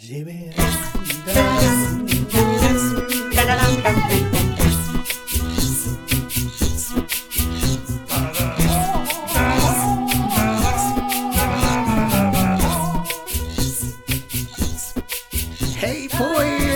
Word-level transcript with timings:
Hej 0.00 0.24
på 0.24 0.30
er 0.30 0.52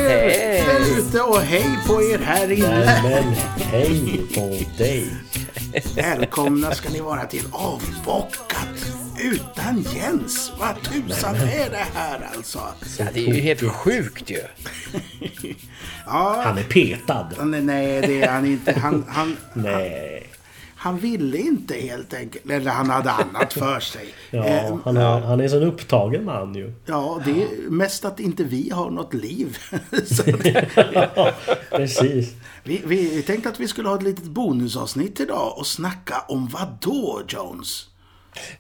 Hej. 0.09 0.65
där 0.67 0.99
ute 0.99 1.21
och 1.21 1.41
hej 1.41 1.79
på 1.87 2.03
er 2.03 2.19
här 2.19 2.53
inne. 2.53 3.03
Men 3.03 3.35
hej 3.57 4.21
på 4.35 4.59
dig! 4.79 5.07
Välkomna 5.97 6.75
ska 6.75 6.89
ni 6.89 7.01
vara 7.01 7.25
till 7.25 7.45
Avbockat 7.53 8.52
utan 9.23 9.83
Jens. 9.95 10.53
Vad 10.61 10.83
tusan 10.83 11.35
är 11.35 11.71
det 11.71 11.87
här 11.95 12.29
alltså? 12.37 12.59
Ja, 12.99 13.05
det 13.15 13.21
är 13.29 13.35
ju 13.35 13.41
helt 13.41 13.73
sjukt 13.73 14.31
ju. 14.31 14.41
Ja, 16.07 16.43
Han 16.47 16.59
är 16.59 16.63
petad. 16.63 17.29
nej, 17.45 18.01
det 18.07 18.23
är 18.23 18.29
han 18.33 18.47
inte. 18.47 18.73
Han, 18.73 19.05
han, 19.09 19.37
Nej. 19.53 20.27
han 20.77 20.99
ville 20.99 21.39
inte 21.39 21.75
helt 21.75 22.15
enkelt. 22.15 22.51
Eller 22.51 22.71
han 22.71 22.91
hade 22.91 23.11
annat 23.11 23.53
för 23.53 23.81
sig. 23.81 24.07
Ja, 24.31 24.45
Eh, 24.45 24.77
han, 24.85 24.97
har, 24.97 25.21
han 25.21 25.41
är 25.41 25.45
en 25.45 25.51
sån 25.51 25.63
upptagen 25.63 26.25
man 26.25 26.55
ju. 26.55 26.73
Ja, 26.87 27.21
det 27.25 27.31
är 27.31 27.71
mest 27.71 28.05
att 28.05 28.21
inte 28.21 28.45
vi 28.45 28.71
har 28.71 28.91
något 28.91 29.15
liv. 29.15 29.59
Det, 30.25 30.69
Ja, 31.15 31.33
precis. 31.71 32.33
vi, 32.65 32.83
vi 32.85 33.23
tänkte 33.23 33.49
att 33.49 33.61
vi 33.61 33.69
skulle 33.69 33.89
ha 33.89 33.97
ett 33.97 34.03
litet 34.03 34.25
bonusavsnitt 34.25 35.21
idag 35.21 35.59
och 35.59 35.67
snacka 35.67 36.15
om 36.29 36.49
vad 36.49 36.69
då, 36.81 37.23
Jones? 37.29 37.87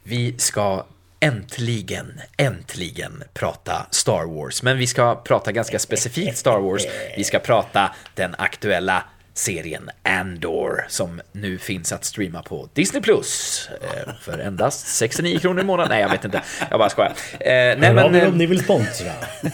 Vi 0.03 0.35
ska 0.39 0.85
äntligen, 1.21 2.21
äntligen 2.37 3.23
prata 3.35 3.87
Star 3.91 4.25
Wars. 4.25 4.63
Men 4.63 4.79
vi 4.79 4.87
ska 4.87 5.15
prata 5.15 5.53
ganska 5.53 5.79
specifikt 5.79 6.37
Star 6.37 6.59
Wars. 6.59 6.83
Vi 7.17 7.25
ska 7.25 7.39
prata 7.39 7.95
den 8.15 8.35
aktuella 8.39 9.05
serien 9.35 9.91
Andor 10.03 10.85
som 10.89 11.21
nu 11.33 11.59
finns 11.59 11.93
att 11.93 12.05
streama 12.05 12.43
på 12.43 12.69
Disney 12.75 13.03
Plus 13.03 13.69
eh, 13.83 14.15
för 14.21 14.39
endast 14.39 14.87
69 14.87 15.39
kronor 15.39 15.61
i 15.61 15.65
månaden. 15.65 15.91
Nej, 15.91 16.01
jag 16.01 16.09
vet 16.09 16.25
inte. 16.25 16.43
Jag 16.71 16.79
bara 16.79 16.91
skojar. 16.91 17.13
Eh, 17.33 17.47
nej, 17.47 17.89
av 17.89 17.95
men, 17.95 18.15
er 18.15 18.23
eh, 18.23 18.29
om 18.29 18.39
ni 18.39 18.47
vill 18.47 18.65
sponsra. 18.65 19.13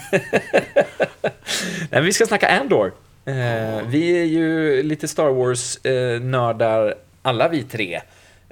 Nej, 1.79 1.89
men 1.89 2.05
vi 2.05 2.13
ska 2.13 2.25
snacka 2.25 2.47
Andor. 2.47 2.93
Vi 3.85 4.21
är 4.21 4.25
ju 4.25 4.83
lite 4.83 5.07
Star 5.07 5.29
Wars-nördar, 5.29 6.95
alla 7.21 7.47
vi 7.47 7.63
tre, 7.63 8.01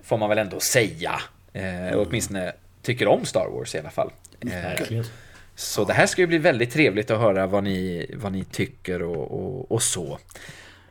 får 0.04 0.18
man 0.18 0.30
väl 0.30 0.38
ändå 0.38 0.60
säga. 0.60 1.22
Eh, 1.58 1.96
och 1.96 2.08
åtminstone 2.08 2.54
tycker 2.82 3.08
om 3.08 3.26
Star 3.26 3.48
Wars 3.50 3.76
i 3.76 3.80
alla 3.80 3.90
fall. 3.90 4.12
Eh, 4.40 4.50
Verkligen. 4.50 5.06
så 5.56 5.84
det 5.84 5.94
här 5.94 6.06
ska 6.06 6.22
ju 6.22 6.28
bli 6.28 6.38
väldigt 6.38 6.72
trevligt 6.72 7.12
att 7.12 7.20
höra 7.20 7.48
vad 7.48 7.64
ni, 7.64 8.12
vad 8.18 8.32
ni 8.32 8.44
tycker 8.44 9.02
och, 9.02 9.32
och, 9.32 9.72
och 9.72 9.84
så. 9.84 10.20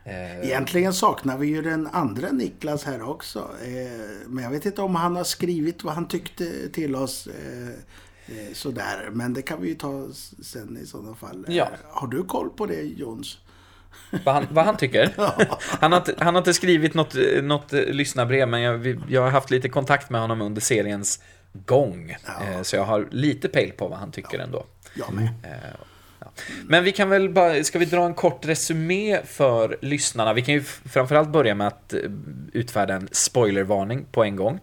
Eh, 0.04 0.40
Egentligen 0.46 0.92
saknar 0.92 1.38
vi 1.38 1.46
ju 1.46 1.62
den 1.62 1.86
andra 1.86 2.30
Niklas 2.32 2.84
här 2.84 3.08
också. 3.10 3.38
Eh, 3.64 4.00
Men 4.26 4.44
jag 4.44 4.50
vet 4.50 4.66
inte 4.66 4.82
om 4.82 4.94
han 4.94 5.16
har 5.16 5.24
skrivit 5.24 5.84
vad 5.84 5.94
han 5.94 6.08
tyckte 6.08 6.68
till 6.68 6.96
oss. 6.96 7.26
eh, 7.26 7.68
eh, 8.36 8.52
Sådär, 8.52 9.08
men 9.12 9.34
det 9.34 9.42
kan 9.42 9.60
vi 9.62 9.68
ju 9.68 9.74
ta 9.74 10.08
sen 10.42 10.78
i 10.82 10.86
sådana 10.86 11.14
fall. 11.14 11.44
Ja. 11.48 11.64
Eh, 11.64 11.70
Har 11.90 12.08
du 12.08 12.22
koll 12.24 12.50
på 12.50 12.66
det 12.66 12.82
Jons? 12.82 13.38
Vad, 14.24 14.34
han, 14.34 14.46
vad 14.50 14.64
han 14.64 14.76
tycker. 14.76 15.10
Han 15.80 15.92
har, 15.92 15.98
inte, 15.98 16.14
han 16.18 16.34
har 16.34 16.40
inte 16.40 16.54
skrivit 16.54 16.94
något, 16.94 17.14
något 17.42 17.72
eh, 17.72 17.80
lyssnarbrev, 17.80 18.48
men 18.48 18.60
jag, 18.60 18.74
vi- 18.78 18.98
jag 19.08 19.22
har 19.22 19.30
haft 19.30 19.50
lite 19.50 19.68
kontakt 19.68 20.10
med 20.10 20.20
honom 20.20 20.40
under 20.42 20.60
seriens 20.60 21.22
gång. 21.52 22.10
Eh, 22.10 22.62
så 22.62 22.76
jag 22.76 22.84
har 22.84 23.08
lite 23.10 23.48
pejl 23.48 23.72
på 23.72 23.88
vad 23.88 23.98
han 23.98 24.10
tycker 24.12 24.38
ändå. 24.38 24.64
Jag 24.94 25.12
med. 25.12 25.28
Ja. 26.20 26.28
Men 26.64 26.84
vi 26.84 26.92
kan 26.92 27.08
väl 27.08 27.28
bara, 27.30 27.64
ska 27.64 27.78
vi 27.78 27.84
dra 27.84 28.06
en 28.06 28.14
kort 28.14 28.46
resumé 28.46 29.20
för 29.24 29.76
lyssnarna? 29.80 30.32
Vi 30.32 30.42
kan 30.42 30.54
ju 30.54 30.62
framförallt 30.62 31.28
börja 31.28 31.54
med 31.54 31.66
att 31.66 31.92
eh, 31.92 32.00
utfärda 32.52 32.94
en 32.94 33.08
spoilervarning 33.12 34.04
på 34.12 34.24
en 34.24 34.36
gång. 34.36 34.60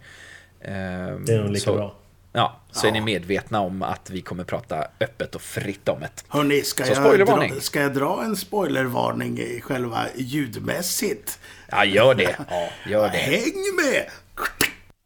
Det 0.62 0.70
är 0.70 1.42
nog 1.42 1.50
lika 1.50 1.64
så, 1.66 1.76
bra. 1.76 1.96
Ja, 2.36 2.60
så 2.72 2.86
är 2.88 2.90
Ja. 2.90 2.94
ni 2.94 3.02
medvetna 3.02 3.60
om 3.62 3.82
att 3.84 4.10
vi 4.10 4.22
kommer 4.22 4.44
prata 4.44 4.88
öppet 5.00 5.36
och 5.36 5.42
fritt 5.42 5.90
om 5.90 6.00
det. 6.00 6.10
Hörni, 6.28 6.62
ska 6.62 6.84
Så 6.86 6.92
jag, 6.92 7.20
dra, 7.28 7.50
ska 7.60 7.82
jag 7.82 7.94
dra 7.94 8.24
en 8.24 8.36
spoilervarning 8.36 9.40
i 9.40 9.62
själva 9.62 10.06
ljudmässigt? 10.16 11.40
Ja, 11.72 11.86
gör 11.86 12.16
det. 12.16 12.36
Ja, 12.50 12.70
gör 12.88 13.10
det. 13.10 13.18
Häng 13.18 13.54
med! 13.76 14.06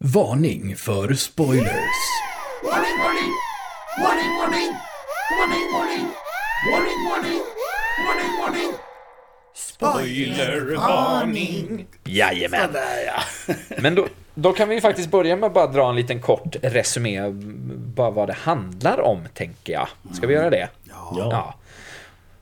Varning 0.04 0.76
för 0.76 1.14
spoilers. 1.14 1.72
Warning, 2.64 2.98
warning! 3.04 3.32
Warning, 4.04 4.30
warning! 4.40 4.72
Warning, 5.40 5.72
warning! 5.74 6.08
Warning, 6.72 7.00
warning! 7.10 7.42
Warning, 8.08 8.32
warning! 8.42 8.72
Spoilervarning! 9.56 11.88
Jajamän. 12.06 12.68
Sådär 12.68 13.06
ja. 13.06 13.24
Men 13.82 13.96
då, 13.96 14.08
då 14.40 14.54
kan 14.54 14.70
vi 14.70 14.82
faktiskt 14.82 15.12
börja 15.12 15.36
med 15.36 15.48
att 15.48 15.54
bara 15.54 15.68
dra 15.68 15.90
en 15.90 15.96
liten 15.96 16.22
kort 16.22 16.56
resumé, 16.62 17.22
bara 17.96 18.12
vad 18.12 18.28
det 18.30 18.34
handlar 18.34 19.02
om, 19.02 19.22
tänker 19.34 19.74
jag. 19.74 19.88
Ska 20.14 20.28
vi 20.28 20.34
göra 20.34 20.50
det? 20.50 20.70
Ja. 20.84 21.16
Ja. 21.32 21.56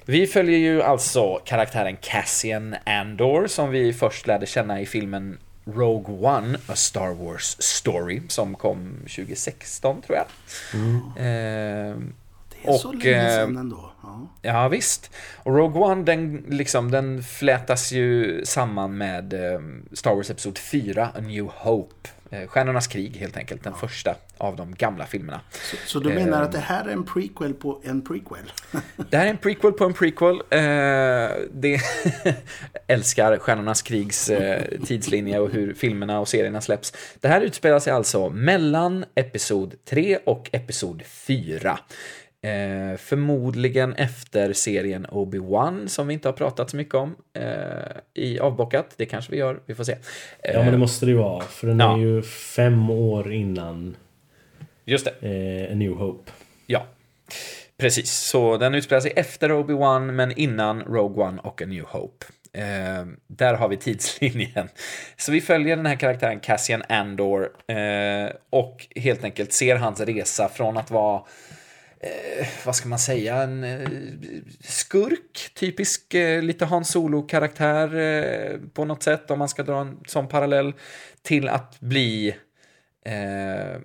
Vi 0.06 0.28
följer 0.28 0.58
ju 0.58 0.82
alltså 0.84 1.36
karaktären 1.46 1.98
Cassian 2.02 2.76
Andor 2.86 3.48
som 3.48 3.70
vi 3.70 3.94
först 3.94 4.28
lärde 4.28 4.46
känna 4.46 4.82
i 4.82 4.86
filmen 4.86 5.38
Rogue 5.66 6.16
One, 6.16 6.58
A 6.68 6.76
Star 6.76 7.14
Wars 7.14 7.56
Story, 7.60 8.22
som 8.28 8.56
kom 8.56 8.96
2016 9.16 10.02
tror 10.02 10.18
jag. 10.18 10.26
Eh, 11.18 11.96
Det 12.64 12.70
är 12.70 12.78
så 12.78 12.88
Och, 12.90 12.96
länge 12.96 13.28
eh, 13.28 13.46
sedan 13.46 13.58
ändå. 13.58 13.92
Ja. 14.42 14.52
Ja, 14.52 14.68
visst. 14.68 15.12
Och 15.44 15.56
Rogue 15.56 15.81
One, 15.81 16.03
den, 16.03 16.46
liksom, 16.50 16.92
den 16.92 17.24
flätas 17.24 17.92
ju 17.92 18.42
samman 18.46 18.98
med 18.98 19.34
eh, 19.34 19.59
Star 19.92 20.16
Wars 20.16 20.30
Episod 20.30 20.58
4, 20.58 21.09
A 21.16 21.20
New 21.20 21.46
Hope. 21.46 22.09
Eh, 22.30 22.48
Stjärnornas 22.48 22.88
krig, 22.88 23.18
helt 23.18 23.38
enkelt. 23.38 23.64
Den 23.64 23.74
första 23.74 24.16
av 24.38 24.56
de 24.56 24.76
gamla 24.76 25.06
filmerna. 25.06 25.42
Så, 25.52 25.78
så 25.86 26.00
du 26.00 26.14
menar 26.14 26.42
att 26.42 26.52
det 26.52 26.59
här 26.59 26.86
är 26.86 26.90
en 26.90 27.06
prequel 27.06 27.53
på 27.53 27.81
en 27.84 28.02
prequel? 28.02 28.52
Det 29.09 29.18
här 29.18 29.26
är 29.26 29.30
en 29.30 29.38
prequel 29.38 29.72
på 29.72 29.86
en 29.86 29.94
prequel. 29.94 30.36
Eh, 30.36 30.59
det 31.52 31.82
älskar 32.88 33.38
Stjärnornas 33.38 33.82
krigs 33.82 34.30
eh, 34.30 34.64
tidslinje 34.86 35.40
och 35.40 35.50
hur 35.50 35.74
filmerna 35.74 36.20
och 36.20 36.28
serierna 36.28 36.62
släpps. 36.62 36.94
Det 37.20 37.28
här 37.28 37.42
utspelar 37.42 37.80
sig 37.80 37.94
alltså 37.94 38.30
mellan 38.30 39.06
Episod 39.16 39.76
3 39.86 40.20
och 40.26 40.50
Episod 40.52 41.03
4. 41.06 41.80
Eh, 42.46 42.98
förmodligen 42.98 43.94
efter 43.94 44.54
serien 44.54 45.06
Obi-Wan 45.08 45.88
som 45.88 46.08
vi 46.08 46.14
inte 46.14 46.28
har 46.28 46.34
pratat 46.34 46.70
så 46.70 46.78
mycket 46.78 46.94
om 46.96 47.16
eh, 47.34 47.44
i 48.14 48.40
avbockat. 48.40 48.86
Det 48.98 49.06
kanske 49.06 49.32
vi 49.32 49.38
gör, 49.38 49.60
vi 49.66 49.76
får 49.76 49.84
se. 49.84 49.92
Eh, 49.92 50.54
Ja 50.54 50.64
men 50.64 50.72
det 50.72 50.78
måste 50.78 51.06
det 51.06 51.12
ju 51.12 51.18
vara. 51.18 51.44
För 51.44 51.68
den 51.68 51.80
Ja. 51.80 51.94
är 51.98 52.00
ju 52.02 52.22
fem 52.56 52.90
år 52.90 53.34
innan 53.34 53.96
Just 54.86 55.06
det. 55.22 55.28
eh, 55.68 55.72
A 55.72 55.76
New 55.76 55.92
Hope. 55.94 56.32
Ja, 56.68 56.86
precis. 57.78 58.12
Så 58.12 58.58
den 58.58 58.76
utspelar 58.76 59.02
sig 59.02 59.14
efter 59.16 59.50
Obi-Wan 59.52 60.12
men 60.12 60.32
innan 60.32 60.82
Rogue 60.82 61.24
One 61.26 61.42
och 61.42 61.62
A 61.62 61.66
New 61.66 61.84
Hope. 61.86 62.26
Eh, 62.54 63.06
där 63.28 63.54
har 63.54 63.68
vi 63.70 63.78
tidslinjen. 63.78 64.70
Så 65.18 65.32
vi 65.32 65.42
följer 65.42 65.76
den 65.76 65.86
här 65.86 65.96
karaktären 65.96 66.40
Cassian 66.40 66.84
Andor 66.90 67.50
eh, 67.68 68.30
och 68.50 68.88
helt 68.96 69.24
enkelt 69.24 69.54
ser 69.54 69.76
hans 69.76 70.00
resa 70.00 70.50
från 70.50 70.78
att 70.78 70.92
vara 70.92 71.22
eh, 72.00 72.48
vad 72.66 72.76
ska 72.76 72.90
man 72.90 73.00
säga, 73.00 73.36
en 73.36 73.64
eh, 73.64 73.90
skurk, 74.62 75.52
typisk 75.54 76.14
eh, 76.14 76.42
lite 76.44 76.66
Han 76.66 76.86
Solo-karaktär 76.86 77.96
eh, 77.96 78.60
på 78.74 78.86
något 78.86 79.04
sätt, 79.04 79.32
om 79.32 79.40
man 79.40 79.50
ska 79.50 79.64
dra 79.64 79.82
en 79.82 80.00
sån 80.08 80.28
parallell, 80.28 80.74
till 81.22 81.50
att 81.50 81.80
bli 81.80 82.36
eh, 83.06 83.80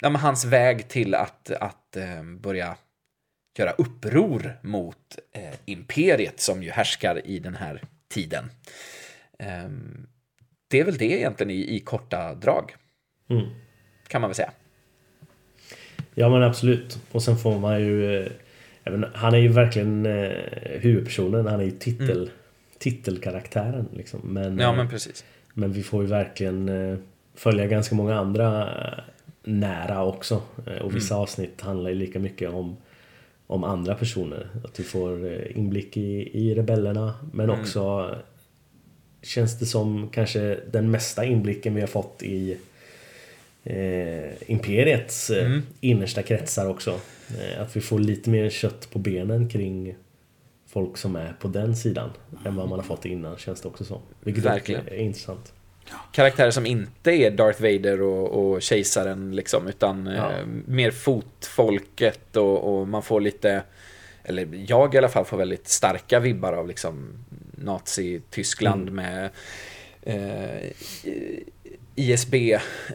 ja, 0.00 0.10
men 0.10 0.16
hans 0.16 0.44
väg 0.44 0.88
till 0.88 1.14
att, 1.14 1.50
att 1.50 1.96
eh, 1.96 2.22
börja 2.22 2.76
göra 3.58 3.70
uppror 3.70 4.58
mot 4.62 5.18
imperiet 5.64 6.40
som 6.40 6.62
ju 6.62 6.70
härskar 6.70 7.26
i 7.26 7.38
den 7.38 7.54
här 7.54 7.82
tiden. 8.10 8.50
Eh, 9.38 9.68
det 10.68 10.80
är 10.80 10.84
väl 10.84 10.96
det 10.96 11.04
egentligen 11.18 11.50
i, 11.50 11.76
i 11.76 11.80
korta 11.80 12.34
drag, 12.34 12.74
Mm. 13.30 13.46
kan 14.08 14.20
man 14.20 14.30
väl 14.30 14.34
säga. 14.34 14.52
Ja 16.14 16.28
men 16.28 16.42
absolut. 16.42 16.98
Och 17.12 17.22
sen 17.22 17.36
får 17.36 17.58
man 17.58 17.80
ju... 17.80 18.16
Eh, 18.22 18.32
även, 18.84 19.06
han 19.14 19.34
är 19.34 19.38
ju 19.38 19.48
verkligen 19.48 20.06
eh, 20.06 20.30
huvudpersonen. 20.80 21.46
Han 21.46 21.60
är 21.60 21.64
ju 21.64 21.70
titel, 21.70 22.30
titelkaraktären. 22.78 23.88
Liksom. 23.92 24.20
Men, 24.24 24.58
Ja, 24.58 24.70
eh, 24.70 24.76
men 24.76 24.88
precis. 24.88 25.24
men 25.54 25.72
vi 25.72 25.82
får 25.82 26.02
ju 26.02 26.08
verkligen 26.08 26.68
eh, 26.68 26.98
följa 27.34 27.66
ganska 27.66 27.94
många 27.94 28.14
andra 28.14 28.62
eh, 28.62 29.04
nära 29.44 30.04
också. 30.04 30.42
Eh, 30.66 30.82
och 30.82 30.96
vissa 30.96 31.16
avsnitt 31.16 31.60
handlar 31.60 31.90
ju 31.90 31.96
lika 31.96 32.18
mycket 32.18 32.50
om 32.50 32.76
om 33.46 33.64
andra 33.64 33.94
personer. 33.94 34.48
Att 34.64 34.80
vi 34.80 34.84
får 34.84 35.32
eh, 35.32 35.58
inblick 35.58 35.96
i, 35.96 36.30
i 36.32 36.54
rebellerna 36.54 37.14
men 37.32 37.50
också 37.50 38.10
eh, 38.12 38.18
känns 39.22 39.58
det 39.58 39.66
som 39.66 40.08
kanske 40.08 40.58
den 40.70 40.90
mesta 40.90 41.24
inblicken 41.24 41.74
vi 41.74 41.80
har 41.80 41.88
fått 41.88 42.22
i 42.22 42.56
eh, 43.64 44.50
Imperiets 44.50 45.30
eh, 45.30 45.46
Mm. 45.46 45.62
innersta 45.80 46.22
kretsar 46.22 46.66
också. 46.68 47.00
Eh, 47.40 47.62
att 47.62 47.76
vi 47.76 47.80
får 47.80 47.98
lite 47.98 48.30
mer 48.30 48.50
kött 48.50 48.88
på 48.90 48.98
benen 48.98 49.48
kring 49.48 49.94
folk 50.66 50.96
som 50.96 51.16
är 51.16 51.32
på 51.40 51.48
den 51.48 51.76
sidan 51.76 52.10
än 52.46 52.56
vad 52.56 52.68
man 52.68 52.78
har 52.78 52.86
fått 52.86 53.04
innan 53.04 53.36
känns 53.36 53.60
det 53.60 53.68
också 53.68 53.84
som. 53.84 54.00
Vilket 54.20 54.44
Verkligen. 54.44 54.86
är 54.88 54.94
intressant. 54.96 55.52
Karaktärer 56.12 56.50
som 56.50 56.66
inte 56.66 57.10
är 57.10 57.30
Darth 57.30 57.62
Vader 57.62 58.02
och, 58.02 58.28
och 58.54 58.62
kejsaren 58.62 59.36
liksom, 59.36 59.66
utan 59.66 60.06
Ja. 60.06 60.32
eh, 60.32 60.46
mer 60.66 60.90
fotfolket 60.90 62.36
och, 62.36 62.78
och 62.80 62.88
man 62.88 63.02
får 63.02 63.20
lite, 63.20 63.62
eller 64.24 64.48
jag 64.66 64.94
i 64.94 64.98
alla 64.98 65.08
fall 65.08 65.24
får 65.24 65.36
väldigt 65.36 65.68
starka 65.68 66.20
vibbar 66.20 66.52
av 66.52 66.68
liksom 66.68 67.08
Nazi-Tyskland 67.64 68.88
Mm. 68.88 68.94
med 68.94 69.30
eh, 70.02 70.70
ISB 71.94 72.34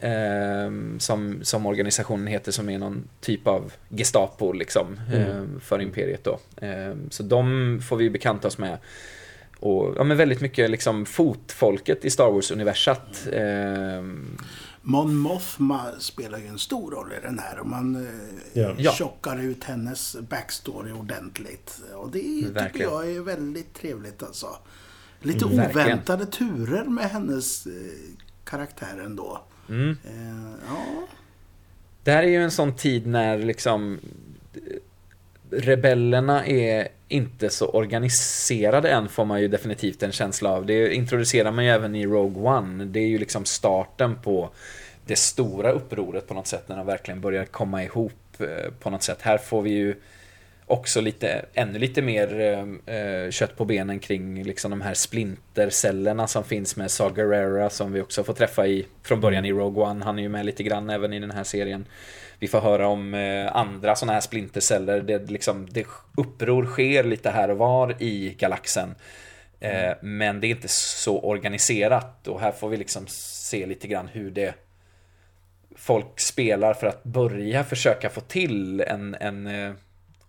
eh, 0.02 0.70
som, 0.98 1.38
som 1.42 1.66
organisationen 1.66 2.26
heter 2.26 2.52
som 2.52 2.68
är 2.70 2.78
någon 2.78 3.04
typ 3.20 3.46
av 3.46 3.72
Gestapo 3.88 4.52
liksom 4.52 5.00
Mm. 5.12 5.20
eh, 5.22 5.60
för 5.60 5.80
imperiet 5.82 6.24
då. 6.24 6.38
Eh, 6.66 6.94
så 7.10 7.22
de 7.22 7.80
får 7.88 7.96
vi 7.96 8.10
bekanta 8.10 8.48
oss 8.48 8.58
med. 8.58 8.78
Och 9.60 9.94
ja, 9.96 10.04
men 10.04 10.16
väldigt 10.16 10.40
mycket 10.40 10.70
liksom 10.70 11.06
fotfolket 11.06 12.04
i 12.04 12.10
Star 12.10 12.30
Wars-universat. 12.32 13.26
Eh, 13.32 14.02
Mon 14.82 15.16
Mothma 15.16 15.80
spelar 15.98 16.38
ju 16.38 16.46
en 16.46 16.58
stor 16.58 16.90
roll 16.90 17.12
i 17.12 17.26
den 17.26 17.38
här. 17.38 17.58
Och 17.58 17.66
man 17.66 17.96
eh, 18.54 18.70
Ja. 18.78 18.92
Tjockar 18.92 19.40
ut 19.40 19.64
hennes 19.64 20.16
backstory 20.28 20.92
ordentligt. 20.92 21.80
Och 21.94 22.10
det 22.10 22.18
tycker 22.18 22.50
Verkligen. 22.52 22.90
jag 22.90 23.10
är 23.10 23.20
väldigt 23.20 23.74
trevligt 23.74 24.22
alltså. 24.22 24.46
Lite 25.20 25.44
Mm, 25.44 25.56
verkligen. 25.56 25.86
oväntade 25.88 26.26
turer 26.26 26.84
med 26.84 27.10
hennes 27.10 27.66
eh, 28.48 28.50
karaktär 28.50 29.00
ändå. 29.04 29.40
mm. 29.68 29.96
Eh, 30.04 30.58
ja. 30.68 31.06
Det 32.02 32.12
här 32.12 32.22
är 32.22 32.28
ju 32.28 32.42
en 32.42 32.50
sån 32.50 32.76
tid 32.76 33.06
när 33.06 33.38
liksom 33.38 33.98
eh, 34.54 34.60
rebellerna 35.50 36.46
är 36.46 36.88
inte 37.08 37.50
så 37.50 37.68
organiserade 37.68 38.90
än 38.90 39.08
får 39.08 39.24
man 39.24 39.40
ju 39.40 39.48
definitivt 39.48 40.02
en 40.02 40.12
känsla 40.12 40.50
av. 40.50 40.66
Det 40.66 40.94
introducerar 40.94 41.52
man 41.52 41.64
ju 41.64 41.70
även 41.70 41.94
i 41.94 42.06
Rogue 42.06 42.42
One. 42.42 42.84
Det 42.84 43.00
är 43.00 43.06
ju 43.06 43.18
liksom 43.18 43.44
starten 43.44 44.16
på 44.22 44.50
det 45.06 45.16
stora 45.16 45.70
upproret 45.70 46.28
på 46.28 46.34
något 46.34 46.46
sätt 46.46 46.68
när 46.68 46.76
de 46.76 46.86
verkligen 46.86 47.20
börjar 47.20 47.44
komma 47.44 47.84
ihop 47.84 48.40
eh, 48.40 48.72
på 48.80 48.90
något 48.90 49.02
sätt. 49.02 49.22
Här 49.22 49.38
får 49.38 49.62
vi 49.62 49.70
ju 49.70 49.94
också 50.68 51.00
lite, 51.00 51.44
ännu 51.54 51.78
lite 51.78 52.02
mer 52.02 52.40
eh, 52.40 52.94
eh, 52.96 53.30
kött 53.30 53.56
på 53.56 53.64
benen 53.64 53.98
kring 53.98 54.42
liksom 54.42 54.70
de 54.70 54.80
här 54.80 54.94
splintercellerna 54.94 56.26
som 56.26 56.44
finns 56.44 56.76
med 56.76 56.90
Saw 56.90 57.22
Gerrera 57.22 57.70
som 57.70 57.92
vi 57.92 58.00
också 58.00 58.24
får 58.24 58.34
träffa 58.34 58.66
i 58.66 58.86
från 59.02 59.20
början 59.20 59.44
i 59.44 59.52
Rogue 59.52 59.84
One. 59.84 60.04
Han 60.04 60.18
är 60.18 60.22
ju 60.22 60.28
med 60.28 60.46
lite 60.46 60.62
grann 60.62 60.90
även 60.90 61.12
i 61.12 61.18
den 61.18 61.30
här 61.30 61.44
serien. 61.44 61.86
Vi 62.38 62.48
får 62.48 62.60
höra 62.60 62.88
om 62.88 63.14
eh, 63.14 63.56
andra 63.56 63.96
sådana 63.96 64.12
här 64.12 64.20
splinterceller. 64.20 65.00
Det, 65.00 65.30
liksom, 65.30 65.66
det 65.70 65.86
uppror 66.16 66.66
sker 66.66 67.04
lite 67.04 67.30
här 67.30 67.50
och 67.50 67.58
var 67.58 68.02
i 68.02 68.34
galaxen. 68.38 68.94
Eh, 69.60 69.92
men 70.02 70.40
det 70.40 70.46
är 70.46 70.50
inte 70.50 70.68
så 70.68 71.20
organiserat 71.20 72.28
och 72.28 72.40
här 72.40 72.52
får 72.52 72.68
vi 72.68 72.76
liksom 72.76 73.04
se 73.08 73.66
lite 73.66 73.88
grann 73.88 74.08
hur 74.08 74.30
det 74.30 74.54
folk 75.76 76.20
spelar 76.20 76.74
för 76.74 76.86
att 76.86 77.04
börja 77.04 77.64
försöka 77.64 78.10
få 78.10 78.20
till 78.20 78.80
en, 78.80 79.14
en 79.20 79.46
eh, 79.46 79.72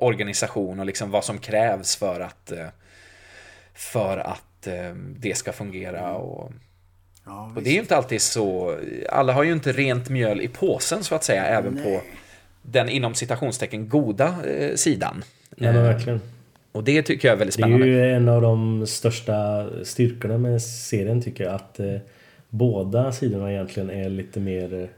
organisation 0.03 0.79
och 0.79 0.85
liksom 0.85 1.11
vad 1.11 1.23
som 1.23 1.37
krävs 1.37 1.95
för 1.95 2.19
att 2.19 2.51
eh, 2.51 2.67
för 3.73 4.17
att 4.17 4.67
eh, 4.67 4.93
det 5.17 5.37
ska 5.37 5.51
fungera 5.53 6.13
och, 6.15 6.51
ja 7.25 7.51
och 7.55 7.63
det 7.63 7.69
är 7.69 7.73
ju 7.73 7.79
inte 7.79 7.95
alltid 7.97 8.21
så 8.21 8.77
alla 9.09 9.33
har 9.33 9.43
ju 9.43 9.51
inte 9.51 9.71
rent 9.71 10.09
mjöl 10.09 10.41
i 10.41 10.47
påsen 10.47 11.03
så 11.03 11.15
att 11.15 11.23
säga 11.23 11.45
även 11.45 11.73
på 11.75 11.89
Nej. 11.89 12.03
den 12.61 12.89
inom 12.89 13.13
citationstecken 13.13 13.89
goda 13.89 14.35
eh, 14.47 14.75
sidan. 14.75 15.23
Ja, 15.55 15.71
men 15.71 15.83
verkligen. 15.83 16.21
och 16.71 16.83
det 16.83 17.01
tycker 17.03 17.27
jag 17.27 17.35
är 17.35 17.39
väldigt 17.39 17.57
Det 17.57 17.61
är 17.61 17.63
spännande. 17.63 17.87
ju 17.87 18.11
en 18.11 18.29
av 18.29 18.41
de 18.41 18.87
största 18.87 19.67
styrkorna 19.83 20.37
med 20.37 20.61
serien 20.61 21.21
tycker 21.21 21.43
jag. 21.43 21.53
Att 21.55 21.79
eh, 21.79 21.95
båda 22.49 23.11
sidorna 23.11 23.51
egentligen 23.51 23.89
är 23.89 24.09
lite 24.09 24.39
mer 24.39 24.89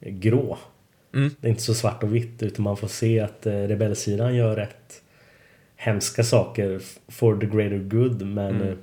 eh, 0.00 0.10
grå. 0.12 0.58
Mm. 1.14 1.30
Det 1.40 1.46
är 1.46 1.50
inte 1.50 1.62
så 1.62 1.74
svart 1.74 2.02
och 2.02 2.14
vitt 2.14 2.42
utan 2.42 2.62
man 2.62 2.76
får 2.76 2.88
se 2.88 3.20
att 3.20 3.46
eh, 3.46 3.52
rebellsidan 3.52 4.34
gör 4.34 4.56
rätt 4.56 5.02
hemska 5.76 6.24
saker 6.24 6.80
for 7.08 7.36
the 7.40 7.46
greater 7.46 7.78
good 7.78 8.26
men, 8.26 8.54
Mm. 8.54 8.68
eh, 8.68 8.74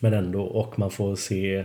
men 0.00 0.14
ändå 0.14 0.42
och 0.42 0.78
man 0.78 0.90
får 0.90 1.16
se 1.16 1.64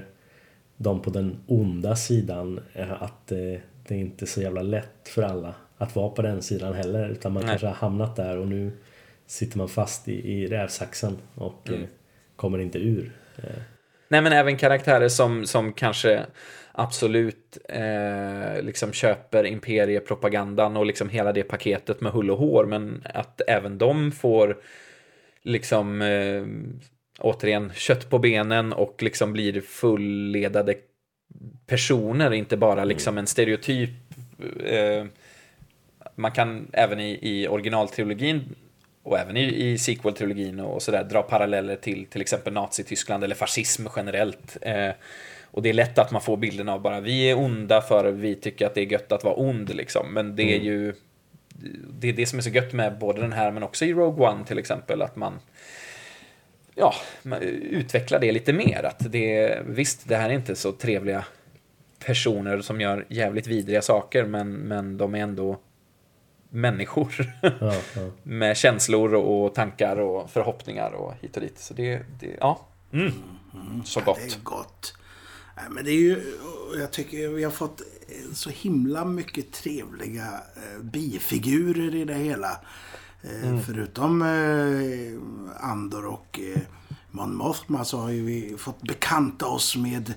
de 0.77 1.01
på 1.01 1.09
den 1.09 1.38
onda 1.47 1.95
sidan 1.95 2.59
eh, 2.74 3.03
att 3.03 3.27
det 3.27 3.62
är 3.88 3.94
inte 4.00 4.25
så 4.25 4.41
jävla 4.41 4.62
lätt 4.62 5.07
för 5.09 5.21
alla 5.24 5.53
att 5.77 5.95
vara 5.95 6.09
på 6.09 6.21
den 6.21 6.41
sidan 6.41 6.74
heller 6.74 7.09
utan 7.09 7.33
man 7.33 7.44
Nej. 7.44 7.50
kanske 7.50 7.68
har 7.68 7.74
hamnat 7.74 8.15
där 8.15 8.38
och 8.38 8.47
nu 8.47 8.71
sitter 9.27 9.57
man 9.57 9.69
fast 9.69 10.07
i, 10.07 10.31
i 10.33 10.47
rävsaxen 10.47 11.18
och 11.35 11.68
Mm. 11.69 11.81
kommer 12.35 12.59
inte 12.59 12.80
ur. 12.80 13.12
Nej 14.07 14.21
men 14.21 14.33
även 14.33 14.57
karaktärer 14.57 15.09
som, 15.09 15.45
som 15.45 15.74
kanske 15.74 16.25
absolut 16.75 17.57
eh, 17.69 18.61
liksom 18.61 18.93
köper 18.93 19.45
imperiepropagandan 19.45 20.77
och 20.77 20.85
liksom 20.85 21.09
hela 21.09 21.31
det 21.31 21.43
paketet 21.43 22.01
med 22.01 22.11
hull 22.11 22.31
och 22.31 22.37
hår 22.37 22.65
men 22.65 23.03
att 23.13 23.41
även 23.47 23.77
de 23.77 24.11
får 24.11 24.57
liksom 25.41 26.01
eh, 26.01 26.43
återigen 27.19 27.71
kött 27.75 28.09
på 28.09 28.19
benen 28.19 28.73
och 28.73 29.03
liksom 29.03 29.33
blir 29.33 29.61
fulledade 29.61 30.75
personer, 31.65 32.33
inte 32.33 32.57
bara 32.57 32.83
liksom 32.83 33.17
en 33.17 33.27
stereotyp. 33.27 33.89
Eh, 34.65 35.05
man 36.15 36.31
kan 36.31 36.67
även 36.73 36.99
i, 36.99 37.19
i 37.21 37.47
originaltrilogin 37.47 38.55
och 39.03 39.19
även 39.19 39.37
i, 39.37 39.43
i 39.43 39.77
sequel-trilogin 39.77 40.59
och 40.59 40.81
sådär 40.81 41.03
dra 41.03 41.21
paralleller 41.21 41.75
till 41.75 42.05
till 42.05 42.21
exempel 42.21 42.53
Nazityskland 42.53 43.23
eller 43.23 43.35
fascism 43.35 43.87
generellt. 43.95 44.57
Eh, 44.61 44.91
och 45.53 45.61
det 45.61 45.69
är 45.69 45.73
lätt 45.73 45.97
att 45.97 46.11
man 46.11 46.21
får 46.21 46.38
bilden 46.38 46.69
av 46.69 46.81
bara 46.81 47.00
vi 47.00 47.29
är 47.29 47.38
onda 47.38 47.81
för 47.81 48.11
vi 48.11 48.35
tycker 48.35 48.65
att 48.65 48.75
det 48.75 48.81
är 48.81 48.91
gött 48.91 49.11
att 49.11 49.23
vara 49.23 49.35
ond 49.35 49.75
liksom. 49.75 50.13
Men 50.13 50.35
det 50.35 50.44
är 50.44 50.59
ju 50.59 50.94
det 52.00 52.09
är 52.09 52.13
det 52.13 52.25
som 52.25 52.39
är 52.39 52.44
så 52.44 52.50
gött 52.50 52.73
med 52.73 52.97
både 53.00 53.21
den 53.21 53.33
här 53.33 53.51
men 53.51 53.63
också 53.63 53.85
i 53.85 53.94
Rogue 53.94 54.27
One 54.27 54.45
till 54.45 54.59
exempel 54.59 55.01
att 55.01 55.15
man 55.15 55.39
ja, 56.75 56.94
man 57.23 57.41
utvecklar 57.41 58.19
det 58.19 58.31
lite 58.31 58.53
mer. 58.53 58.83
Att 58.83 59.11
det, 59.11 59.59
visst, 59.65 60.07
det 60.07 60.15
här 60.15 60.29
är 60.29 60.33
inte 60.33 60.55
så 60.55 60.71
trevliga 60.71 61.25
personer 62.06 62.61
som 62.61 62.81
gör 62.81 63.06
jävligt 63.09 63.47
vidriga 63.47 63.81
saker 63.81 64.25
men, 64.25 64.53
men 64.53 64.97
de 64.97 65.15
är 65.15 65.19
ändå 65.19 65.59
människor 66.49 67.33
ja, 67.41 67.51
ja. 67.95 68.09
med 68.23 68.57
känslor 68.57 69.13
och, 69.13 69.56
tankar 69.56 69.99
och 69.99 70.30
förhoppningar 70.30 70.92
och 70.92 71.13
hit 71.21 71.35
och 71.35 71.42
dit. 71.42 71.59
Så 71.59 71.73
det, 71.73 72.01
det 72.19 72.35
ja, 72.39 72.68
mm. 72.94 73.11
så 73.85 73.99
Det 73.99 74.06
gott. 74.06 74.19
är 74.19 74.44
gott. 74.44 74.94
Nej, 75.56 75.66
men 75.72 75.86
det 75.86 75.92
är 75.92 76.00
ju, 76.00 76.38
jag 76.80 76.92
tycker 76.92 77.28
vi 77.28 77.44
har 77.44 77.52
fått 77.52 77.81
så 78.33 78.50
himla 78.50 79.06
mycket 79.06 79.52
trevliga 79.52 80.42
eh, 80.56 80.83
bifigurer 80.83 81.95
i 81.95 82.06
det 82.06 82.14
hela. 82.14 82.60
Eh, 83.22 83.60
Förutom 83.66 84.22
eh, 84.22 85.69
Andor 85.69 86.06
och 86.06 86.40
eh, 86.40 86.62
Mon 87.12 87.36
Mothma 87.36 87.86
så 87.86 87.98
har 88.00 88.10
ju 88.10 88.24
vi 88.26 88.57
fått 88.57 88.81
bekanta 88.81 89.45
oss 89.45 89.76
med, 89.76 90.14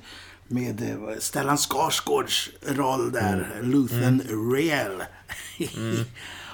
med 0.46 0.82
Stellan 1.18 1.58
Skarsgårds 1.58 2.50
roll 2.66 3.12
där, 3.12 3.60
Luthen 3.62 4.22
Rael. 4.28 5.02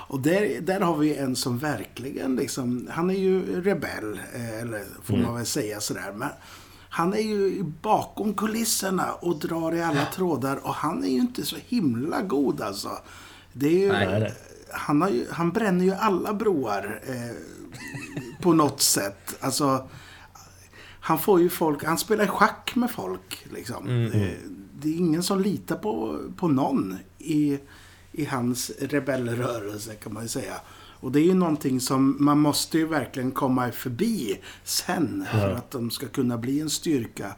Och 0.08 0.20
där, 0.20 0.60
där 0.60 0.80
har 0.80 0.96
vi 0.96 1.16
en 1.16 1.36
som 1.36 1.58
verkligen 1.58 2.36
liksom, 2.36 2.88
han 2.92 3.10
är 3.10 3.14
ju 3.18 3.62
rebell, 3.62 4.20
eller 4.60 4.84
får 5.02 5.16
man 5.16 5.34
väl 5.34 5.46
säga 5.46 5.80
sådär. 5.80 6.12
Men 6.16 6.28
han 6.94 7.14
är 7.14 7.20
ju 7.20 7.62
bakom 7.62 8.34
kulisserna 8.34 9.12
och 9.12 9.38
drar 9.38 9.74
i 9.74 9.82
alla 9.82 10.06
trådar 10.06 10.66
och 10.66 10.74
han 10.74 11.04
är 11.04 11.08
ju 11.08 11.18
inte 11.18 11.44
så 11.44 11.56
himla 11.66 12.22
god 12.22 12.60
alltså. 12.60 12.90
Det 13.52 13.66
är 13.66 13.78
ju, 13.78 13.92
Nej, 13.92 14.20
nej. 14.20 14.34
Han, 14.72 15.02
har 15.02 15.08
ju, 15.08 15.26
han 15.30 15.50
bränner 15.50 15.84
ju 15.84 15.92
alla 15.92 16.34
broar 16.34 17.00
eh, 17.06 17.36
på 18.42 18.52
något 18.52 18.80
sätt. 18.96 19.36
Alltså, 19.40 19.88
han 21.00 21.18
får 21.18 21.40
ju 21.40 21.48
folk, 21.48 21.84
han 21.84 21.98
spelar 21.98 22.26
schack 22.26 22.74
med 22.74 22.90
folk 22.90 23.46
liksom. 23.52 23.88
Eh, 23.88 24.32
det 24.80 24.88
är 24.88 24.96
ingen 24.96 25.22
som 25.22 25.40
litar 25.40 25.76
på, 25.76 26.18
på 26.36 26.48
någon 26.48 26.98
i, 27.18 27.58
i 28.12 28.24
hans 28.24 28.70
rebellrörelse 28.80 29.94
kan 29.94 30.14
man 30.14 30.22
ju 30.22 30.28
säga. 30.28 30.54
Och 31.02 31.12
det 31.12 31.20
är 31.20 31.24
ju 31.24 31.34
någonting 31.34 31.80
som 31.80 32.16
man 32.20 32.38
måste 32.38 32.78
ju 32.78 32.86
verkligen 32.86 33.30
komma 33.30 33.70
förbi 33.72 34.38
sen 34.64 35.24
för 35.32 35.50
att 35.52 35.70
de 35.70 35.90
ska 35.90 36.06
kunna 36.06 36.38
bli 36.38 36.60
en 36.60 36.70
styrka. 36.70 37.34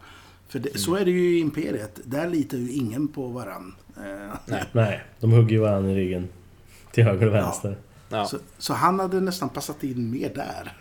För 0.48 0.58
det, 0.58 0.78
så 0.78 0.94
är 0.96 1.04
det 1.04 1.10
ju 1.10 1.36
i 1.36 1.40
Imperiet. 1.40 2.00
Där 2.04 2.28
litar 2.28 2.58
ju 2.58 2.72
ingen 2.72 3.08
på 3.08 3.26
varann. 3.28 3.74
Eh, 3.96 4.34
Nej. 4.46 4.64
Nej, 4.72 5.02
de 5.20 5.32
hugger 5.32 5.50
ju 5.56 5.58
varandra 5.58 5.90
i 5.90 5.94
ryggen. 5.94 6.28
Till 6.92 7.04
höger 7.04 7.26
och 7.26 7.34
vänster. 7.34 7.76
Ja. 8.08 8.26
Så, 8.26 8.38
så 8.58 8.74
han 8.74 9.00
hade 9.00 9.20
nästan 9.20 9.48
passat 9.48 9.84
in 9.84 10.10
mer 10.10 10.32
där. 10.34 10.72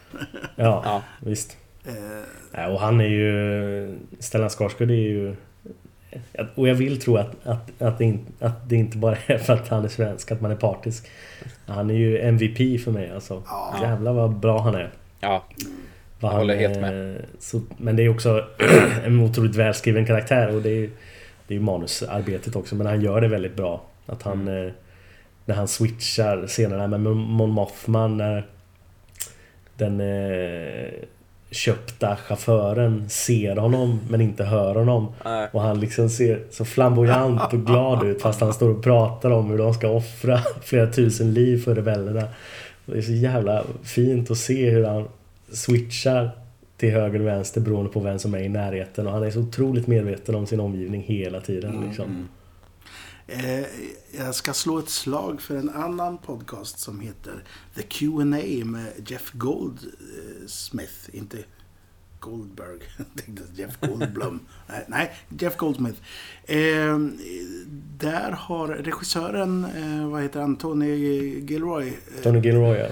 Ja, 0.56 0.82
Ja. 0.86 1.02
visst. 1.20 1.58
Eh, 1.86 1.94
Nej, 2.52 2.72
och 2.74 2.80
han 2.80 3.02
är 3.02 3.06
ju... 3.10 3.98
Stellan 4.20 4.50
Skarsgård 4.50 4.92
är 4.92 4.96
ju 4.96 5.36
Och 6.56 6.68
jag 6.68 6.76
vill 6.76 7.02
tro 7.02 7.18
att, 7.18 7.48
att, 7.48 7.82
att, 7.82 7.98
det 7.98 8.04
inte, 8.04 8.46
att 8.46 8.70
det 8.70 8.76
inte 8.76 8.98
bara 8.98 9.18
är 9.28 9.38
för 9.38 9.54
att 9.54 9.68
han 9.68 9.84
är 9.84 9.90
svensk, 9.90 10.32
att 10.32 10.42
man 10.42 10.52
är 10.52 10.56
partisk. 10.56 11.08
Han 11.66 11.90
är 11.90 11.94
ju 11.94 12.20
MVP 12.20 12.82
för 12.84 12.92
mig 12.92 13.12
alltså. 13.12 13.44
Ja. 13.46 13.76
Jävlar 13.82 14.14
vad 14.14 14.36
bra 14.36 14.62
han 14.62 14.76
är. 14.76 14.92
Ja, 15.20 15.44
Vad 16.20 16.34
Jag 16.34 16.38
håller 16.38 16.54
han, 16.54 16.62
helt 16.62 16.76
eh, 16.76 16.82
med. 16.82 17.26
Så, 17.40 17.62
men 17.78 17.96
det 17.96 18.04
är 18.04 18.10
också 18.10 18.46
en 19.06 19.20
otroligt 19.20 19.56
välskriven 19.56 20.06
karaktär 20.06 20.56
och 20.56 20.62
det 20.62 20.70
är 20.70 20.76
ju 20.76 20.90
det 21.48 21.54
är 21.54 21.58
ju 21.58 21.64
manusarbetet 21.64 22.56
också. 22.56 22.76
Men 22.76 22.88
han 22.88 23.02
gör 23.02 23.22
det 23.22 23.28
väldigt 23.28 23.56
bra. 23.56 23.82
Att 24.06 24.24
han... 24.24 24.42
Mm. 24.42 24.68
Eh, 24.68 24.74
när 25.46 25.56
han 25.56 25.68
switchar 25.68 26.48
senare 26.48 26.88
med 26.88 27.00
Mon 27.00 27.50
Mothman 27.50 28.18
när 28.18 28.48
den 29.78 30.02
eh, 30.02 30.92
köpta 31.54 32.16
chauffören 32.16 33.10
ser 33.10 33.56
honom 33.56 34.00
men 34.10 34.22
inte 34.22 34.44
hör 34.44 34.76
honom. 34.76 35.08
Nej. 35.26 35.50
Och 35.52 35.62
han 35.62 35.80
liksom 35.80 36.10
ser 36.10 36.42
så 36.52 36.66
flamboyant 36.66 37.54
och 37.54 37.66
glad 37.66 38.04
ut 38.04 38.22
fast 38.22 38.42
han 38.42 38.54
står 38.54 38.70
och 38.70 38.84
pratar 38.84 39.32
om 39.32 39.50
hur 39.50 39.58
de 39.58 39.74
ska 39.74 39.90
offra 39.90 40.40
flera 40.64 40.88
tusen 40.88 41.34
liv 41.34 41.64
för 41.64 41.76
rebellerna. 41.76 42.24
Det 42.86 42.98
är 42.98 43.02
så 43.02 43.12
jävla 43.12 43.64
fint 43.84 44.32
att 44.32 44.38
se 44.38 44.70
hur 44.70 44.84
han 44.84 45.08
switchar 45.52 46.32
till 46.78 46.92
höger 46.92 47.20
och 47.20 47.28
vänster 47.28 47.62
beroende 47.62 47.92
på 47.92 48.00
vem 48.00 48.20
som 48.20 48.34
är 48.34 48.40
i 48.40 48.50
närheten. 48.50 49.08
Och 49.08 49.14
han 49.14 49.24
är 49.24 49.32
så 49.32 49.40
otroligt 49.40 49.88
medveten 49.88 50.36
om 50.36 50.48
sin 50.48 50.60
omgivning 50.60 51.02
hela 51.02 51.40
tiden. 51.40 51.84
Liksom. 51.88 52.30
Eh, 53.28 53.66
jag 54.12 54.36
ska 54.36 54.54
slå 54.54 54.80
ett 54.80 54.90
slag 54.90 55.42
för 55.42 55.56
en 55.56 55.70
annan 55.70 56.18
podcast 56.18 56.80
som 56.80 57.00
heter 57.00 57.44
The 57.76 57.82
Q&A 57.82 58.66
med 58.66 58.92
Jeff 59.08 59.32
Goldsmith. 59.34 60.94
Inte 61.14 61.38
Goldberg. 62.20 62.80
Jeff 63.56 63.78
Goldblum. 63.82 64.40
nej, 64.88 65.12
Jeff 65.40 65.58
Goldsmith. 65.58 66.00
Eh, 66.46 66.98
där 67.98 68.32
har 68.32 68.68
regissören, 68.68 69.66
eh, 69.66 70.08
vad 70.10 70.22
heter 70.22 70.42
han, 70.42 70.56
Tony 70.56 70.96
Gilroy. 71.40 71.88
eh, 71.88 72.24
Tony 72.24 72.40
Gilroy, 72.40 72.78
ja. 72.78 72.88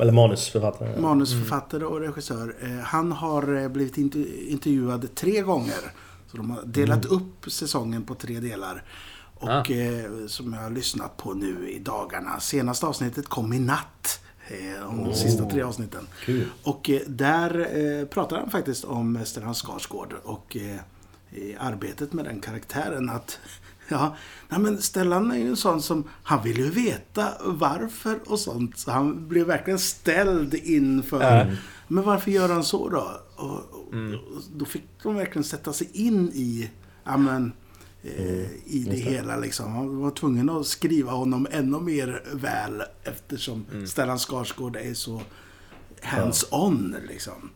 Eller 0.00 0.12
manusförfattare. 0.12 1.00
manusförfattare 1.00 1.84
och 1.84 2.00
regissör. 2.00 2.54
Eh, 2.62 2.70
Han 2.78 3.12
har 3.12 3.54
eh, 3.62 3.68
blivit 3.68 3.96
inter- 3.96 4.46
intervjuad 4.48 5.14
tre 5.14 5.40
gånger. 5.40 5.92
Så 6.30 6.36
de 6.36 6.50
har 6.50 6.62
delat 6.64 7.04
upp 7.04 7.52
säsongen 7.52 8.02
på 8.04 8.14
tre 8.14 8.40
delar. 8.40 8.84
Och 9.42 9.70
eh, 9.70 10.26
som 10.26 10.52
jag 10.52 10.60
har 10.60 10.70
lyssnat 10.70 11.16
på 11.16 11.34
nu 11.34 11.68
i 11.70 11.78
dagarna. 11.78 12.40
Senaste 12.40 12.86
avsnittet 12.86 13.28
kom 13.28 13.52
i 13.52 13.58
natt. 13.58 14.20
Eh, 14.48 14.88
om 14.88 15.04
de 15.04 15.14
sista 15.14 15.44
tre 15.44 15.62
avsnitten. 15.62 16.06
Kul. 16.24 16.46
Och 16.62 16.90
eh, 16.90 17.00
där 17.06 17.76
eh, 18.00 18.06
pratar 18.06 18.38
han 18.38 18.50
faktiskt 18.50 18.84
om 18.84 19.18
Stellan 19.24 19.54
Skarsgård 19.54 20.14
och 20.24 20.56
eh, 20.56 21.56
arbetet 21.58 22.12
med 22.12 22.24
den 22.24 22.40
karaktären. 22.40 23.10
att 23.10 23.38
Ja, 23.88 24.16
nej 24.48 24.60
men 24.60 24.82
Stellan 24.82 25.30
är 25.30 25.36
ju 25.36 25.48
en 25.48 25.56
sån 25.56 25.82
som, 25.82 26.04
han 26.22 26.42
vill 26.42 26.58
ju 26.58 26.70
veta 26.70 27.28
varför 27.44 28.18
och 28.26 28.38
sånt. 28.38 28.78
Så 28.78 28.90
han 28.90 29.28
blev 29.28 29.46
verkligen 29.46 29.78
ställd 29.78 30.54
inför, 30.54 31.56
men 31.88 32.04
varför 32.04 32.30
gör 32.30 32.48
han 32.48 32.64
så 32.64 32.88
då? 32.88 33.20
Och, 33.36 33.50
och, 33.50 33.94
och 33.94 34.42
då 34.56 34.64
fick 34.64 34.84
de 35.02 35.14
verkligen 35.14 35.44
sätta 35.44 35.72
sig 35.72 35.88
in 35.92 36.30
i, 36.34 36.70
ja 37.04 37.16
men, 37.16 37.52
eh, 38.04 38.50
i 38.66 38.86
det 38.90 38.96
hela 38.96 39.36
liksom. 39.36 39.72
Han 39.72 39.98
var 40.02 40.10
tvungen 40.10 40.50
att 40.50 40.66
skriva 40.66 41.10
honom 41.12 41.46
ännu 41.50 41.80
mer 41.80 42.22
väl 42.34 42.82
eftersom 43.04 43.66
Stellan 43.86 44.18
Skarsgård 44.18 44.76
är 44.76 44.94
så 44.94 45.22
hands-on 46.02 46.96
liksom. 47.08 47.50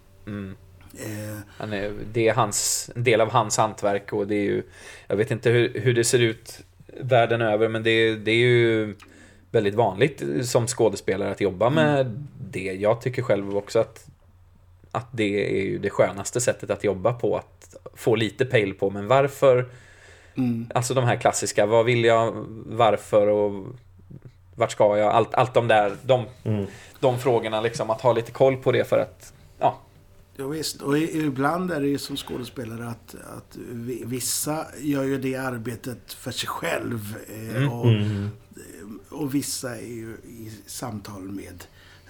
Eh, 0.99 1.39
Han 1.59 1.73
är, 1.73 1.95
det 2.13 2.29
är 2.29 2.35
hans, 2.35 2.91
en 2.95 3.05
del 3.05 3.21
av 3.21 3.31
hans 3.31 3.57
hantverk 3.57 4.13
och 4.13 4.27
det 4.27 4.35
är 4.35 4.45
ju... 4.45 4.63
Jag 5.07 5.17
vet 5.17 5.31
inte 5.31 5.51
hur, 5.51 5.81
hur 5.81 5.95
det 5.95 6.05
ser 6.05 6.19
ut 6.19 6.61
världen 7.01 7.41
över 7.43 7.69
men 7.69 7.83
det, 7.83 7.91
är- 7.91 8.17
det 8.17 8.31
är 8.31 8.37
ju 8.37 8.95
väldigt 9.51 9.75
vanligt 9.75 10.23
som 10.43 10.67
skådespelare 10.67 11.31
att 11.31 11.41
jobba 11.41 11.71
med 11.71 12.25
det. 12.51 12.73
Jag 12.73 13.01
tycker 13.01 13.23
själv 13.23 13.57
också 13.57 13.79
att, 13.79 14.07
att 14.91 15.09
det 15.13 15.59
är 15.61 15.63
ju 15.65 15.79
det 15.79 15.91
skönaste 15.91 16.41
sättet 16.41 16.71
att 16.71 16.85
jobba 16.85 17.13
på. 17.13 17.37
Att 17.37 17.75
få 17.95 18.15
lite 18.17 18.45
pejl 18.45 18.75
på, 18.75 18.91
men 18.91 19.07
varför? 19.09 19.69
Alltså 20.75 20.95
de 20.95 21.05
här 21.05 21.17
klassiska, 21.17 21.67
vad 21.67 21.85
vill 21.85 22.05
jag, 22.05 22.33
varför 22.67 23.27
och 23.27 23.65
vart 24.55 24.73
ska 24.73 24.99
jag? 24.99 25.13
Allt, 25.13 25.35
allt 25.35 25.55
de 25.55 25.69
där, 25.69 25.97
de, 26.03 26.25
de 27.01 27.19
frågorna 27.19 27.61
liksom. 27.61 27.91
Att 27.91 28.01
ha 28.01 28.13
lite 28.13 28.33
koll 28.33 28.57
på 28.57 28.73
det 28.73 28.89
för 28.89 28.99
att, 28.99 29.33
ja, 29.59 29.79
Ja, 30.39 30.47
visst, 30.47 30.83
och 30.83 30.99
ibland 30.99 31.71
är 31.71 31.81
det 31.81 31.89
ju 31.89 31.99
som 31.99 32.17
skådespelare 32.17 32.89
att, 32.89 33.15
att 33.37 33.59
vi- 33.73 34.03
vissa 34.07 34.67
gör 34.81 35.03
ju 35.03 35.19
det 35.19 35.37
arbetet 35.37 36.13
för 36.13 36.31
sig 36.31 36.49
själv. 36.49 37.17
Eh, 37.57 37.73
och, 37.81 37.87
och 39.21 39.35
vissa 39.35 39.77
är 39.77 39.87
ju 39.87 40.17
i 40.25 40.53
samtal 40.67 41.23
med 41.23 41.65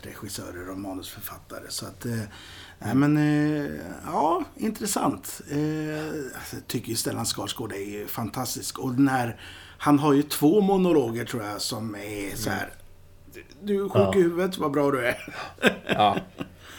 regissörer 0.06 0.70
och 0.70 0.78
manusförfattare. 0.78 1.62
Så 1.68 1.86
att, 1.86 2.04
eh, 2.06 2.12
nej 2.78 2.94
men, 2.94 3.16
eh, 3.16 3.70
ja, 4.06 4.44
intressant. 4.56 5.40
Eh, 5.50 5.98
alltså, 6.34 6.56
jag 6.56 6.66
tycker 6.66 6.88
ju 6.88 6.94
Stellan 6.96 7.24
Skarsgård 7.26 7.72
är 7.72 7.90
ju 7.90 8.06
fantastisk. 8.06 8.78
Och 8.78 8.94
den 8.94 9.08
här, 9.08 9.36
han 9.78 9.98
har 9.98 10.12
ju 10.12 10.22
två 10.22 10.60
monologer 10.60 11.24
tror 11.24 11.44
jag 11.44 11.60
som 11.60 11.94
är 11.94 12.36
så 12.36 12.50
här. 12.50 12.68
Du 13.62 13.84
är 13.84 13.88
sjuk 13.88 13.92
Ja. 13.94 14.14
i 14.14 14.22
huvudet, 14.22 14.58
vad 14.58 14.72
bra 14.72 14.90
du 14.90 15.06
är. 15.06 15.34
ja. 15.88 16.16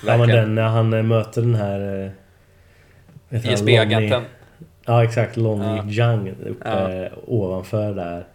Ja 0.05 0.17
men 0.17 0.19
verkligen. 0.19 0.45
den 0.45 0.55
när 0.55 0.67
han 0.67 0.93
eh, 0.93 1.03
möter 1.03 1.41
den 1.41 1.55
här... 1.55 2.13
eh, 3.29 3.53
ISB-agenten. 3.53 4.23
Ja 4.85 5.03
exakt, 5.03 5.37
Lonnie 5.37 5.77
Ja. 5.77 5.83
Jung 5.85 6.29
uppe 6.45 7.11
ovanför 7.27 7.93
där. 7.93 8.27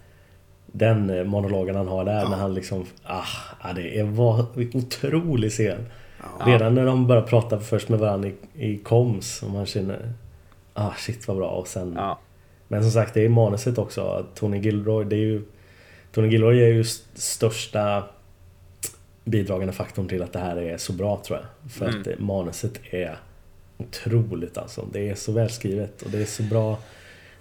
Den 0.73 1.11
eh, 1.11 1.25
monologen 1.25 1.76
han 1.76 1.88
har 1.88 2.05
där 2.05 2.29
när 2.29 2.37
han 2.37 2.55
liksom... 2.55 2.87
Ah, 3.05 3.73
det 3.75 3.99
är 3.99 4.05
var 4.05 4.47
otrolig 4.75 5.50
scen. 5.50 5.87
Redan 6.45 6.75
när 6.75 6.87
de 6.87 7.07
börjar 7.07 7.23
prata 7.23 7.61
först 7.61 7.88
med 7.88 7.99
varandra 7.99 8.29
i, 8.29 8.35
i 8.73 8.79
koms 8.79 9.43
och 9.43 9.50
man 9.50 9.67
känner... 9.67 10.12
Ah 10.75 10.95
shit 10.99 11.29
vad 11.29 11.37
bra 11.37 11.49
och 11.49 11.69
sen... 11.69 11.95
Ja. 11.97 12.19
Men 12.69 12.83
som 12.83 12.91
sagt 12.91 13.14
det 13.14 13.25
är 13.25 13.29
manuset 13.29 13.79
också. 13.79 14.26
Tony 14.35 14.59
Gilroy, 14.59 15.05
det 15.05 15.17
är 15.17 15.21
ju... 15.21 15.43
Tony 16.12 16.29
Gilroy 16.29 16.62
är 16.62 16.69
ju 16.69 16.81
st- 16.81 17.21
största 17.21 18.05
bidragande 19.25 19.73
faktorn 19.73 20.09
till 20.09 20.23
att 20.23 20.33
det 20.33 20.38
här 20.38 20.57
är 20.57 20.76
så 20.76 20.93
bra 20.93 21.21
tror 21.26 21.38
jag. 21.38 21.71
För 21.73 21.87
att 21.88 22.05
det, 22.05 22.19
manuset 22.19 22.81
är 22.91 23.17
otroligt 23.79 24.59
alltså. 24.59 24.85
Det 24.93 25.09
är 25.09 25.14
så 25.14 25.33
välskrivet 25.33 26.02
och 26.02 26.11
det 26.11 26.19
är 26.23 26.25
så 26.25 26.43
bra 26.43 26.79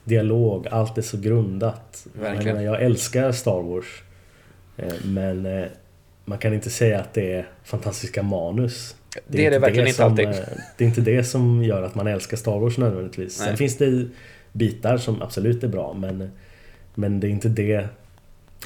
dialog. 0.03 0.67
Allt 0.71 0.97
är 0.97 1.01
så 1.01 1.17
grundat. 1.17 2.07
Jag, 2.13 2.21
Verkligen. 2.21 2.57
menar, 2.57 2.71
jag 2.73 2.81
älskar 2.81 3.31
Star 3.31 3.61
Wars. 3.61 4.03
Eh, 4.77 4.93
Men 5.05 5.45
eh, 5.45 5.65
man 6.25 6.37
kan 6.37 6.53
inte 6.53 6.69
säga 6.69 6.99
att 6.99 7.13
det 7.13 7.33
är 7.33 7.47
fantastiska 7.63 8.23
manus. 8.23 8.95
Det 9.27 9.45
är 9.45 9.51
det 9.51 9.59
verkligen 9.59 9.87
inte 9.87 9.97
som, 9.97 10.11
alltid. 10.11 10.27
eh, 10.27 10.35
Det 10.77 10.83
är 10.83 10.87
inte 10.87 11.01
det 11.01 11.23
som 11.23 11.63
gör 11.63 11.83
att 11.83 11.95
man 11.95 12.07
älskar 12.07 12.37
Star 12.37 12.59
Wars 12.59 12.77
nödvändigtvis. 12.77 13.39
Nej. 13.39 13.47
Sen 13.47 13.57
finns 13.57 13.77
det 13.77 14.07
bitar 14.51 14.97
som 14.97 15.21
absolut 15.21 15.63
är 15.63 15.67
bra 15.67 15.93
men 15.93 16.31
Men 16.95 17.19
det 17.19 17.27
är 17.27 17.29
inte 17.29 17.49
det 17.49 17.87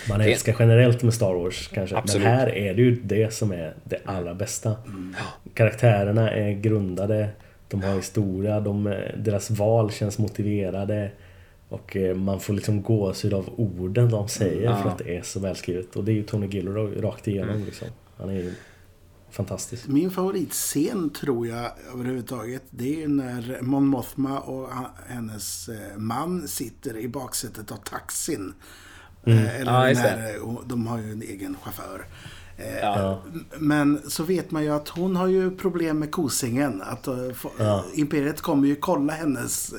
man 0.09 0.19
Det- 0.19 0.25
älskar 0.25 0.55
generellt 0.59 1.03
med 1.03 1.13
Star 1.13 1.33
Wars 1.33 1.67
kanske. 1.73 1.95
Absolut. 1.97 2.23
Men 2.27 2.37
här 2.37 2.55
är 2.55 2.73
det 2.73 2.81
ju 2.81 2.95
det 3.03 3.33
som 3.33 3.51
är 3.51 3.73
det 3.83 3.97
allra 4.05 4.33
bästa. 4.33 4.75
Karaktärerna 5.53 6.31
är 6.31 6.51
grundade. 6.51 7.29
De 7.67 7.83
har 7.83 7.95
historia. 7.95 8.59
De, 8.59 8.95
deras 9.17 9.49
val 9.51 9.91
känns 9.91 10.17
motiverade. 10.17 11.11
Och 11.69 11.95
eh, 11.97 12.15
man 12.15 12.39
får 12.39 12.53
liksom 12.53 12.81
gåshud 12.81 13.33
av 13.33 13.49
orden 13.57 14.09
de 14.09 14.27
säger 14.27 14.81
för 14.81 14.89
att 14.89 14.97
det 14.97 15.17
är 15.17 15.21
så 15.21 15.39
välskrivet. 15.39 15.95
Och 15.95 16.03
det 16.03 16.11
är 16.11 16.13
ju 16.13 16.23
Tony 16.23 16.47
Gilroy 16.47 17.01
rakt 17.01 17.27
igenom 17.27 17.63
liksom. 17.65 17.87
Han 18.17 18.29
är 18.29 18.33
ju 18.33 18.53
fantastisk. 19.29 19.87
Min 19.87 20.11
favoritscen 20.11 21.09
tror 21.09 21.47
jag 21.47 21.71
överhuvudtaget 21.93 22.63
det 22.69 23.03
är 23.03 23.07
när 23.07 23.57
Mon 23.61 23.87
Mothma 23.87 24.39
och 24.39 24.69
hennes 25.07 25.69
eh, 25.69 25.97
man 25.97 26.47
sitter 26.47 26.97
i 26.97 27.07
baksätet 27.07 27.71
av 27.71 27.75
taxin. 27.77 28.53
Eh, 29.25 29.55
Eller 29.61 29.71
Ja, 29.71 29.89
eh, 29.89 30.59
de 30.65 30.87
har 30.87 30.97
ju 30.97 31.11
en 31.11 31.21
egen 31.21 31.57
chaufför. 31.63 32.05
Ja. 32.81 33.21
Men 33.57 34.01
så 34.09 34.23
vet 34.23 34.51
man 34.51 34.63
ju 34.63 34.69
att 34.69 34.89
hon 34.89 35.15
har 35.15 35.27
ju 35.27 35.51
problem 35.57 35.99
med 35.99 36.11
kosingen. 36.11 36.81
Att 36.81 37.05
få- 37.35 37.51
Ja. 37.59 37.85
Imperiet 37.93 38.41
kommer 38.41 38.67
ju 38.67 38.75
kolla 38.75 39.13
hennes 39.13 39.73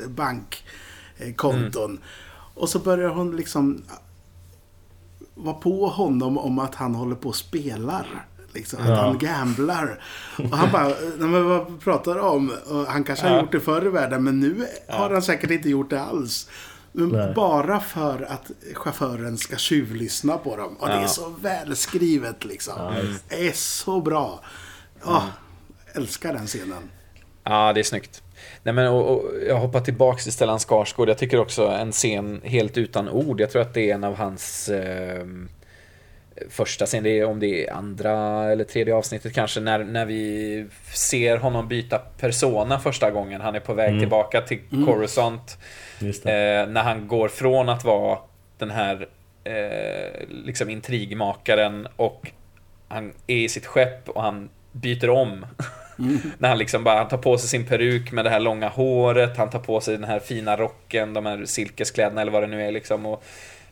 bankkonton. 1.18 1.90
Mm. 1.90 2.02
Och 2.54 2.68
så 2.68 2.78
börjar 2.78 3.08
hon 3.08 3.36
liksom 3.36 3.82
vara 5.34 5.54
på 5.54 5.86
honom 5.88 6.38
om 6.38 6.58
att 6.58 6.74
han 6.74 6.94
håller 6.94 7.16
på 7.16 7.28
och 7.28 7.36
spelar. 7.36 8.06
Liksom, 8.52 8.82
att 8.82 8.88
Ja. 8.88 8.94
han 8.94 9.18
gamblar. 9.18 10.02
Och 10.38 10.56
han 10.58 10.72
bara, 10.72 10.88
"Nej, 10.88 11.28
men 11.28 11.44
vad 11.48 11.80
pratar 11.80 12.14
du 12.14 12.20
om? 12.20 12.52
Och 12.66 12.86
han 12.86 13.04
kanske 13.04 13.26
har 13.28 13.34
Ja. 13.36 13.40
gjort 13.42 13.52
det 13.52 13.60
förr 13.60 13.86
i 13.86 13.88
världen, 13.88 14.24
men 14.24 14.40
nu 14.40 14.66
har 14.88 15.10
han 15.10 15.22
säkert 15.22 15.50
inte 15.50 15.68
gjort 15.70 15.90
det 15.90 16.00
alls. 16.02 16.48
Men 16.92 17.08
Nej. 17.08 17.32
bara 17.34 17.80
för 17.80 18.22
att 18.22 18.50
chauffören 18.74 19.38
ska 19.38 19.56
tjuvlyssna 19.56 20.38
på 20.38 20.56
dem. 20.56 20.76
Och 20.76 20.88
det 20.88 20.94
är 20.94 21.00
Ja. 21.02 21.08
så 21.08 21.28
välskrivet 21.40 22.44
liksom. 22.44 22.74
Ja, 22.78 22.92
det 23.28 23.48
är 23.48 23.52
så 23.52 24.00
bra. 24.00 24.40
Ja, 25.04 25.22
älskar 25.92 26.32
den 26.32 26.46
scenen. 26.46 26.82
Ja, 27.44 27.72
det 27.72 27.80
är 27.80 27.84
snyggt. 27.84 28.22
Nej, 28.66 28.74
men, 28.74 28.88
och, 28.88 29.10
och 29.16 29.24
jag 29.48 29.56
hoppar 29.56 29.80
tillbaks 29.80 30.22
till 30.22 30.32
Stellan 30.32 30.58
Skarsgård. 30.58 31.08
Jag 31.08 31.18
tycker 31.18 31.40
också 31.40 31.66
en 31.66 31.92
scen 31.92 32.40
helt 32.44 32.78
utan 32.78 33.08
ord. 33.08 33.40
Jag 33.40 33.50
tror 33.50 33.62
att 33.62 33.74
det 33.74 33.90
är 33.90 33.94
en 33.94 34.04
av 34.04 34.14
hans 34.16 34.68
eh, 34.68 35.24
första 36.50 36.86
scen, 36.86 37.02
det 37.04 37.18
är 37.18 37.24
om 37.24 37.40
det 37.40 37.66
är 37.66 37.72
andra 37.72 38.12
eller 38.52 38.64
tredje 38.64 38.94
avsnittet 38.94 39.34
kanske, 39.34 39.60
när, 39.60 39.84
när 39.84 40.06
vi 40.06 40.66
ser 40.92 41.36
honom 41.36 41.68
byta 41.68 41.98
persona 41.98 42.78
första 42.78 43.10
gången. 43.10 43.40
Han 43.40 43.54
är 43.54 43.60
på 43.60 43.74
väg 43.74 43.88
Mm. 43.88 44.00
tillbaka 44.00 44.40
till 44.40 44.58
Coruscant. 44.86 45.58
Just 45.98 46.22
det. 46.24 46.60
Eh, 46.60 46.66
när 46.68 46.82
han 46.82 47.08
går 47.08 47.28
från 47.28 47.68
att 47.68 47.84
vara 47.84 48.18
den 48.58 48.70
här 48.70 49.08
eh, 49.44 50.26
liksom 50.28 50.70
intrigmakaren 50.70 51.88
och 51.96 52.30
han 52.88 53.12
är 53.26 53.36
i 53.36 53.48
sitt 53.48 53.66
skepp 53.66 54.08
och 54.08 54.22
han 54.22 54.48
byter 54.72 55.10
om. 55.10 55.46
när 56.38 56.48
han 56.48 56.58
liksom 56.58 56.84
bara 56.84 56.98
han 56.98 57.08
tar 57.08 57.18
på 57.18 57.38
sig 57.38 57.48
sin 57.48 57.66
peruk 57.66 58.12
med 58.12 58.24
det 58.24 58.30
här 58.30 58.40
långa 58.40 58.68
håret, 58.68 59.36
han 59.36 59.50
tar 59.50 59.58
på 59.58 59.80
sig 59.80 59.94
den 59.94 60.04
här 60.04 60.18
fina 60.18 60.56
rocken, 60.56 61.14
de 61.14 61.26
här 61.26 61.44
silkeskläderna 61.44 62.20
eller 62.20 62.32
vad 62.32 62.42
det 62.42 62.46
nu 62.46 62.62
är 62.62 62.72
liksom. 62.72 63.06
Och 63.06 63.24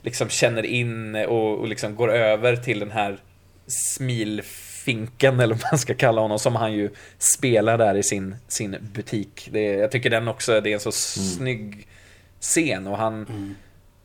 liksom 0.03 0.29
känner 0.29 0.63
in 0.63 1.15
och, 1.15 1.59
och 1.59 1.69
liksom 1.69 1.97
går 1.97 2.13
över 2.13 2.57
till 2.57 2.79
den 2.79 2.91
här 2.91 3.19
smilfinken 3.67 5.41
eller 5.41 5.55
vad 5.55 5.73
man 5.73 5.79
ska 5.79 5.95
kalla 5.95 6.21
honom 6.21 6.39
som 6.39 6.57
han 6.57 6.73
ju 6.73 6.91
spelar 7.19 7.79
där 7.79 7.95
i 7.95 8.03
sin, 8.03 8.37
sin 8.49 8.77
butik. 8.95 9.49
Det, 9.53 9.65
jag 9.65 9.91
tycker 9.91 10.11
den 10.11 10.29
också, 10.29 10.61
det 10.61 10.71
är 10.71 10.75
en 10.75 10.81
så 10.81 10.93
snygg 10.93 11.87
scen 12.41 12.87
och 12.87 12.97
han, 12.97 13.27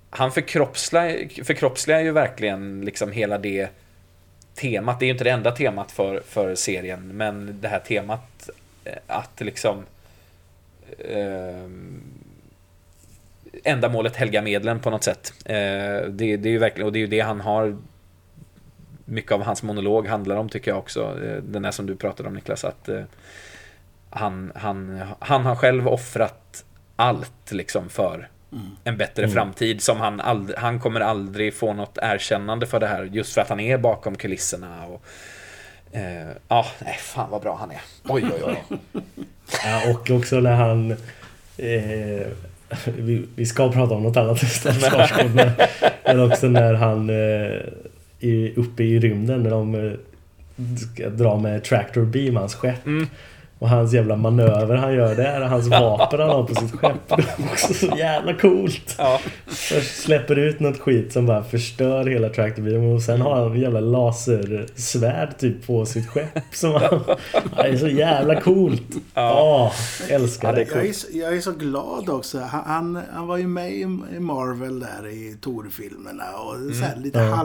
han 0.09 0.31
förkroppsligar, 0.31 1.43
förkroppsligar 1.43 2.01
ju 2.01 2.11
verkligen 2.11 2.81
liksom 2.81 3.11
hela 3.11 3.37
det 3.37 3.69
temat. 4.61 4.99
Det 4.99 5.05
är 5.05 5.07
ju 5.07 5.11
inte 5.11 5.23
det 5.23 5.29
enda 5.29 5.51
temat 5.51 5.91
för, 5.91 6.21
för 6.25 6.55
serien, 6.55 7.17
men 7.17 7.57
det 7.61 7.67
här 7.67 7.79
temat 7.79 8.49
eh, 8.83 8.93
att 9.07 9.41
liksom 9.41 9.85
eh, 10.99 11.69
ändamålet 13.63 14.15
helga 14.15 14.41
medlen 14.41 14.79
på 14.79 14.89
något 14.89 15.03
sätt. 15.03 15.33
Eh, 15.45 15.55
det, 16.09 16.37
det 16.37 16.49
är 16.49 16.51
ju 16.51 16.57
verkligen, 16.57 16.85
och 16.85 16.93
det 16.93 16.99
är 16.99 17.01
ju 17.01 17.07
det 17.07 17.19
han 17.19 17.41
har 17.41 17.77
mycket 19.05 19.31
av 19.31 19.43
hans 19.43 19.63
monolog 19.63 20.07
handlar 20.07 20.35
om 20.35 20.49
tycker 20.49 20.71
jag 20.71 20.77
också. 20.77 21.19
Eh, 21.23 21.43
den 21.43 21.61
där 21.61 21.71
som 21.71 21.85
du 21.85 21.95
pratade 21.95 22.29
om 22.29 22.35
Niklas, 22.35 22.65
att 22.65 22.89
eh, 22.89 23.03
han, 24.09 24.51
han, 24.55 25.01
han 25.19 25.45
har 25.45 25.55
själv 25.55 25.87
offrat 25.87 26.65
allt 26.95 27.51
liksom 27.51 27.89
för 27.89 28.29
en 28.83 28.97
bättre 28.97 29.27
framtid 29.27 29.81
som 29.81 29.97
han 29.97 30.21
aldrig, 30.21 30.57
han 30.57 30.79
kommer 30.79 31.01
aldrig 31.01 31.53
få 31.53 31.73
något 31.73 31.97
erkännande 32.01 32.67
för 32.67 32.79
det 32.79 32.87
här 32.87 33.03
just 33.03 33.33
för 33.33 33.41
att 33.41 33.49
han 33.49 33.59
är 33.59 33.77
bakom 33.77 34.15
kulisserna 34.15 34.85
och 34.85 35.01
eh, 35.91 36.27
ja, 36.47 36.65
nej 36.79 36.97
fan 36.99 37.29
vad 37.31 37.41
bra 37.41 37.57
han 37.59 37.71
är. 37.71 37.81
Oj 38.07 38.23
oj 38.23 38.43
oj. 38.43 38.79
Ja, 39.63 39.91
och 39.91 40.11
också 40.11 40.39
när 40.39 40.55
han... 40.55 40.91
Eh, 41.57 42.27
vi, 42.85 43.25
vi 43.35 43.45
ska 43.45 43.71
prata 43.71 43.95
om 43.95 44.03
något 44.03 44.17
annat 44.17 44.39
Skarsgård, 44.39 45.31
men, 45.35 45.51
men 46.05 46.31
också 46.31 46.47
när 46.47 46.73
han 46.73 47.09
eh, 47.09 47.55
är 48.19 48.59
uppe 48.59 48.83
i 48.83 48.99
rymden 48.99 49.43
när 49.43 49.49
de 49.49 49.75
eh, 49.75 49.91
ska 50.77 51.09
dra 51.09 51.37
med 51.37 51.63
Tractor 51.63 52.05
Beam, 52.05 52.35
hans 52.35 52.55
skepp. 52.55 52.85
Och 53.59 53.69
hans 53.69 53.93
jävla 53.93 54.15
manöver 54.15 54.75
han 54.75 54.93
gör 54.93 55.15
där, 55.15 55.41
hans 55.41 55.67
vapen 55.67 56.19
han 56.19 56.29
har 56.29 56.43
på 56.43 56.55
sitt 56.55 56.71
skepp. 56.71 57.07
Det 57.07 57.13
är 57.15 57.51
också 57.51 57.73
så 57.73 57.97
jävla 57.97 58.33
coolt. 58.33 58.95
Ja, 58.97 59.19
Först 59.47 60.01
släpper 60.01 60.39
ut 60.39 60.59
något 60.59 60.79
skit 60.79 61.13
som 61.13 61.25
bara 61.25 61.43
förstör 61.43 62.05
hela 62.05 62.29
Tractor 62.29 62.61
Beam 62.61 62.83
och 62.83 63.01
sen 63.01 63.21
har 63.21 63.35
han 63.35 63.51
en 63.51 63.59
jävla 63.59 63.79
lasersvärd 63.79 65.37
typ 65.37 65.67
på 65.67 65.85
sitt 65.85 66.07
skepp. 66.07 66.39
Som 66.51 66.73
han, 66.73 67.03
det 67.55 67.61
är 67.61 67.77
så 67.77 67.87
jävla 67.87 68.41
coolt. 68.41 68.95
Ja, 69.13 69.71
älskar 70.09 70.47
Ja, 70.49 70.55
det 70.55 70.61
är 70.61 70.75
Jag 70.75 70.85
är, 70.85 70.93
så, 70.93 71.07
jag 71.11 71.35
är 71.35 71.41
så 71.41 71.51
glad 71.51 72.09
också. 72.09 72.39
Han, 72.39 72.63
han, 72.65 73.01
han 73.13 73.27
var 73.27 73.37
ju 73.37 73.47
med 73.47 73.73
i, 73.73 73.85
Marvel 74.19 74.79
där 74.79 75.07
i 75.07 75.37
Thor-filmerna 75.41 76.23
och 76.37 76.75
så 76.75 76.83
här 76.83 76.95
lite 76.95 77.19
Ja. 77.19 77.35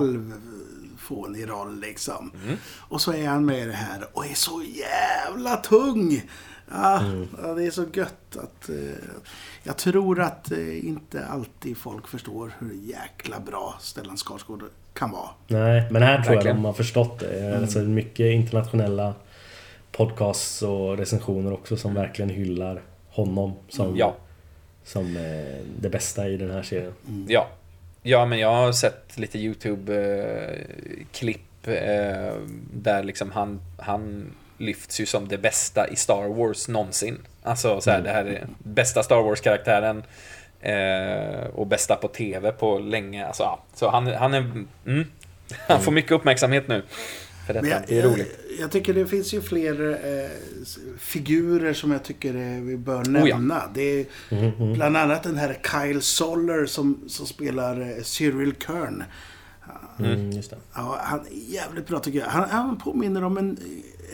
Halvfånig 1.08 1.48
roll 1.48 1.80
liksom. 1.80 2.32
Och 2.78 3.00
så 3.00 3.12
är 3.12 3.26
han 3.26 3.44
med 3.44 3.58
i 3.58 3.64
det 3.64 3.72
här 3.72 4.06
och 4.12 4.26
är 4.26 4.34
så 4.34 4.62
jävla 4.62 5.56
tung. 5.56 6.22
Ja, 6.70 7.02
ja, 7.42 7.54
det 7.54 7.64
är 7.64 7.70
så 7.70 7.84
gött 7.92 8.36
att... 8.36 8.68
Eh, 8.68 8.76
jag 9.62 9.76
tror 9.76 10.20
att 10.20 10.50
eh, 10.50 10.86
inte 10.86 11.26
alltid 11.26 11.76
folk 11.76 12.08
förstår 12.08 12.52
hur 12.58 12.72
jäkla 12.72 13.40
bra 13.40 13.74
Stellan 13.80 14.16
Skarsgård 14.16 14.62
kan 14.92 15.10
vara. 15.10 15.28
Nej, 15.46 15.88
men 15.90 16.02
här 16.02 16.14
tror 16.14 16.26
jag 16.26 16.34
Verkligen. 16.34 16.56
de 16.56 16.64
har 16.64 16.72
förstått 16.72 17.18
det. 17.20 17.58
Alltså 17.58 17.78
mycket 17.78 18.26
internationella 18.32 19.14
podcasts 19.92 20.62
och 20.62 20.98
recensioner 20.98 21.52
också 21.52 21.76
som 21.76 21.94
verkligen 21.94 22.30
hyllar 22.30 22.82
honom 23.08 23.52
som, 23.68 23.96
ja. 23.96 24.14
som 24.84 25.16
eh, 25.16 25.64
det 25.80 25.88
bästa 25.88 26.28
i 26.28 26.36
den 26.36 26.50
här 26.50 26.62
serien. 26.62 26.92
Ja. 27.28 27.48
Ja, 28.06 28.26
men 28.26 28.38
jag 28.38 28.54
har 28.54 28.72
sett 28.72 29.18
lite 29.18 29.38
YouTube-klipp 29.38 31.66
eh, 31.66 32.32
där 32.72 33.02
liksom 33.02 33.32
han, 33.32 33.60
han 33.78 34.34
lyfts 34.58 35.00
ju 35.00 35.06
som 35.06 35.28
det 35.28 35.38
bästa 35.38 35.88
i 35.88 35.96
Star 35.96 36.28
Wars 36.28 36.68
någonsin. 36.68 37.18
Alltså 37.42 37.80
så 37.80 37.90
här, 37.90 38.00
det 38.00 38.10
här 38.10 38.24
är 38.24 38.46
bästa 38.58 39.02
Star 39.02 39.22
Wars-karaktären 39.22 40.02
eh, 40.60 41.46
och 41.54 41.66
bästa 41.66 41.96
på 41.96 42.08
TV 42.08 42.52
på 42.52 42.78
länge. 42.78 43.26
Alltså, 43.26 43.42
ja. 43.42 43.58
Så 43.74 43.90
han, 43.90 44.06
han 44.06 44.34
är... 44.34 44.40
Mm, 44.86 45.06
han 45.68 45.80
får 45.80 45.92
mycket 45.92 46.12
uppmärksamhet 46.12 46.68
nu. 46.68 46.82
För 47.46 47.54
detta. 47.54 47.68
Jag, 47.68 47.82
det 47.88 47.98
är 47.98 48.02
jag, 48.02 48.12
roligt. 48.12 48.38
jag 48.60 48.70
tycker 48.70 48.94
det 48.94 49.06
finns 49.06 49.34
ju 49.34 49.40
fler 49.40 49.90
eh, 49.90 50.30
figurer 50.98 51.72
som 51.72 51.90
jag 51.90 52.02
tycker 52.02 52.34
eh, 52.34 52.62
vi 52.62 52.76
bör 52.76 53.02
Oh 53.02 53.28
ja. 53.28 53.36
nämna. 53.36 53.62
Det 53.74 53.82
är 54.00 54.06
bland 54.74 54.96
annat 54.96 55.22
den 55.22 55.36
här 55.36 55.58
Kyle 55.70 56.02
Soller 56.02 56.66
som, 56.66 57.04
som 57.08 57.26
spelar 57.26 57.80
eh, 57.80 58.02
Cyril 58.02 58.54
Kern. 58.66 59.04
Mm, 59.98 60.30
just 60.30 60.50
det. 60.50 60.56
Ja, 60.74 60.98
han 61.02 61.20
är 61.20 61.52
jävligt 61.54 61.86
bra 61.86 61.98
tycker 61.98 62.18
jag. 62.18 62.26
Han, 62.26 62.48
han 62.50 62.78
påminner 62.78 63.24
om 63.24 63.38
en, 63.38 63.58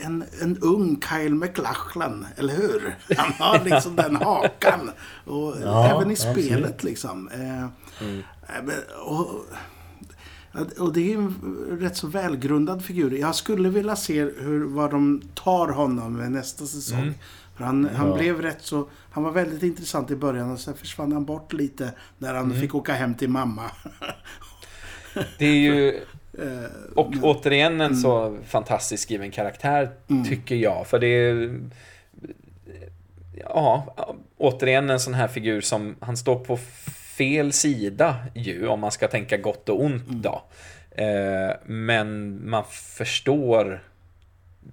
en, 0.01 0.23
en 0.41 0.57
ung 0.61 1.01
Kyle 1.09 1.35
MacLachlan, 1.35 2.25
eller 2.37 2.53
hur? 2.53 2.95
Han 3.17 3.31
har 3.33 3.63
liksom 3.65 3.95
den 3.95 4.15
hakan. 4.25 4.91
Och 5.25 5.55
Ja, 5.63 5.85
även 5.97 6.09
i 6.09 6.13
absolut. 6.13 6.45
spelet 6.45 6.83
liksom. 6.83 7.27
Eh, 7.27 7.65
Mm. 8.07 8.19
eh, 8.19 8.63
men- 8.63 8.75
och, 9.05 9.45
och 10.79 10.93
det 10.93 11.13
är 11.13 11.17
en 11.17 11.77
rätt 11.81 11.97
så 11.97 12.07
välgrundad 12.07 12.83
figur. 12.85 13.11
Jag 13.11 13.35
skulle 13.35 13.69
vilja 13.69 13.95
se 13.95 14.19
hur, 14.23 14.63
vad 14.65 14.91
de 14.91 15.21
tar 15.35 15.67
honom 15.67 16.13
med 16.17 16.31
nästa 16.31 16.65
säsong. 16.65 16.99
Mm. 17.01 17.13
För 17.57 17.63
han, 17.63 17.89
han 17.95 18.09
Ja. 18.09 18.17
blev 18.17 18.41
rätt 18.41 18.61
så... 18.61 18.87
Han 19.11 19.23
var 19.23 19.31
väldigt 19.31 19.63
intressant 19.63 20.11
i 20.11 20.15
början 20.15 20.51
och 20.51 20.59
sen 20.59 20.73
försvann 20.73 21.11
han 21.11 21.25
bort 21.25 21.53
lite 21.53 21.91
när 22.17 22.33
han 22.33 22.45
Mm. 22.45 22.59
fick 22.61 22.75
åka 22.75 22.93
hem 22.93 23.15
till 23.15 23.29
mamma. 23.29 23.71
Det 25.37 25.45
är 25.45 25.55
ju... 25.55 25.99
Eh, 26.39 26.93
Och 26.95 27.13
återigen 27.21 27.81
en 27.81 27.95
så 27.97 28.37
fantastiskt 28.47 29.03
skriven 29.03 29.31
karaktär, 29.31 29.89
tycker 30.29 30.55
jag. 30.55 30.87
För 30.87 30.99
det 30.99 31.07
är... 31.07 31.59
Ja, 33.39 33.95
återigen 34.37 34.89
en 34.89 34.99
sån 34.99 35.13
här 35.13 35.27
figur 35.27 35.61
som... 35.61 35.95
Han 35.99 36.17
står 36.17 36.35
på 36.39 36.59
fel 37.17 37.53
sida 37.53 38.15
ju, 38.35 38.67
om 38.67 38.79
man 38.79 38.91
ska 38.91 39.07
tänka 39.07 39.37
gott 39.37 39.69
och 39.69 39.81
ont 39.81 40.07
då. 40.07 40.43
Eh, 40.91 41.51
men 41.65 42.39
man 42.49 42.63
förstår 42.71 43.83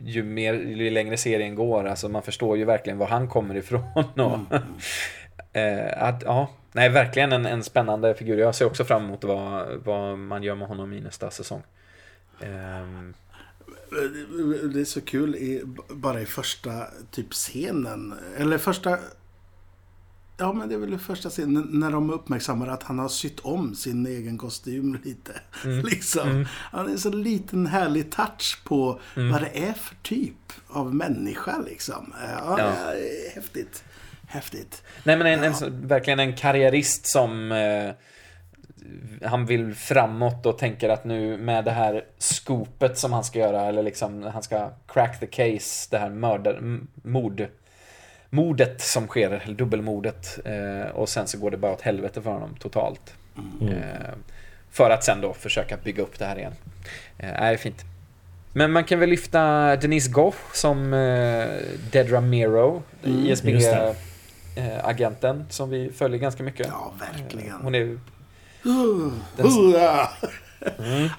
ju, 0.00 0.22
mer, 0.22 0.54
ju 0.54 0.90
längre 0.90 1.16
serien 1.16 1.54
går, 1.54 1.84
alltså 1.84 2.08
man 2.08 2.22
förstår 2.22 2.56
ju 2.58 2.64
verkligen 2.64 2.98
var 2.98 3.06
han 3.06 3.28
kommer 3.28 3.54
ifrån. 3.54 3.82
Och, 4.14 4.38
eh, 5.56 6.02
att, 6.02 6.22
ja, 6.22 6.50
nej, 6.72 6.88
verkligen 6.88 7.32
en, 7.32 7.46
en 7.46 7.64
spännande 7.64 8.14
figur. 8.14 8.38
Jag 8.38 8.54
ser 8.54 8.64
också 8.64 8.84
fram 8.84 9.04
emot 9.04 9.24
vad, 9.24 9.68
vad 9.84 10.18
man 10.18 10.42
gör 10.42 10.54
med 10.54 10.68
honom 10.68 10.92
i 10.92 11.00
nästa 11.00 11.30
säsong. 11.30 11.62
Ehm, 12.40 13.14
Det 14.72 14.80
är 14.80 14.84
så 14.84 15.00
kul 15.00 15.36
i, 15.36 15.62
bara 15.88 16.20
i 16.20 16.26
första 16.26 16.84
typ 17.10 17.32
scenen. 17.32 18.14
Eller 18.38 18.58
första... 18.58 18.98
Ja, 20.40 20.52
men 20.52 20.68
det 20.68 20.74
är 20.74 20.78
väl 20.78 20.94
i 20.94 20.98
första 20.98 21.30
scenen 21.30 21.68
när 21.72 21.90
de 21.90 22.10
uppmärksammar 22.10 22.68
att 22.68 22.82
han 22.82 22.98
har 22.98 23.08
sytt 23.08 23.40
om 23.40 23.74
sin 23.74 24.06
egen 24.06 24.38
kostym 24.38 24.98
lite. 25.04 25.32
liksom. 25.84 26.46
Han 26.52 26.86
är 26.86 26.90
en 26.90 26.98
så 26.98 27.10
liten 27.10 27.66
härlig 27.66 28.10
touch 28.12 28.60
på 28.64 29.00
vad 29.16 29.40
det 29.42 29.68
är 29.68 29.72
för 29.72 29.94
typ 30.02 30.52
av 30.68 30.94
människa 30.94 31.58
liksom. 31.66 32.12
Ja, 32.38 32.56
Ja. 32.58 32.66
det 32.92 33.34
häftigt. 33.34 33.84
Häftigt. 34.28 34.82
nej, 35.04 35.16
men 35.18 35.26
en, 35.26 35.44
en, 35.44 35.54
så- 35.54 35.68
verkligen 35.70 36.20
en 36.20 36.36
karriärist 36.36 37.06
som 37.06 37.52
eh, 37.52 37.90
han 39.28 39.46
vill 39.46 39.74
framåt 39.74 40.46
och 40.46 40.58
tänker 40.58 40.88
att 40.88 41.04
nu 41.04 41.36
med 41.38 41.64
det 41.64 41.70
här 41.70 42.04
skopet 42.18 42.98
som 42.98 43.12
han 43.12 43.24
ska 43.24 43.38
göra, 43.38 43.62
eller 43.66 43.82
liksom 43.82 44.22
han 44.22 44.42
ska 44.42 44.70
crack 44.86 45.20
the 45.20 45.26
case, 45.26 45.88
det 45.90 45.98
här 45.98 46.10
mördar, 46.10 46.78
mord, 47.02 47.46
mordet 48.30 48.80
som 48.80 49.06
sker, 49.06 49.30
eller 49.30 49.54
dubbelmordet. 49.54 50.38
Eh, 50.44 50.90
och 50.90 51.08
sen 51.08 51.26
så 51.26 51.38
går 51.38 51.50
det 51.50 51.56
bara 51.56 51.72
åt 51.72 51.80
helvete 51.80 52.22
för 52.22 52.30
honom 52.30 52.56
totalt. 52.60 53.14
Eh, 53.62 54.14
för 54.70 54.90
att 54.90 55.04
sen 55.04 55.20
då 55.20 55.34
försöka 55.34 55.76
bygga 55.76 56.02
upp 56.02 56.18
det 56.18 56.24
här 56.24 56.38
igen. 56.38 56.52
Eh, 57.18 57.42
är 57.42 57.56
fint. 57.56 57.84
Men 58.52 58.72
man 58.72 58.84
kan 58.84 58.98
väl 59.00 59.08
lyfta 59.10 59.76
Denise 59.76 60.10
Gough 60.10 60.36
som 60.54 60.92
eh, 60.94 61.48
Dedra 61.92 62.20
Mero, 62.20 62.82
Mm, 63.04 63.26
ISB 63.26 63.48
just 63.48 63.70
det. 63.70 63.94
eh, 64.56 64.84
agenten 64.84 65.44
som 65.50 65.70
vi 65.70 65.92
följer 65.92 66.18
ganska 66.18 66.42
mycket. 66.42 66.66
Ja, 66.66 66.92
verkligen. 67.00 67.54
Hon 67.62 67.74
är 67.74 67.98
Uh, 68.66 68.72
uh, 68.74 69.12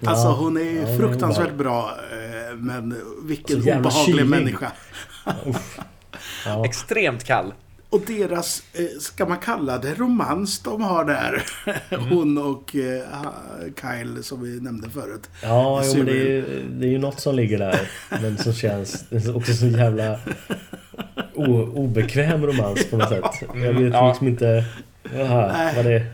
Alltså 0.05 0.27
Ja. 0.27 0.35
hon 0.39 0.57
är 0.57 0.91
Ja, 0.91 0.97
fruktansvärt 0.97 1.53
bra. 1.53 1.91
eh, 2.11 2.55
Men 2.55 2.95
vilken 3.23 3.57
obehaglig 3.61 3.91
kylig. 4.05 4.25
människa. 4.25 4.71
Ja. 6.45 6.65
extremt 6.65 7.23
kall. 7.23 7.53
Och 7.89 8.01
deras, 8.07 8.63
eh, 8.73 8.85
ska 8.99 9.25
man 9.25 9.37
kalla 9.37 9.77
det 9.77 9.93
romans 9.93 10.59
de 10.59 10.81
har 10.81 11.05
där. 11.05 11.43
Hon 12.09 12.37
och 12.37 12.75
eh, 12.75 13.03
Kyle 13.81 14.23
som 14.23 14.41
vi 14.43 14.59
nämnde 14.61 14.89
förut. 14.89 15.29
Ja, 15.43 15.81
jo, 15.85 15.93
men 15.97 16.05
det 16.05 16.11
är, 16.11 16.15
ju, 16.15 16.65
det 16.71 16.87
är 16.87 16.91
ju 16.91 16.97
något 16.97 17.19
som 17.19 17.35
ligger 17.35 17.57
där. 17.57 17.79
Men 18.21 18.37
som 18.37 18.53
känns 18.53 19.05
också 19.35 19.53
så 19.53 19.65
jävla 19.67 20.19
o, 21.35 21.45
obekväm 21.75 22.45
romans 22.45 22.85
på 22.89 22.97
något 22.97 23.09
sätt. 23.09 23.49
Jag 23.55 23.73
vet 23.73 23.93
Ja. 23.93 24.07
liksom 24.09 24.27
inte 24.27 24.65
aha, 25.19 25.47
Nej. 25.57 25.73
vad, 25.75 25.85
det, 25.85 26.05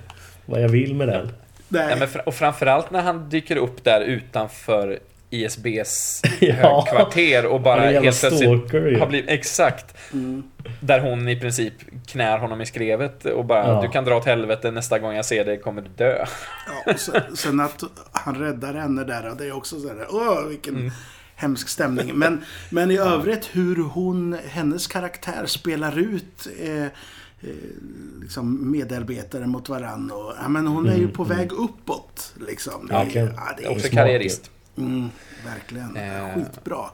vad 0.46 0.62
jag 0.64 0.70
vill 0.70 0.96
med 0.96 1.08
den. 1.08 1.30
Nej, 1.68 1.88
Ja, 1.90 1.96
men 2.00 2.08
fra- 2.08 2.22
och 2.26 2.34
framförallt 2.36 2.92
när 2.92 3.02
han 3.02 3.30
dyker 3.30 3.56
upp 3.56 3.84
där 3.84 4.02
utanför 4.02 5.00
ISBs 5.44 6.22
Ja. 6.40 6.54
högkvarter 6.54 7.46
och 7.46 7.62
bara 7.62 7.82
helt 7.82 8.02
plötsligt 8.02 8.38
stalker 8.38 9.00
har 9.00 9.08
blivit 9.08 9.30
exakt 9.30 9.96
Mm. 10.14 10.44
där 10.80 11.00
hon 11.00 11.30
i 11.30 11.40
princip 11.40 11.74
knär 12.08 12.38
honom 12.38 12.62
i 12.62 12.66
skrevet 12.66 13.26
och 13.26 13.46
bara 13.46 13.68
Ja. 13.68 13.82
du 13.82 13.88
kan 13.90 14.06
dra 14.06 14.16
åt 14.18 14.26
helvete 14.26 14.72
nästa 14.72 15.00
gång 15.00 15.14
jag 15.16 15.26
ser 15.26 15.46
dig 15.46 15.60
kommer 15.60 15.82
du 15.82 15.88
dö. 15.98 16.26
Ja, 16.86 16.94
och 16.94 17.00
sen, 17.00 17.22
sen 17.36 17.60
att 17.60 17.84
han 18.12 18.36
räddar 18.36 18.74
henne 18.74 19.04
där, 19.04 19.30
och 19.32 19.38
det 19.38 19.46
är 19.46 19.58
också 19.58 19.80
så 19.80 19.88
här, 19.88 20.06
åh 20.10 20.48
vilken 20.50 20.76
Mm. 20.76 20.92
hemsk 21.36 21.70
stämning. 21.70 22.12
Men, 22.16 22.44
men 22.70 22.92
i 22.92 22.98
övrigt 22.98 23.50
hur 23.52 23.84
hon, 23.84 24.38
hennes 24.50 24.88
karaktär 24.88 25.46
spelar 25.46 26.00
ut 26.00 26.48
eh, 26.64 26.84
eh, 26.84 26.90
liksom 28.22 28.72
medarbetare 28.72 29.48
mot 29.48 29.70
varann. 29.70 30.12
Och, 30.12 30.34
ja, 30.42 30.48
men 30.50 30.68
hon 30.68 30.90
är 30.90 30.98
ju 30.98 31.08
på 31.08 31.24
väg 31.24 31.52
uppåt. 31.52 32.34
Liksom. 32.48 32.88
Det 32.88 32.94
är- 32.94 33.04
Verkligen. 33.04 33.32
ja, 33.36 33.42
det 33.58 33.66
är, 33.66 33.72
Också 33.72 33.88
karriärist. 33.90 34.52
Mm, 34.78 35.10
verkligen. 35.46 35.98
Eh. 35.98 36.34
Skitbra. 36.36 36.86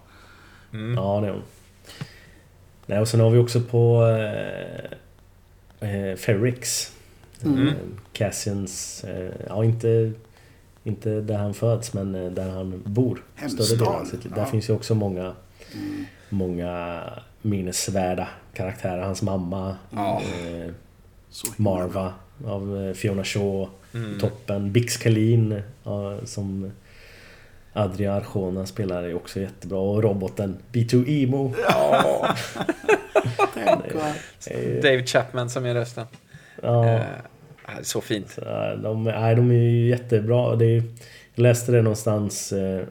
Ja, 0.96 1.20
det 1.22 1.28
är 1.28 1.32
hon. 1.32 1.42
Nej, 2.86 3.00
och 3.00 3.08
sen 3.08 3.20
har 3.20 3.30
vi 3.30 3.38
också 3.40 3.62
på 3.62 4.08
eh, 5.82 5.90
eh, 5.90 6.16
Ferrix. 6.16 6.92
Mm. 7.44 7.68
Eh, 7.68 7.74
Cassians, 8.14 9.04
eh, 9.04 9.32
ja 9.48 9.64
inte, 9.66 10.12
inte 10.84 11.22
där 11.22 11.38
han 11.38 11.54
föds 11.54 11.94
men 11.94 12.16
eh, 12.16 12.32
där 12.32 12.50
han 12.50 12.82
bor. 12.86 13.24
Hemstaden, 13.36 13.66
Större 13.66 13.80
delen 13.80 14.02
av 14.02 14.06
sitt 14.06 14.24
liv. 14.24 14.34
Där 14.36 14.46
finns 14.46 14.70
ju 14.70 14.74
också 14.74 14.96
många, 14.96 15.34
Mm. 15.76 16.06
många 16.30 17.04
minnesvärda 17.42 18.28
karaktärer. 18.54 19.02
Hans 19.02 19.22
mamma, 19.22 19.76
Ja. 19.90 20.22
eh. 20.22 20.72
Marva 21.58 22.14
av 22.46 22.94
Fiona 22.94 23.24
Shaw, 23.24 23.68
Mm. 23.94 24.20
toppen. 24.20 24.72
Bix 24.72 24.98
Kalin 24.98 25.62
ja, 25.84 26.18
som 26.26 26.72
Adria 27.74 28.14
Arjona 28.14 28.66
spelar 28.66 29.04
är 29.04 29.14
också 29.14 29.40
jättebra. 29.40 29.80
Och 29.80 30.04
roboten 30.04 30.58
B2 30.72 31.10
Emo. 31.24 31.54
Ja. 31.70 32.36
Eh, 34.48 34.82
David 34.84 35.10
Chapman 35.10 35.50
som 35.50 35.66
är 35.66 35.74
rösten. 35.74 36.06
Ja, 36.62 36.90
Eh, 36.90 37.82
så 37.82 38.02
fint. 38.02 38.30
så, 38.30 38.42
de, 38.84 39.04
nej, 39.04 39.36
de 39.36 39.52
är 39.52 39.56
ju 39.56 39.88
jättebra. 39.90 40.56
Det 40.56 40.66
är, 40.66 40.84
jag 41.36 41.44
läste 41.44 41.72
det 41.72 41.82
någonstans. 41.82 42.52
eh? 42.54 42.84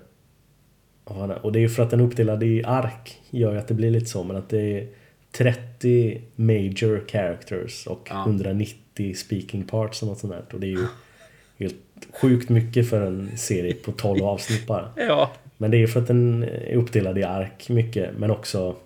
Och 1.43 1.53
det 1.53 1.59
är 1.59 1.61
ju 1.61 1.69
för 1.69 1.83
att 1.83 1.90
den 1.90 2.01
är 2.01 2.05
uppdelad 2.05 2.43
i 2.43 2.64
ark. 2.64 3.21
Gör 3.31 3.57
att 3.57 3.69
det 3.69 3.75
blir 3.75 3.90
lite 3.90 4.07
så. 4.07 4.23
Men 4.25 4.37
att 4.37 4.49
det 4.49 4.61
är 4.81 4.88
30 5.33 6.21
major 6.37 7.05
characters 7.09 7.87
och 7.87 8.09
Ja. 8.11 8.23
190 8.27 9.14
speaking 9.14 9.64
parts 9.64 10.03
och 10.03 10.09
något 10.09 10.19
sånt 10.19 10.33
där. 10.33 10.45
Och 10.55 10.61
det 10.61 10.66
är 10.66 10.71
ju 10.71 10.87
helt 11.59 11.77
sjukt 12.21 12.49
mycket 12.49 12.91
för 12.91 13.07
en 13.07 13.31
serie 13.37 13.75
på 13.75 13.93
12 13.93 14.25
avsnitt 14.25 14.67
bara. 14.67 14.93
Ja, 14.97 15.31
Men 15.59 15.71
det 15.71 15.83
är 15.83 15.87
för 15.87 16.01
att 16.01 16.07
den 16.07 16.43
är 16.43 16.75
uppdelad 16.75 17.19
i 17.19 17.23
ark 17.23 17.69
mycket. 17.69 18.11
Men 18.19 18.31
också 18.31 18.77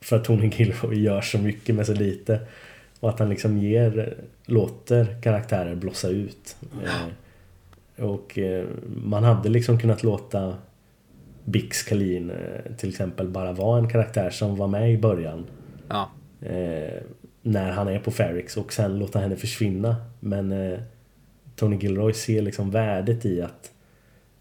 för 0.00 0.16
att 0.16 0.24
Tony 0.24 0.50
Gilroy 0.56 1.00
gör 1.02 1.20
så 1.20 1.38
mycket 1.38 1.74
med 1.74 1.86
så 1.86 1.94
lite. 1.94 2.40
Och 3.00 3.08
att 3.08 3.18
han 3.18 3.28
liksom 3.28 3.58
ger, 3.58 4.14
låter 4.46 5.20
karaktärer 5.22 5.74
blossa 5.74 6.08
ut. 6.08 6.56
Eh, 6.84 8.04
och 8.04 8.38
eh, 8.38 8.64
man 9.04 9.24
hade 9.24 9.48
liksom 9.48 9.78
kunnat 9.78 10.02
låta 10.02 10.54
Bix 11.44 11.82
Kalin 11.82 12.30
eh, 12.30 12.76
till 12.76 12.88
exempel 12.88 13.28
bara 13.28 13.52
vara 13.52 13.78
en 13.78 13.88
karaktär 13.88 14.30
som 14.30 14.56
var 14.56 14.68
med 14.68 14.92
i 14.92 14.98
början. 14.98 15.46
ja. 15.88 16.10
När 17.44 17.70
han 17.70 17.88
är 17.88 17.98
på 17.98 18.10
Ferrix 18.10 18.56
och 18.56 18.72
sen 18.72 18.98
låta 18.98 19.18
henne 19.18 19.36
försvinna. 19.36 19.96
Men 20.20 20.78
Tony 21.62 21.76
Gilroy 21.76 22.12
ser 22.12 22.42
liksom 22.42 22.70
värdet 22.70 23.24
i 23.26 23.42
att 23.42 23.70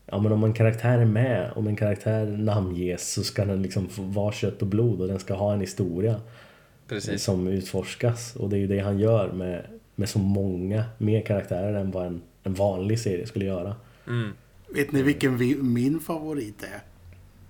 Ja 0.05 0.19
men 0.19 0.31
om 0.31 0.43
en 0.43 0.53
karaktär 0.53 0.97
är 0.99 1.05
med, 1.05 1.51
om 1.55 1.67
en 1.67 1.75
karaktär 1.75 2.25
namnges 2.25 3.13
så 3.13 3.23
ska 3.23 3.45
den 3.45 3.61
liksom 3.61 3.87
vara 3.97 4.31
kött 4.31 4.61
och 4.61 4.67
blod 4.67 5.01
och 5.01 5.07
den 5.07 5.19
ska 5.19 5.33
ha 5.33 5.53
en 5.53 5.61
historia 5.61 6.21
precis. 6.87 7.23
som 7.23 7.47
utforskas. 7.47 8.35
Och 8.35 8.49
det 8.49 8.57
är 8.57 8.59
ju 8.59 8.67
det 8.67 8.79
han 8.79 8.99
gör 8.99 9.31
med, 9.31 9.65
med 9.95 10.09
så 10.09 10.19
många 10.19 10.83
mer 10.97 11.21
karaktärer 11.21 11.73
än 11.73 11.91
vad 11.91 12.05
en, 12.07 12.21
en 12.43 12.53
vanlig 12.53 12.99
serie 12.99 13.27
skulle 13.27 13.45
göra. 13.45 13.75
Mm. 14.07 14.31
Vet 14.75 14.91
ni 14.91 15.01
vilken 15.01 15.37
vi, 15.37 15.55
min 15.55 15.99
favorit 15.99 16.63
är? 16.63 16.81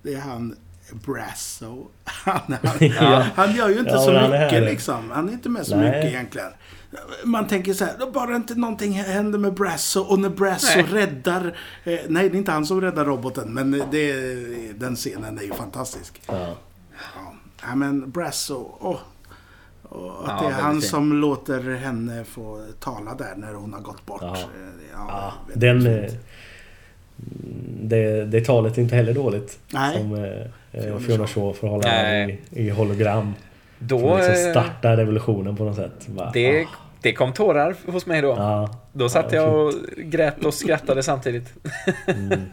Det 0.02 0.14
är 0.14 0.20
han 0.20 0.56
Brasso. 0.90 1.86
Han, 2.04 2.40
han, 2.62 2.76
Ja. 3.00 3.26
han 3.34 3.56
gör 3.56 3.68
ju 3.68 3.78
inte 3.78 3.90
Ja, 3.90 3.98
så 3.98 4.10
är 4.10 4.22
mycket 4.28 4.40
härlig. 4.52 4.68
liksom. 4.70 5.10
Han 5.10 5.28
är 5.28 5.32
inte 5.32 5.48
med 5.48 5.66
så 5.66 5.76
Nej. 5.76 5.84
mycket 5.90 6.04
egentligen. 6.04 6.50
Man 7.24 7.46
tänker 7.48 7.72
så 7.72 7.84
här, 7.84 8.10
bara 8.12 8.36
inte 8.36 8.54
någonting 8.54 8.92
händer 8.92 9.38
med 9.38 9.54
Brasso 9.54 10.00
och 10.00 10.18
när 10.18 10.28
Brasso 10.28 10.76
Nej. 10.76 10.86
räddar... 10.90 11.56
Eh, 11.84 11.98
nej, 12.08 12.28
det 12.28 12.36
är 12.36 12.38
inte 12.38 12.52
han 12.52 12.66
som 12.66 12.80
räddar 12.80 13.04
roboten, 13.04 13.54
men 13.54 13.82
det, 13.90 14.12
den 14.78 14.96
scenen 14.96 15.38
är 15.38 15.42
ju 15.42 15.52
fantastisk. 15.52 16.20
Ja. 16.26 16.54
Ja, 17.62 17.74
men 17.74 18.10
Brasso, 18.10 18.76
åh. 18.80 18.98
Och 19.82 20.10
att 20.32 20.42
Ja, 20.42 20.48
det 20.48 20.54
är 20.54 20.60
han 20.60 20.82
som 20.82 21.12
låter 21.20 21.74
henne 21.74 22.24
få 22.24 22.64
tala 22.80 23.14
där 23.14 23.34
när 23.36 23.54
hon 23.54 23.72
har 23.72 23.80
gått 23.80 24.06
bort. 24.06 24.22
Ja. 24.22 24.36
Eh, 24.36 24.94
Ja, 25.08 25.32
den... 25.54 25.86
eh, 25.86 26.10
Det, 27.82 28.24
det 28.24 28.44
talet 28.44 28.78
är 28.78 28.82
inte 28.82 28.96
heller 28.96 29.14
dåligt. 29.14 29.58
Nej. 29.72 29.96
Som 29.98 30.14
Fiona 30.72 31.00
Shaw. 31.00 31.26
Shaw 31.26 31.52
får 31.52 31.68
hålla 31.68 31.88
Nej. 31.88 32.40
i, 32.50 32.66
i 32.66 32.70
hologram. 32.70 33.34
Då... 33.78 33.98
För 34.00 34.20
att 34.20 34.28
liksom 34.28 34.46
eh, 34.46 34.50
starta 34.50 34.96
revolutionen 34.96 35.56
på 35.56 35.64
något 35.64 35.76
sätt. 35.76 36.06
Bara, 36.06 36.30
Det, 36.30 36.62
ah, 36.62 36.66
det 37.00 37.12
kom 37.12 37.32
tårar 37.32 37.76
hos 37.86 38.06
mig 38.06 38.22
då. 38.22 38.28
ja, 38.28 38.78
Då 38.92 39.08
satt 39.08 39.32
Ja, 39.32 39.42
jag 39.42 39.66
och 39.66 39.72
grät 39.96 40.44
och 40.44 40.54
skrattade 40.54 41.02
samtidigt. 41.02 41.54
mm, 42.06 42.40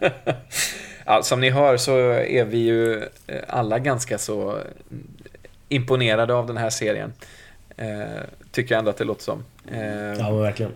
Ja, 1.06 1.22
som 1.22 1.40
ni 1.40 1.50
hör 1.50 1.76
så 1.76 1.96
är 2.12 2.44
vi 2.44 2.58
ju 2.58 2.96
eh, 3.26 3.36
alla 3.48 3.78
ganska 3.78 4.18
så 4.18 4.58
imponerade 5.68 6.34
av 6.34 6.46
den 6.46 6.56
här 6.56 6.70
serien. 6.70 7.12
Eh, 7.76 7.86
tycker 8.52 8.74
jag 8.74 8.78
ändå 8.78 8.90
att 8.90 8.96
det 8.96 9.04
låter 9.04 9.22
som. 9.22 9.44
Eh, 9.72 9.80
ja 10.18 10.30
verkligen. 10.30 10.72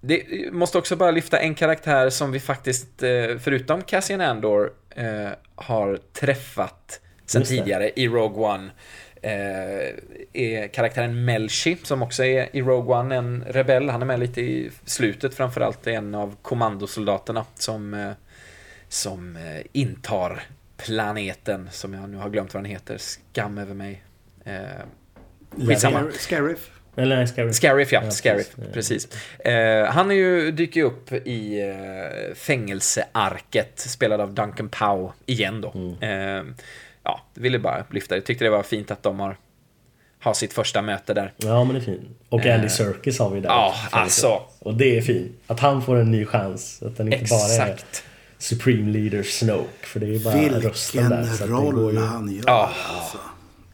Det 0.00 0.52
måste 0.52 0.78
också 0.78 0.96
bara 0.96 1.10
lyfta 1.10 1.38
en 1.38 1.54
karaktär 1.54 2.10
som 2.10 2.32
vi 2.32 2.40
faktiskt, 2.40 3.02
eh, 3.02 3.38
förutom 3.40 3.82
Cassian 3.82 4.20
Andor, 4.20 4.72
eh, 4.90 5.28
har 5.54 5.98
träffat 6.12 7.00
sen 7.26 7.42
tidigare 7.42 7.90
i 7.96 8.08
Rogue 8.08 8.44
One. 8.44 8.70
Eh, 9.22 9.94
är 10.32 10.68
karaktären 10.68 11.24
Melchi, 11.24 11.76
som 11.82 12.02
också 12.02 12.24
är 12.24 12.56
i 12.56 12.62
Rogue 12.62 12.96
One, 12.96 13.16
en 13.16 13.44
rebell. 13.48 13.88
Han 13.88 14.02
är 14.02 14.06
med 14.06 14.20
lite 14.20 14.40
i 14.40 14.70
slutet, 14.84 15.34
framförallt 15.34 15.86
en 15.86 16.14
av 16.14 16.36
kommandosoldaterna 16.42 17.46
som, 17.54 18.14
som 18.88 19.38
intar 19.72 20.42
planeten, 20.76 21.68
som 21.72 21.94
jag 21.94 22.08
nu 22.08 22.16
har 22.16 22.30
glömt 22.30 22.54
vad 22.54 22.62
den 22.62 22.70
heter. 22.70 22.98
Skam 22.98 23.58
över 23.58 23.74
mig. 23.74 24.02
Skitsamma. 25.66 26.00
Scar- 26.00 26.18
Scariff. 26.18 26.70
Eller 26.96 27.16
nej, 27.16 27.26
Scarif. 27.26 27.54
Scarif, 27.54 27.92
ja. 27.92 28.00
Ja, 28.04 28.10
Scarif, 28.10 28.54
precis. 28.72 29.06
precis. 29.06 29.08
Eh, 29.46 29.86
han 29.86 30.10
är 30.10 30.14
ju, 30.14 30.50
dyker 30.50 30.80
ju 30.80 30.86
upp 30.86 31.12
i 31.12 31.60
eh, 31.60 32.34
fängelsearket, 32.34 33.78
spelad 33.80 34.20
av 34.20 34.34
Duncan 34.34 34.68
Powell, 34.68 35.10
igen 35.26 35.60
då. 35.60 35.72
Mm. 35.74 35.96
Eh, 36.38 36.52
ja, 37.02 37.20
ville 37.34 37.58
bara 37.58 37.84
lyfta 37.90 38.14
det. 38.14 38.20
Tyckte 38.20 38.44
det 38.44 38.50
var 38.50 38.62
fint 38.62 38.90
att 38.90 39.02
de 39.02 39.20
har, 39.20 39.36
har 40.20 40.34
sitt 40.34 40.52
första 40.52 40.82
möte 40.82 41.14
där. 41.14 41.32
Ja 41.36 41.64
men 41.64 41.74
det 41.74 41.80
är 41.80 41.84
fint. 41.84 42.02
Och 42.28 42.46
Eh, 42.46 42.54
Andy 42.54 42.68
Serkis 42.68 43.18
har 43.18 43.30
vi 43.30 43.40
där. 43.40 43.48
Ja, 43.48 43.74
alltså. 43.90 44.42
Och 44.58 44.74
det 44.74 44.96
är 44.98 45.02
fint. 45.02 45.32
Att 45.46 45.60
han 45.60 45.82
får 45.82 45.96
en 45.96 46.10
ny 46.10 46.24
chans. 46.26 46.82
Att 46.82 46.96
den 46.96 47.12
inte 47.12 47.24
bara 47.30 47.40
är 47.66 47.72
Exakt. 47.72 48.04
Supreme 48.38 48.90
Leader 48.92 49.22
Snoke. 49.22 49.68
För 49.86 50.00
det 50.00 50.06
är 50.06 50.10
ju 50.10 50.18
bara 50.24 50.34
rösten 50.68 51.08
Vilken 51.08 51.48
där. 51.48 51.54
Går 51.62 51.72
roll 51.72 51.94
ju... 51.94 52.00
han 52.00 52.30
gör. 52.32 52.42
Ja. 52.46 52.70
Alltså. 52.88 53.18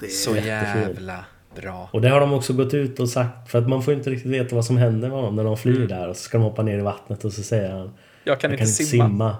Det 0.00 0.06
är, 0.06 0.10
Så 0.10 0.36
jättefin. 0.36 0.82
jävla 0.82 1.24
bra. 1.62 1.88
Och 1.92 2.00
det 2.00 2.08
har 2.08 2.20
de 2.20 2.32
också 2.32 2.52
gått 2.52 2.74
ut 2.74 3.00
och 3.00 3.08
sagt. 3.08 3.50
För 3.50 3.58
att 3.58 3.68
man 3.68 3.82
får 3.82 3.94
inte 3.94 4.10
riktigt 4.10 4.32
veta 4.32 4.54
vad 4.54 4.64
som 4.64 4.76
händer 4.76 5.08
med 5.08 5.16
honom 5.16 5.36
när 5.36 5.44
de 5.44 5.56
flyr 5.56 5.86
där. 5.86 6.08
Och 6.08 6.16
så 6.16 6.22
ska 6.22 6.38
de 6.38 6.44
hoppa 6.44 6.62
ner 6.62 6.78
i 6.78 6.82
vattnet 6.82 7.24
och 7.24 7.32
så 7.32 7.42
säger 7.42 7.70
han 7.70 7.92
Jag 8.24 8.40
kan 8.40 8.50
Jag 8.50 8.60
inte 8.60 8.66
simma. 8.66 9.36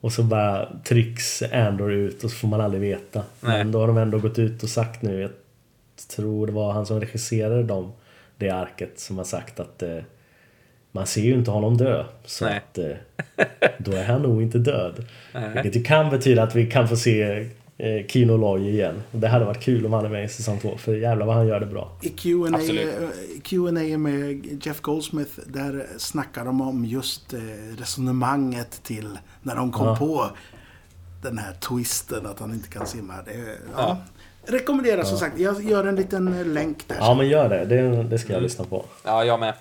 Och 0.00 0.12
så 0.12 0.22
bara 0.22 0.68
trycks 0.84 1.42
Andor 1.42 1.92
ut 1.92 2.24
och 2.24 2.30
så 2.30 2.36
får 2.36 2.48
man 2.48 2.60
aldrig 2.60 2.80
veta. 2.80 3.22
Nej. 3.40 3.58
Men 3.58 3.72
då 3.72 3.80
har 3.80 3.86
de 3.86 3.98
ändå 3.98 4.18
gått 4.18 4.38
ut 4.38 4.62
och 4.62 4.68
sagt 4.68 5.02
nu. 5.02 5.20
Jag 5.20 5.30
tror 6.16 6.46
det 6.46 6.52
var 6.52 6.72
han 6.72 6.86
som 6.86 7.00
regisserade 7.00 7.62
dem, 7.62 7.92
det 8.36 8.50
arket, 8.50 9.00
som 9.00 9.18
har 9.18 9.24
sagt 9.24 9.60
att 9.60 9.82
eh, 9.82 9.98
man 10.92 11.06
ser 11.06 11.20
ju 11.20 11.34
inte 11.34 11.50
honom 11.50 11.76
dö. 11.76 12.04
Så 12.24 12.44
Nej. 12.44 12.56
att 12.56 12.78
eh, 12.78 12.96
då 13.78 13.92
är 13.92 14.04
han 14.04 14.22
nog 14.22 14.42
inte 14.42 14.58
död. 14.58 15.06
Vilket 15.54 15.76
ju 15.76 15.82
kan 15.84 16.10
betyda 16.10 16.42
att 16.42 16.54
vi 16.54 16.70
kan 16.70 16.88
få 16.88 16.96
se 16.96 17.48
eh, 17.80 18.06
Kino 18.06 18.36
Loy 18.36 18.68
igen. 18.70 19.02
Och 19.12 19.18
Det 19.18 19.28
hade 19.28 19.44
varit 19.44 19.60
kul 19.62 19.86
om 19.86 19.92
han 19.92 20.04
är 20.04 20.08
med 20.08 20.24
i 20.24 20.28
säsong 20.28 20.58
två, 20.58 20.76
för 20.76 20.94
jävlar 20.96 21.26
vad 21.26 21.36
han 21.36 21.46
gör 21.46 21.60
det 21.60 21.66
bra. 21.66 21.92
I 22.02 22.08
Q&A 22.08 22.50
Absolut. 22.54 22.88
eh, 23.00 23.08
Q&A 23.42 23.98
med 23.98 24.46
Jeff 24.66 24.80
Goldsmith, 24.80 25.30
där 25.46 25.86
snackar 25.98 26.44
de 26.44 26.60
om 26.60 26.84
just 26.84 27.32
eh, 27.32 27.38
resonemanget 27.78 28.80
till 28.82 29.18
när 29.42 29.56
de 29.56 29.72
kom 29.72 29.86
Ja. 29.86 29.96
på 29.96 30.26
den 31.22 31.38
här 31.38 31.52
twisten 31.54 32.26
att 32.26 32.38
han 32.40 32.52
inte 32.52 32.68
kan 32.68 32.86
simma. 32.86 33.14
Det, 33.24 33.32
ja. 33.76 33.96
Rekommenderar 34.46 35.02
som 35.02 35.18
sagt. 35.18 35.38
Jag 35.38 35.64
gör 35.64 35.84
en 35.86 35.96
liten 35.96 36.54
länk 36.54 36.88
där. 36.88 36.96
Ja 37.00 37.14
men 37.14 37.28
gör 37.28 37.48
det, 37.48 37.64
det, 37.64 38.02
det 38.02 38.18
ska 38.18 38.26
Mm. 38.28 38.34
jag 38.36 38.42
lyssna 38.42 38.64
på. 38.64 38.84
Ja, 39.04 39.24
jag 39.24 39.40
med. 39.40 39.54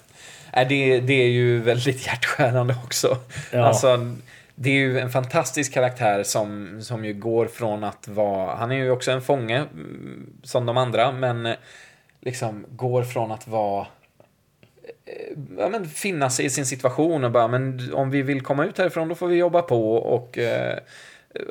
Äh, 0.53 0.67
det, 0.67 0.99
det 0.99 1.13
är 1.13 1.27
ju 1.29 1.59
väldigt 1.61 2.07
hjärtskärande 2.07 2.75
också. 2.85 3.17
Ja. 3.51 3.63
Alltså, 3.65 4.15
det 4.61 4.69
är 4.69 4.73
ju 4.73 4.99
en 4.99 5.09
fantastisk 5.09 5.73
karaktär 5.73 6.23
som, 6.23 6.81
som 6.81 7.05
ju 7.05 7.13
går 7.13 7.45
från 7.45 7.83
att 7.83 8.07
vara... 8.07 8.55
Han 8.55 8.71
är 8.71 8.75
ju 8.75 8.91
också 8.91 9.11
en 9.11 9.21
fånge, 9.21 9.57
mm, 9.57 10.33
som 10.43 10.65
de 10.65 10.77
andra, 10.77 11.11
men 11.11 11.45
eh, 11.45 11.55
liksom 12.21 12.65
går 12.69 13.03
från 13.03 13.31
att 13.31 13.47
vara... 13.47 13.87
Eh, 15.05 15.37
ja, 15.57 15.69
men 15.69 15.85
finna 15.85 16.29
sig 16.29 16.45
i 16.45 16.49
sin 16.49 16.65
situation 16.65 17.23
och 17.23 17.31
bara, 17.31 17.47
men 17.47 17.93
om 17.93 18.11
vi 18.11 18.21
vill 18.21 18.41
komma 18.41 18.65
ut 18.65 18.77
härifrån 18.77 19.07
då 19.07 19.15
får 19.15 19.27
vi 19.27 19.35
jobba 19.35 19.61
på 19.61 19.95
och 19.95 20.37
eh, 20.37 20.79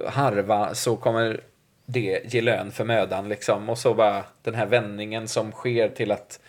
harva 0.06 0.74
så 0.74 0.96
kommer 0.96 1.40
det 1.86 2.34
ge 2.34 2.40
lön 2.40 2.70
för 2.72 2.84
mödan 2.84 3.28
liksom. 3.28 3.68
Och 3.68 3.78
så 3.78 3.94
bara 3.94 4.24
den 4.42 4.54
här 4.54 4.66
vändningen 4.66 5.28
som 5.28 5.52
sker 5.52 5.88
till 5.88 6.12
att 6.12 6.40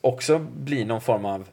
också 0.00 0.38
bli 0.38 0.84
någon 0.84 1.00
form 1.00 1.24
av 1.24 1.48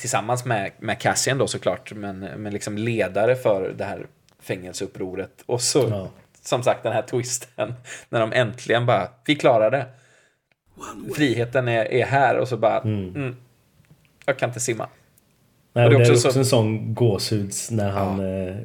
tillsammans 0.00 0.44
med, 0.44 0.70
med 0.78 0.98
Cassian 1.00 1.38
då 1.38 1.46
såklart, 1.46 1.92
men, 1.94 2.18
men 2.18 2.52
liksom 2.52 2.78
ledare 2.78 3.36
för 3.36 3.74
det 3.78 3.84
här 3.84 4.06
fängelseupproret. 4.42 5.42
Och 5.46 5.60
så, 5.60 5.86
Ja. 5.90 6.08
som 6.42 6.62
sagt, 6.62 6.82
den 6.82 6.92
här 6.92 7.02
twisten, 7.02 7.74
när 8.08 8.20
de 8.20 8.32
äntligen 8.32 8.86
bara, 8.86 9.08
vi 9.26 9.36
klarar 9.36 9.70
det. 9.70 9.86
Friheten 11.14 11.68
är, 11.68 11.92
är 11.92 12.06
här 12.06 12.38
och 12.38 12.48
så 12.48 12.56
bara, 12.56 12.80
mm. 12.80 13.36
jag 14.26 14.38
kan 14.38 14.48
inte 14.48 14.60
simma. 14.60 14.88
Nej, 15.72 15.84
Och 15.84 15.90
det 15.90 15.96
det 15.98 16.04
är 16.04 16.06
är 16.08 16.12
också 16.12 16.28
också 16.28 16.32
så- 16.32 16.38
en 16.38 16.44
sån 16.46 16.94
gåshuds 16.94 17.70
när 17.70 17.90
han 17.90 18.20
eh, 18.48 18.56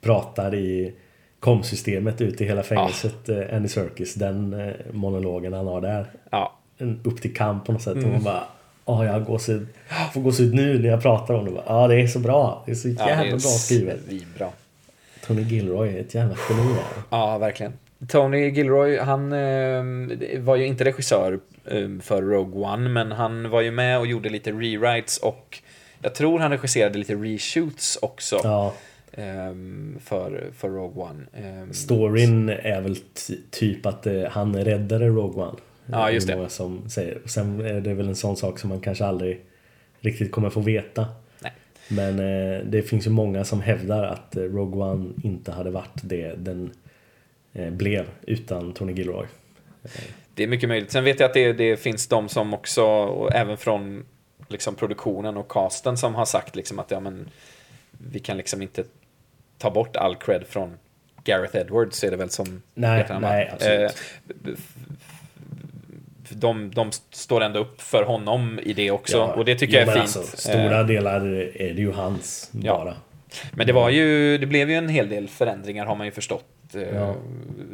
pratar 0.00 0.54
i 0.54 0.94
komsystemet 1.40 2.20
ut 2.20 2.40
i 2.40 2.44
hela 2.44 2.62
fängelset, 2.62 3.28
eh, 3.28 3.56
Andy 3.56 3.68
Serkis, 3.68 4.14
den 4.14 4.52
eh, 4.52 4.74
monologen 4.92 5.52
han 5.52 5.66
har 5.66 5.80
där. 5.80 6.10
Ja, 6.30 6.58
En, 6.78 7.00
upp 7.04 7.22
till 7.22 7.34
kamp 7.34 7.64
på 7.64 7.72
något 7.72 7.82
sätt. 7.82 7.94
Mm. 7.94 8.04
Och 8.06 8.12
man 8.12 8.22
bara, 8.22 8.44
åh 8.86 9.04
jag 9.06 9.12
har 9.12 9.20
gåshud. 9.20 9.66
Jag 9.88 10.12
får 10.12 10.20
gåshud 10.20 10.54
nu 10.54 10.78
när 10.78 10.88
jag 10.88 11.02
pratar 11.02 11.34
om 11.34 11.44
det. 11.44 11.62
Ja, 11.66 11.88
det 11.88 12.00
är 12.00 12.06
så 12.06 12.18
bra. 12.18 12.62
Det 12.66 12.72
är 12.72 12.76
så 12.76 12.88
ja 12.88 12.94
jävla 13.08 13.24
är 13.26 13.30
bra 13.30 13.38
skrivet. 13.38 14.00
svinbra. 14.08 14.48
Tony 15.26 15.42
Gilroy 15.42 15.96
är 15.96 16.00
ett 16.00 16.14
jävla 16.14 16.36
geni. 16.50 16.74
Ja, 17.10 17.38
verkligen. 17.38 17.72
Tony 18.08 18.48
Gilroy, 18.50 18.98
han 18.98 19.32
eh, 19.32 20.40
var 20.40 20.56
ju 20.56 20.66
inte 20.66 20.84
regissör 20.84 21.38
eh, 21.64 21.88
för 22.02 22.22
Rogue 22.22 22.64
One, 22.66 22.88
men 22.88 23.12
han 23.12 23.50
var 23.50 23.60
ju 23.60 23.70
med 23.70 23.98
och 23.98 24.06
gjorde 24.06 24.28
lite 24.28 24.50
rewrites 24.52 25.16
och 25.18 25.58
jag 26.02 26.14
tror 26.14 26.38
han 26.38 26.50
regisserade 26.50 26.98
lite 26.98 27.14
reshoots 27.14 27.98
också 28.02 28.40
Ja, 28.44 28.72
eh, 29.12 29.24
för, 30.04 30.44
för 30.56 30.68
Rogue 30.68 31.02
One. 31.04 31.22
Eh, 31.32 31.70
storyn 31.72 32.48
är 32.48 32.80
väl 32.80 32.96
ty- 32.96 33.38
typ 33.50 33.86
att 33.86 34.06
eh, 34.06 34.22
han 34.30 34.64
räddade 34.64 35.06
Rogue 35.08 35.42
One. 35.44 35.58
Ja, 35.86 36.10
just 36.10 36.26
Det 36.26 36.36
många 36.36 36.48
som 36.48 36.88
säger. 36.88 37.18
Och 37.24 37.30
Sen 37.30 37.60
är 37.60 37.80
det 37.80 37.94
väl 37.94 38.08
en 38.08 38.16
sån 38.16 38.36
sak 38.36 38.58
som 38.58 38.68
man 38.68 38.80
kanske 38.80 39.04
aldrig 39.04 39.44
riktigt 40.00 40.32
kommer 40.32 40.50
få 40.50 40.60
veta. 40.60 41.06
Nej. 41.40 41.52
Men 41.88 42.18
eh, 42.18 42.64
det 42.64 42.82
finns 42.82 43.06
ju 43.06 43.10
många 43.10 43.44
som 43.44 43.60
hävdar 43.60 44.04
att 44.04 44.36
eh, 44.36 44.42
Rogue 44.42 44.84
One 44.84 45.12
inte 45.22 45.52
hade 45.52 45.70
varit 45.70 46.00
det 46.02 46.34
den 46.34 46.70
eh, 47.52 47.70
blev 47.70 48.06
utan 48.22 48.72
Tony 48.72 48.92
Gilroy. 48.92 49.26
Det 50.34 50.42
är 50.42 50.48
mycket 50.48 50.68
möjligt. 50.68 50.90
Sen 50.90 51.04
vet 51.04 51.20
jag 51.20 51.28
att 51.28 51.34
det, 51.34 51.52
det 51.52 51.76
finns 51.76 52.08
de 52.08 52.28
som 52.28 52.54
också, 52.54 52.84
och 52.84 53.34
även 53.34 53.56
från 53.56 54.04
liksom 54.48 54.74
produktionen 54.74 55.36
och 55.36 55.48
casten 55.48 55.96
som 55.96 56.14
har 56.14 56.24
sagt 56.24 56.56
liksom 56.56 56.78
att 56.78 56.90
ja, 56.90 57.00
men, 57.00 57.28
vi 57.90 58.18
kan 58.18 58.36
liksom 58.36 58.62
inte 58.62 58.84
ta 59.58 59.70
bort 59.70 59.96
all 59.96 60.16
cred 60.16 60.46
från 60.46 60.78
Gareth 61.24 61.56
Edwards 61.56 62.04
är 62.04 62.10
det 62.10 62.16
väl 62.16 62.30
som 62.30 62.62
Nej, 62.74 63.06
nej, 63.20 63.50
absolut. 63.52 63.96
De, 66.30 66.70
de 66.70 66.90
står 67.10 67.40
ändå 67.40 67.60
upp 67.60 67.80
för 67.82 68.02
honom 68.02 68.60
i 68.62 68.72
det 68.72 68.90
också 68.90 69.22
och 69.22 69.44
det 69.44 69.54
tycker 69.54 69.74
jag 69.78 69.88
är 69.88 69.92
fint. 69.92 70.16
Alltså, 70.16 70.36
stora 70.36 70.80
Eh, 70.80 70.86
delar 70.86 71.20
är 71.56 71.74
det 71.74 71.80
ju 71.80 71.92
hans 71.92 72.50
Ja. 72.62 72.74
bara. 72.78 72.96
Men 73.52 73.66
det 73.66 73.72
var 73.72 73.90
ju, 73.90 74.38
det 74.38 74.46
blev 74.46 74.70
ju 74.70 74.76
en 74.76 74.88
hel 74.88 75.08
del 75.08 75.28
förändringar 75.28 75.86
har 75.86 75.96
man 75.96 76.06
ju 76.06 76.12
förstått. 76.12 76.44
Eh, 76.74 76.82
Ja. 76.82 77.14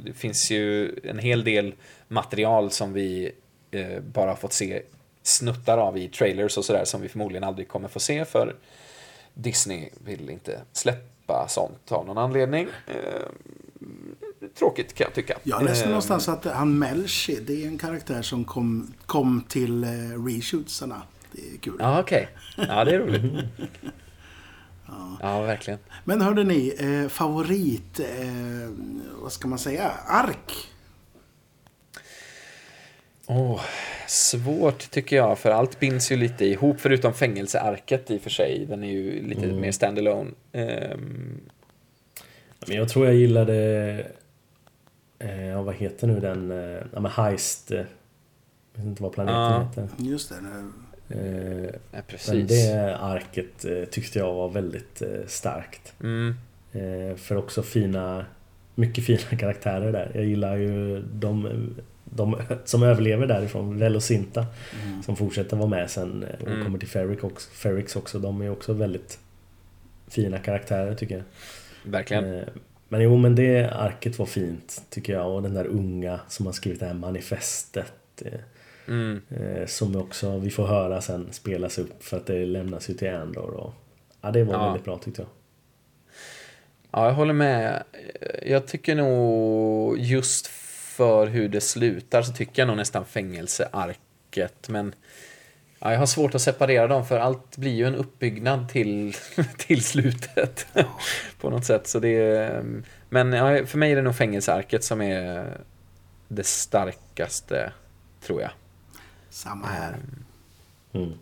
Det 0.05 0.13
finns 0.13 0.51
ju 0.51 0.95
en 1.05 1.19
hel 1.19 1.45
del 1.45 1.75
material 2.09 2.71
som 2.71 2.93
vi 2.93 3.33
eh, 3.71 4.01
bara 4.01 4.37
fått 4.37 4.53
se 4.53 4.83
snuttar 5.23 5.79
av 5.79 5.99
i 5.99 6.09
trailers 6.09 6.59
och 6.59 6.65
sådär 6.65 6.85
som 6.85 7.01
vi 7.01 7.09
förmodligen 7.09 7.45
aldrig 7.45 7.69
kommer 7.69 7.89
få 7.89 8.01
se 8.01 8.25
för 8.25 8.55
Disney 9.35 9.89
vill 10.05 10.31
inte 10.31 10.61
släppa 10.73 11.49
sånt 11.49 11.93
av 11.93 12.07
någon 12.07 12.19
anledning. 12.19 12.67
Tråkigt 14.59 14.95
kan 14.95 15.05
jag 15.05 15.15
tycka. 15.15 15.39
Jag 15.43 15.63
läste 15.65 15.85
Eh, 15.85 15.89
någonstans 15.89 16.29
att 16.29 16.45
han 16.45 16.79
Melchi, 16.79 17.39
det 17.47 17.65
är 17.65 17.67
en 17.69 17.79
karaktär 17.79 18.23
som 18.23 18.45
kom, 18.45 18.95
kom 19.07 19.45
till 19.49 19.85
eh, 19.85 19.89
reshootsarna. 20.27 21.03
Det 21.33 21.41
är 21.55 21.59
kul. 21.59 21.77
Ja, 21.79 22.01
okej. 22.01 22.29
Ja, 22.57 22.85
det 22.85 22.95
är 22.95 22.99
roligt. 22.99 23.23
Ja, 25.21 25.41
verkligen. 25.41 25.79
Men 26.05 26.21
hörde 26.21 26.45
ni, 26.45 26.75
eh, 26.79 27.09
favorit, 27.09 28.01
eh, 28.01 28.71
vad 29.23 29.33
ska 29.33 29.49
man 29.49 29.59
säga, 29.59 29.91
ark? 30.07 30.53
Åh, 33.27 33.61
svårt 34.09 34.91
tycker 34.91 35.17
jag, 35.17 35.39
för 35.39 35.51
allt 35.51 35.81
binds 35.81 36.13
ju 36.13 36.17
lite 36.17 36.45
ihop, 36.45 36.81
förutom 36.81 37.15
fängelsearket 37.15 38.11
i 38.11 38.19
och 38.19 38.23
för 38.23 38.31
sig. 38.31 38.67
Den 38.69 38.85
är 38.85 38.91
ju 38.91 39.23
lite 39.29 39.47
mer 39.47 39.73
standalone. 39.73 40.31
Ehm, 40.53 41.41
Men 42.67 42.77
jag 42.77 42.89
tror 42.89 43.07
jag 43.07 43.15
gillade... 43.15 44.07
Eh, 45.23 45.47
ja, 45.47 45.63
vad 45.63 45.75
heter 45.75 46.07
nu 46.07 46.21
den? 46.21 46.51
Eh, 46.51 46.83
ja, 46.93 47.01
men 47.01 47.11
Heist. 47.11 47.71
Eh, 47.71 47.77
jag 47.79 47.87
vet 48.83 48.87
inte 48.87 49.03
vad 49.03 49.13
planeten 49.13 49.41
Ja. 49.41 49.63
heter. 49.69 49.89
Just 49.97 50.29
det. 50.29 50.35
nu. 50.41 50.73
Eh, 51.09 51.65
ja, 51.65 51.79
men 51.91 52.03
precis. 52.09 52.49
det 52.49 52.97
arket 52.97 53.65
eh, 53.65 53.85
tyckte 53.85 54.19
jag 54.19 54.35
var 54.35 54.49
väldigt 54.49 55.03
eh, 55.03 55.09
starkt. 55.27 55.93
Mm, 56.03 56.35
Eh, 56.75 57.17
för 57.17 57.37
också 57.37 57.63
fina... 57.63 58.27
Mycket 58.75 59.05
fina 59.05 59.19
karaktärer 59.39 59.93
där. 59.93 60.11
Jag 60.15 60.25
gillar 60.25 60.57
ju 60.57 61.03
de, 61.13 61.49
de 62.05 62.37
som 62.65 62.83
överlever 62.83 63.27
därifrån. 63.27 63.79
Vel 63.79 63.97
och 63.97 64.03
Sinta. 64.03 64.47
Som 65.05 65.17
fortsätter 65.17 65.57
vara 65.57 65.69
med 65.69 65.91
sen 65.91 66.25
och 66.41 66.47
Mm. 66.49 66.65
kommer 66.65 66.79
till 66.79 66.89
Ferric 66.89 67.23
också, 67.23 67.51
Ferrix 67.51 67.97
också. 67.97 68.19
De 68.19 68.43
är 68.43 68.51
också 68.51 68.73
väldigt 68.73 69.19
fina 70.09 70.39
karaktärer 70.39 70.95
tycker 70.95 71.15
jag. 71.15 71.25
verkligen. 71.93 72.45
Men 72.93 73.01
jo, 73.03 73.17
men 73.17 73.35
det 73.35 73.71
arket 73.71 74.19
var 74.19 74.27
fint 74.27 74.83
tycker 74.91 75.13
jag. 75.13 75.31
Och 75.35 75.43
den 75.43 75.55
där 75.55 75.67
unga 75.67 76.21
som 76.29 76.47
har 76.47 76.53
skrivit 76.53 76.81
det 76.81 76.87
här 76.87 76.95
manifestet. 76.95 77.93
eh, 78.25 78.33
Mm, 78.89 79.23
eh, 79.31 79.67
Som 79.67 79.97
också 79.97 80.39
vi 80.39 80.51
får 80.51 80.67
höra 80.67 81.01
sen 81.01 81.29
spelas 81.33 81.79
upp 81.79 82.05
för 82.05 82.17
att 82.17 82.27
det 82.27 82.47
lämnas 82.47 82.91
ju 82.91 82.95
till 82.95 83.11
Andor. 83.15 83.51
Och, 83.51 83.73
ja, 84.21 84.31
det 84.31 84.45
var 84.45 84.55
Ja. 84.55 84.65
väldigt 84.67 84.85
bra 84.85 84.99
tyckte 84.99 85.23
jag. 85.23 85.29
ja, 86.91 87.07
jag 87.07 87.13
håller 87.15 87.33
med. 87.35 87.83
Jag 88.47 88.67
tycker 88.67 88.95
nog 88.95 89.99
just 89.99 90.47
för 90.97 91.27
hur 91.27 91.49
det 91.49 91.61
slutar 91.61 92.23
så 92.23 92.33
tycker 92.33 92.63
jag 92.63 92.67
nog 92.67 92.77
nästan 92.77 93.05
fängelsearket. 93.05 94.69
Men 94.69 94.95
ja, 95.83 95.93
jag 95.93 95.99
har 95.99 96.07
svårt 96.07 96.35
att 96.35 96.43
separera 96.43 96.87
dem 96.87 97.07
för 97.07 97.19
allt 97.19 97.57
blir 97.57 97.73
ju 97.73 97.87
en 97.87 97.95
uppbyggnad 97.95 98.69
till, 98.69 99.15
till 99.57 99.85
slutet. 99.85 100.67
på 101.41 101.51
något 101.51 101.65
sätt. 101.65 101.87
Så 101.87 101.99
det 101.99 102.09
är, 102.09 102.65
men 103.09 103.33
ja, 103.33 103.67
för 103.67 103.79
mig 103.79 103.93
är 103.93 103.97
det 103.97 104.03
nog 104.03 104.17
fängelsearket 104.17 104.85
som 104.85 105.01
är 105.03 105.47
det 106.29 106.47
starkaste, 106.47 107.73
tror 108.23 108.41
jag. 108.43 108.51
Samma 109.31 109.67
här. 109.67 109.97
Mm. 110.93 111.13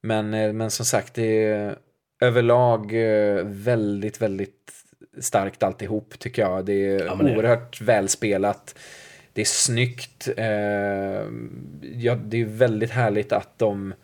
Men, 0.00 0.34
eh, 0.34 0.52
men 0.52 0.70
som 0.70 0.86
sagt, 0.86 1.14
det 1.14 1.44
är 1.44 1.78
överlag 2.20 2.92
eh, 2.92 3.44
väldigt, 3.44 4.22
väldigt 4.22 4.72
starkt 5.20 5.62
alltihop 5.62 6.18
tycker 6.18 6.42
jag. 6.42 6.64
Det 6.64 6.72
är 6.72 7.04
Ja, 7.06 7.14
det- 7.14 7.36
oerhört 7.36 7.80
välspelat. 7.80 8.74
Det 9.34 9.40
är 9.40 9.44
snyggt. 9.44 10.28
Eh, 10.36 10.46
ja, 11.98 12.14
det 12.14 12.40
är 12.40 12.44
väldigt 12.44 12.90
härligt 12.90 13.32
att 13.32 13.58
de 13.58 13.94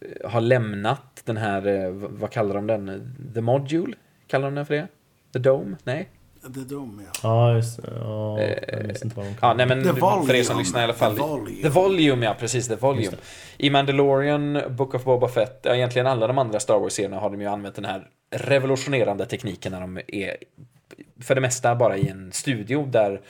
eh, 0.00 0.30
har 0.30 0.40
lämnat 0.40 1.22
den 1.24 1.36
här, 1.36 1.66
eh, 1.66 1.90
vad 1.90 2.30
kallar 2.30 2.54
de 2.54 2.66
den? 2.66 3.14
The 3.34 3.40
Module? 3.40 3.96
Kallar 4.26 4.44
de 4.44 4.54
den 4.54 4.66
för 4.66 4.74
det? 4.74 4.86
The 5.32 5.38
Dome? 5.38 5.76
Nej? 5.84 6.08
The 6.54 6.60
Dome, 6.60 7.02
ja. 7.02 7.10
Ja, 7.22 7.54
just 7.54 7.82
det. 7.82 7.92
Ja, 8.00 8.40
jag 8.40 8.86
minns 8.86 9.02
inte 9.02 9.16
vad 9.16 9.26
de 9.26 9.30
Ja, 9.30 9.36
kallar 9.40 9.54
nej, 9.54 9.66
men 9.66 9.82
The 9.82 9.88
för 10.00 10.34
er 10.34 10.42
som 10.42 10.54
Volume. 10.54 10.58
lyssnar 10.62 10.80
i 10.80 10.84
alla 10.84 10.92
fall. 10.92 11.16
The 11.16 11.22
Volume. 11.22 11.62
The 11.62 11.68
Volume, 11.68 12.26
ja 12.26 12.36
precis. 12.40 12.68
The 12.68 12.76
Volume. 12.76 13.16
I 13.58 13.70
Mandalorian, 13.70 14.62
Book 14.70 14.94
of 14.94 15.04
Boba 15.04 15.28
Fett, 15.28 15.60
ja, 15.62 15.74
egentligen 15.74 16.06
alla 16.06 16.26
de 16.26 16.38
andra 16.38 16.60
Star 16.60 16.78
Wars-serierna 16.78 17.18
har 17.20 17.30
de 17.30 17.40
ju 17.40 17.46
använt 17.46 17.74
den 17.74 17.84
här 17.84 18.08
revolutionerande 18.30 19.26
tekniken 19.26 19.72
när 19.72 19.80
de 19.80 20.00
är 20.08 20.36
för 21.20 21.34
det 21.34 21.40
mesta 21.40 21.74
bara 21.74 21.96
i 21.96 22.08
en 22.08 22.32
studio 22.32 22.86
där, 22.86 23.20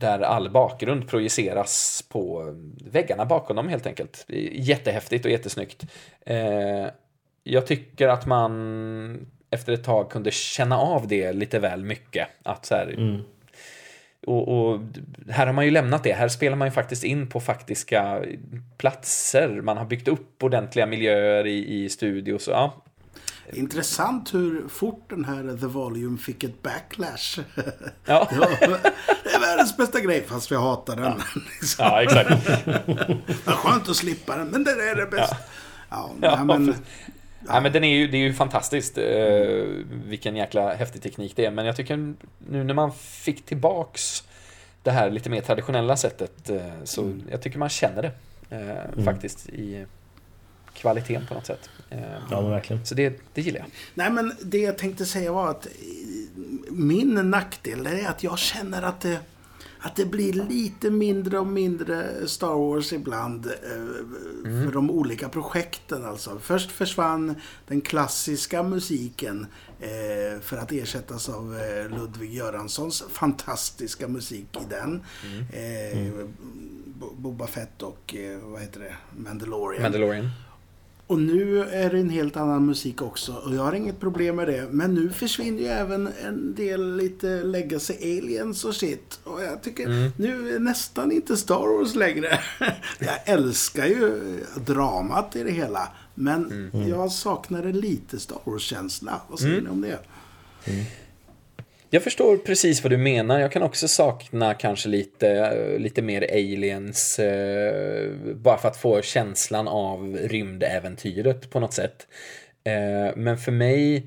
där 0.00 0.20
all 0.20 0.50
bakgrund 0.50 1.08
projiceras 1.08 2.04
på 2.08 2.54
väggarna 2.90 3.24
bakom 3.24 3.56
dem 3.56 3.68
helt 3.68 3.86
enkelt. 3.86 4.24
Jättehäftigt 4.52 5.24
och 5.24 5.30
jättesnyggt. 5.30 5.86
Eh, 6.26 6.86
jag 7.44 7.66
tycker 7.66 8.08
att 8.08 8.26
man 8.26 9.26
efter 9.50 9.72
ett 9.72 9.84
tag 9.84 10.10
kunde 10.10 10.30
känna 10.30 10.78
av 10.78 11.08
det 11.08 11.32
lite 11.32 11.58
väl 11.58 11.84
mycket. 11.84 12.28
Att 12.42 12.66
så 12.66 12.74
här, 12.74 12.94
och, 14.26 14.48
och 14.48 14.80
här 15.28 15.46
har 15.46 15.52
man 15.52 15.64
ju 15.64 15.70
lämnat 15.70 16.04
det. 16.04 16.12
Här 16.12 16.28
spelar 16.28 16.56
man 16.56 16.68
ju 16.68 16.72
faktiskt 16.72 17.04
in 17.04 17.28
på 17.28 17.40
faktiska 17.40 18.22
platser. 18.78 19.48
Man 19.48 19.76
har 19.76 19.84
byggt 19.84 20.08
upp 20.08 20.42
ordentliga 20.42 20.86
miljöer 20.86 21.46
i, 21.46 21.84
i 21.84 21.88
studios. 21.88 22.48
Ja, 22.48 22.84
Intressant 23.52 24.34
hur 24.34 24.68
fort 24.68 25.10
den 25.10 25.24
här 25.24 25.56
The 25.60 25.66
Volume 25.66 26.18
fick 26.18 26.44
ett 26.44 26.62
backlash. 26.62 27.40
ja. 28.04 28.28
Det, 28.30 28.36
var, 28.38 28.48
det 29.24 29.30
är 29.34 29.40
världens 29.40 29.76
bästa 29.76 30.00
grej, 30.00 30.24
fast 30.28 30.52
vi 30.52 30.56
hatar 30.56 30.96
den. 30.96 31.12
Liksom. 31.60 31.84
ja 31.84 32.02
exakt. 32.02 32.30
Vad 33.46 33.54
skönt 33.54 33.88
att 33.88 33.96
slippa 33.96 34.36
den, 34.36 34.48
men 34.48 34.64
det 34.64 34.70
är 34.70 34.96
det 34.96 35.06
bästa. 35.06 35.36
Ja, 35.90 36.10
Ja, 36.22 36.44
men, 36.44 36.66
för- 36.66 36.82
Nej, 37.48 37.62
men 37.62 37.72
den 37.72 37.84
är 37.84 37.96
ju, 37.98 38.08
det 38.08 38.16
är 38.16 38.22
ju 38.22 38.32
fantastiskt 38.34 38.98
eh, 38.98 39.04
vilken 40.04 40.36
jäkla 40.36 40.74
häftig 40.74 41.02
teknik 41.02 41.32
det 41.36 41.46
är. 41.46 41.50
Men 41.50 41.66
jag 41.66 41.76
tycker 41.76 42.14
nu 42.48 42.64
när 42.64 42.74
man 42.74 42.92
fick 42.94 43.44
tillbaks 43.46 44.24
det 44.82 44.90
här 44.90 45.10
lite 45.10 45.30
mer 45.30 45.40
traditionella 45.40 45.96
sättet 45.96 46.50
eh, 46.50 46.60
så 46.84 47.12
jag 47.30 47.42
tycker 47.42 47.58
man 47.58 47.68
känner 47.68 48.02
det 48.02 48.12
eh, 48.96 49.04
faktiskt 49.04 49.48
i 49.48 49.86
kvaliteten 50.80 51.26
på 51.26 51.34
något 51.34 51.46
sätt. 51.46 51.70
Eh, 51.90 51.98
Ja, 52.30 52.40
men 52.40 52.50
verkligen. 52.50 52.86
Så 52.86 52.94
det, 52.94 53.20
det 53.34 53.40
gillar 53.42 53.58
jag. 53.60 53.68
nej, 53.94 54.10
men 54.10 54.32
det 54.42 54.58
jag 54.58 54.78
tänkte 54.78 55.06
säga 55.06 55.32
var 55.32 55.50
att 55.50 55.66
eh, 55.66 55.72
min 56.70 57.30
nackdel 57.30 57.86
är 57.86 58.08
att 58.08 58.22
jag 58.22 58.38
känner 58.38 58.82
att 58.82 59.00
det, 59.00 59.18
att 59.78 59.96
det 59.96 60.04
blir 60.06 60.32
lite 60.32 60.90
mindre 60.90 61.38
och 61.38 61.46
mindre 61.46 62.28
Star 62.28 62.54
Wars 62.54 62.92
ibland 62.92 63.46
eh, 63.46 63.52
för 64.64 64.72
de 64.72 64.90
olika 64.90 65.28
projekten. 65.28 66.04
Alltså. 66.04 66.38
Först 66.42 66.70
försvann 66.70 67.34
den 67.68 67.80
klassiska 67.80 68.62
musiken 68.62 69.46
eh, 69.80 70.40
för 70.40 70.56
att 70.56 70.72
ersättas 70.72 71.28
av 71.28 71.58
Ludvig 71.90 72.34
Göranssons 72.34 73.04
fantastiska 73.12 74.08
musik 74.08 74.46
i 74.56 74.64
den. 74.70 75.02
Eh, 75.52 76.26
Bo- 76.84 77.14
Boba 77.16 77.46
Fett 77.46 77.82
och 77.82 78.14
vad 78.42 78.60
heter 78.60 78.80
det? 78.80 78.94
Mandalorian. 79.16 79.82
Mandalorian. 79.82 80.30
Och 81.10 81.18
nu 81.18 81.62
är 81.62 81.90
det 81.90 81.98
en 81.98 82.10
helt 82.10 82.36
annan 82.36 82.66
musik 82.66 83.02
också 83.02 83.32
och 83.32 83.54
jag 83.54 83.62
har 83.62 83.72
inget 83.72 84.00
problem 84.00 84.36
med 84.36 84.48
det. 84.48 84.68
Men 84.70 84.94
nu 84.94 85.10
försvinner 85.10 85.60
ju 85.60 85.66
även 85.66 86.08
en 86.24 86.54
del 86.54 86.96
lite 86.96 87.42
legacy 87.42 87.94
aliens 87.94 88.64
och 88.64 88.74
shit. 88.74 89.20
Och 89.24 89.42
jag 89.42 89.62
tycker 89.62 90.12
nu 90.16 90.54
är 90.54 90.58
nästan 90.58 91.12
inte 91.12 91.36
Star 91.36 91.78
Wars 91.78 91.94
längre. 91.94 92.38
jag 92.98 93.18
älskar 93.24 93.86
ju 93.86 94.20
dramat 94.66 95.36
i 95.36 95.42
det 95.42 95.50
hela. 95.50 95.88
Men 96.14 96.70
jag 96.88 97.12
saknar 97.12 97.62
lite 97.62 98.18
Star 98.18 98.38
Wars-känsla. 98.44 99.20
Vad 99.28 99.40
säger 99.40 99.60
ni 99.60 99.68
om 99.68 99.80
det? 99.80 99.98
Jag 101.92 102.02
förstår 102.02 102.36
precis 102.36 102.82
vad 102.82 102.92
du 102.92 102.96
menar. 102.96 103.40
Jag 103.40 103.52
kan 103.52 103.62
också 103.62 103.88
sakna 103.88 104.54
kanske 104.54 104.88
lite, 104.88 105.78
lite 105.78 106.02
mer 106.02 106.22
aliens. 106.32 107.18
Eh, 107.18 108.10
bara 108.34 108.58
för 108.58 108.68
att 108.68 108.76
få 108.76 109.02
känslan 109.02 109.68
av 109.68 110.16
rymdäventyret 110.16 111.50
på 111.50 111.60
något 111.60 111.72
sätt. 111.72 112.06
Eh, 112.64 113.16
men 113.16 113.38
för 113.38 113.52
mig 113.52 114.06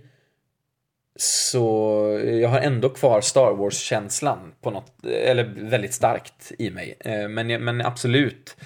så 1.15 2.19
jag 2.41 2.49
har 2.49 2.59
ändå 2.59 2.89
kvar 2.89 3.21
Star 3.21 3.53
Wars-känslan 3.53 4.53
på 4.61 4.71
något, 4.71 5.05
eller 5.05 5.43
väldigt 5.43 5.93
starkt 5.93 6.51
i 6.59 6.69
mig. 6.69 6.95
Eh, 6.99 7.27
men, 7.27 7.63
men 7.63 7.81
absolut 7.81 8.57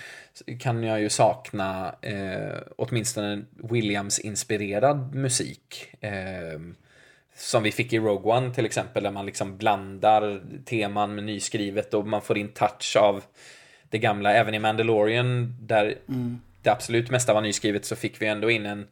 kan 0.59 0.83
jag 0.83 1.01
ju 1.01 1.09
sakna 1.09 1.95
eh, 2.01 2.57
åtminstone 2.75 3.45
Williams-inspirerad 3.63 5.15
musik. 5.15 5.95
Eh, 6.01 6.59
Eh, 7.37 7.39
som 7.39 7.63
vi 7.63 7.71
fick 7.71 7.93
i 7.93 7.99
Rogue 7.99 8.33
One 8.37 8.53
till 8.53 8.65
exempel, 8.65 9.03
där 9.03 9.11
man 9.11 9.25
liksom 9.25 9.57
blandar 9.57 10.41
teman 10.65 11.15
med 11.15 11.23
nyskrivet 11.23 11.93
och 11.93 12.07
man 12.07 12.21
får 12.21 12.37
in 12.37 12.47
touch 12.47 12.97
av 12.99 13.23
det 13.89 13.97
gamla. 13.97 14.33
Även 14.33 14.53
i 14.53 14.59
Mandalorian, 14.59 15.55
där 15.61 15.95
det 16.61 16.69
absolut 16.69 17.09
mesta 17.09 17.33
var 17.33 17.41
nyskrivet, 17.41 17.85
så 17.85 17.95
fick 17.95 18.21
vi 18.21 18.25
ändå 18.25 18.49
in 18.49 18.65
en 18.65 18.87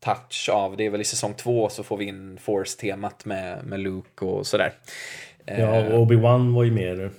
touch 0.00 0.48
av, 0.52 0.76
det 0.76 0.86
är 0.86 0.90
väl 0.90 1.00
i 1.00 1.04
säsong 1.04 1.34
två, 1.34 1.68
så 1.68 1.82
får 1.82 1.96
vi 1.96 2.04
in 2.04 2.38
Force-temat 2.38 3.24
med, 3.24 3.64
med 3.64 3.80
Luke 3.80 4.24
och 4.24 4.46
sådär. 4.46 4.72
Ja, 5.44 5.84
och 5.84 6.06
Obi-Wan 6.06 6.54
var 6.54 6.64
ju 6.64 6.70
mer 6.70 7.10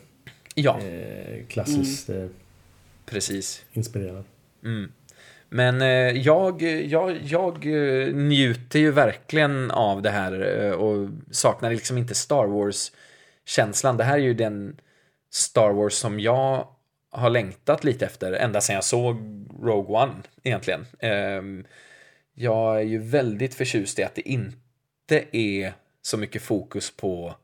Ja, 0.55 0.79
eh, 0.79 1.45
klassiskt 1.47 2.09
eh, 2.09 2.27
precis. 3.05 3.65
inspirerad. 3.73 4.23
Men 5.53 5.81
eh, 5.81 6.17
jag, 6.17 6.61
jag, 6.61 7.17
jag 7.23 7.65
eh, 7.65 8.13
njuter 8.13 8.79
ju 8.79 8.91
verkligen 8.91 9.71
av 9.71 10.01
det 10.01 10.09
här 10.09 10.63
eh, 10.63 10.71
och 10.71 11.09
saknar 11.31 11.71
liksom 11.71 11.97
inte 11.97 12.15
Star 12.15 12.47
Wars-känslan. 12.47 13.97
Det 13.97 14.03
här 14.03 14.13
är 14.13 14.23
ju 14.23 14.33
den 14.33 14.79
Star 15.33 15.69
Wars 15.71 15.93
som 15.93 16.19
jag 16.19 16.67
har 17.11 17.29
längtat 17.29 17.83
lite 17.83 18.05
efter 18.05 18.33
ända 18.33 18.61
sedan 18.61 18.75
jag 18.75 18.83
såg 18.83 19.15
Rogue 19.61 19.97
One 19.97 20.13
egentligen. 20.43 20.85
Ehm, 20.99 21.65
jag 22.33 22.77
är 22.77 22.85
ju 22.85 22.97
väldigt 22.97 23.55
förtjust 23.55 23.99
i 23.99 24.03
att 24.03 24.15
det 24.15 24.29
inte 24.29 25.23
är 25.31 25.73
så 26.01 26.17
mycket 26.17 26.41
fokus 26.41 26.91
på, 26.97 27.35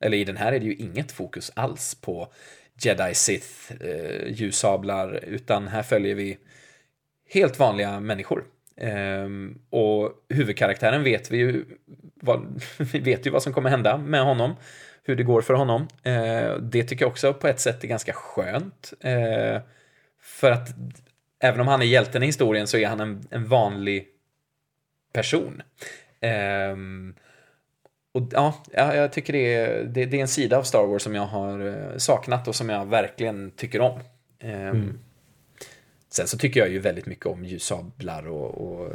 eller 0.00 0.18
i 0.18 0.24
den 0.24 0.36
här 0.36 0.52
är 0.52 0.60
det 0.60 0.66
ju 0.66 0.74
inget 0.74 1.12
fokus 1.12 1.52
alls 1.56 1.94
på 1.94 2.32
Jedi 2.80 3.14
Sith, 3.14 3.72
ljussablar, 4.26 5.24
utan 5.24 5.68
här 5.68 5.82
följer 5.82 6.14
vi 6.14 6.38
helt 7.34 7.58
vanliga 7.58 8.00
människor. 8.00 8.44
Ehm, 8.76 9.58
och 9.70 10.12
huvudkaraktären 10.28 11.02
vet 11.02 11.30
vi 11.30 11.36
ju 11.36 11.64
vad, 12.14 12.62
vi 12.92 12.98
vet 12.98 13.26
ju 13.26 13.30
vad 13.30 13.42
som 13.42 13.52
kommer 13.52 13.70
hända 13.70 13.98
med 13.98 14.24
honom. 14.24 14.56
Hur 15.06 15.16
det 15.16 15.22
går 15.22 15.42
för 15.42 15.54
honom. 15.54 15.88
Eh, 16.02 16.56
det 16.56 16.84
tycker 16.84 17.04
jag 17.04 17.10
också 17.10 17.34
på 17.34 17.48
ett 17.48 17.60
sätt 17.60 17.84
är 17.84 17.88
ganska 17.88 18.12
skönt. 18.12 18.92
Eh, 19.00 19.60
för 20.20 20.50
att 20.50 20.68
även 21.40 21.60
om 21.60 21.68
han 21.68 21.82
är 21.82 21.86
hjälten 21.86 22.22
i 22.22 22.26
historien 22.26 22.66
så 22.66 22.76
är 22.76 22.86
han 22.86 23.00
en, 23.00 23.26
en 23.30 23.46
vanlig 23.46 24.06
person. 25.12 25.62
Ehm, 26.20 27.14
och 28.14 28.22
ja, 28.32 28.62
jag 28.72 29.12
tycker 29.12 29.32
det 29.32 29.54
är, 29.54 29.84
det, 29.84 30.04
det 30.04 30.16
är 30.16 30.20
en 30.20 30.28
sida 30.28 30.58
av 30.58 30.62
Star 30.62 30.86
Wars 30.86 31.02
som 31.02 31.14
jag 31.14 31.26
har 31.26 31.66
eh, 31.66 31.96
saknat 31.96 32.48
och 32.48 32.54
som 32.54 32.68
jag 32.68 32.86
verkligen 32.86 33.50
tycker 33.50 33.80
om. 33.80 34.00
Ehm, 34.38 34.68
mm. 34.68 34.98
Sen 36.16 36.28
så 36.28 36.38
tycker 36.38 36.60
jag 36.60 36.68
ju 36.68 36.78
väldigt 36.78 37.06
mycket 37.06 37.26
om 37.26 37.44
ljussablar 37.44 38.26
och, 38.28 38.50
och 38.66 38.88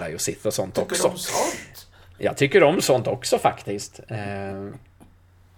Jedi 0.00 0.16
och 0.16 0.20
Sith 0.20 0.46
och 0.46 0.54
sånt 0.54 0.74
Tycker 0.74 0.84
också. 0.92 1.08
om 1.08 1.16
sånt? 1.18 1.88
Jag 2.18 2.36
tycker 2.36 2.62
om 2.62 2.80
sånt 2.80 3.06
också 3.06 3.38
faktiskt. 3.38 4.00
Eh, 4.08 4.68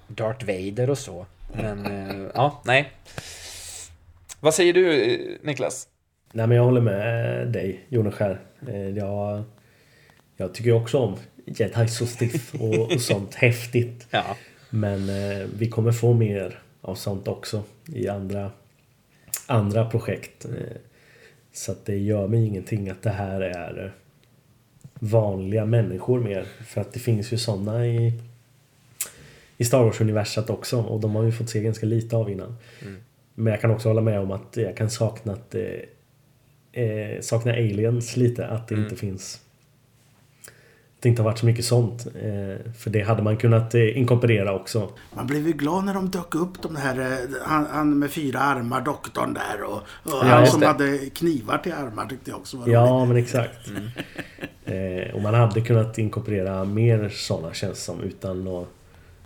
Darth 0.08 0.46
Vader 0.46 0.90
och 0.90 0.98
så. 0.98 1.26
Men 1.52 1.86
eh, 1.86 2.30
ja, 2.34 2.62
nej. 2.64 2.92
Vad 4.40 4.54
säger 4.54 4.72
du 4.72 5.02
eh, 5.14 5.36
Niklas? 5.42 5.88
Nej 6.32 6.46
men 6.46 6.56
jag 6.56 6.64
håller 6.64 6.80
med 6.80 7.48
dig 7.48 7.86
Joneskär. 7.88 8.40
Eh, 8.68 8.88
Jag, 8.88 9.42
jag 10.36 10.54
tycker 10.54 10.72
också 10.72 10.98
om 10.98 11.16
Jedi 11.46 11.84
och 11.84 11.90
Sith 11.90 12.62
och, 12.62 12.92
och 12.92 13.00
sånt 13.00 13.34
häftigt. 13.34 14.06
Ja, 14.10 14.36
Men 14.70 15.08
eh, 15.08 15.46
vi 15.58 15.68
kommer 15.70 15.92
få 15.92 16.12
mer 16.14 16.62
av 16.80 16.94
sånt 16.94 17.28
också 17.28 17.62
i 17.86 18.08
andra, 18.08 18.50
andra 19.46 19.90
projekt. 19.90 20.44
Eh, 20.44 20.76
så 21.52 21.72
att 21.72 21.86
det 21.86 21.96
gör 21.96 22.28
mig 22.28 22.46
ingenting 22.46 22.90
att 22.90 23.02
det 23.02 23.10
här 23.10 23.40
är 23.40 23.92
vanliga 24.94 25.64
människor 25.64 26.20
mer. 26.20 26.44
För 26.66 26.80
att 26.80 26.92
det 26.92 26.98
finns 27.00 27.32
ju 27.32 27.38
såna 27.38 27.86
i, 27.86 28.20
i 29.56 29.64
Star 29.64 29.84
Wars-universat 29.84 30.50
också 30.50 30.80
och 30.80 31.00
de 31.00 31.14
har 31.14 31.22
vi 31.22 31.32
fått 31.32 31.50
se 31.50 31.62
ganska 31.62 31.86
lite 31.86 32.16
av 32.16 32.30
innan. 32.30 32.56
Men 33.34 33.50
jag 33.50 33.60
kan 33.60 33.70
också 33.70 33.88
hålla 33.88 34.00
med 34.00 34.20
om 34.20 34.30
att 34.30 34.56
jag 34.56 34.76
kan 34.76 34.90
sakna 34.90 35.32
att 35.32 35.54
eh, 36.72 37.20
sakna 37.20 37.52
aliens 37.52 38.16
lite, 38.16 38.46
att 38.46 38.68
det 38.68 38.74
inte 38.74 38.96
finns 38.96 39.43
det 41.04 41.08
inte 41.08 41.22
har 41.22 41.30
varit 41.30 41.38
så 41.38 41.46
mycket 41.46 41.64
sånt. 41.64 42.06
Eh, 42.06 42.72
för 42.78 42.90
det 42.90 43.02
hade 43.02 43.22
man 43.22 43.36
kunnat 43.36 43.74
eh, 43.74 43.98
inkorporera 43.98 44.54
också. 44.54 44.90
Man 45.16 45.26
blev 45.26 45.46
ju 45.46 45.52
glad 45.52 45.84
när 45.84 45.94
de 45.94 46.10
dök 46.10 46.34
upp 46.34 46.62
de 46.62 46.76
här, 46.76 47.00
eh, 47.00 47.18
han, 47.42 47.66
han 47.70 47.98
med 47.98 48.10
fyra 48.10 48.40
armar, 48.40 48.80
doktorn 48.80 49.34
där 49.34 49.62
och, 49.62 49.76
och 49.76 49.82
Ja, 50.04 50.24
han 50.24 50.46
som 50.46 50.60
det. 50.60 50.66
hade 50.66 50.98
knivar 50.98 51.58
till 51.58 51.72
armar 51.72 52.06
tyckte 52.06 52.30
jag 52.30 52.38
också 52.38 52.56
var. 52.56 52.68
Ja, 52.68 53.04
men 53.04 53.16
exakt. 53.16 53.68
Eh, 54.64 55.14
och 55.14 55.22
man 55.22 55.34
hade 55.34 55.60
kunnat 55.60 55.98
inkorporera 55.98 56.64
mer 56.64 57.08
sådana 57.08 57.54
känns 57.54 57.84
som 57.84 58.00
utan 58.00 58.44
några, 58.44 58.66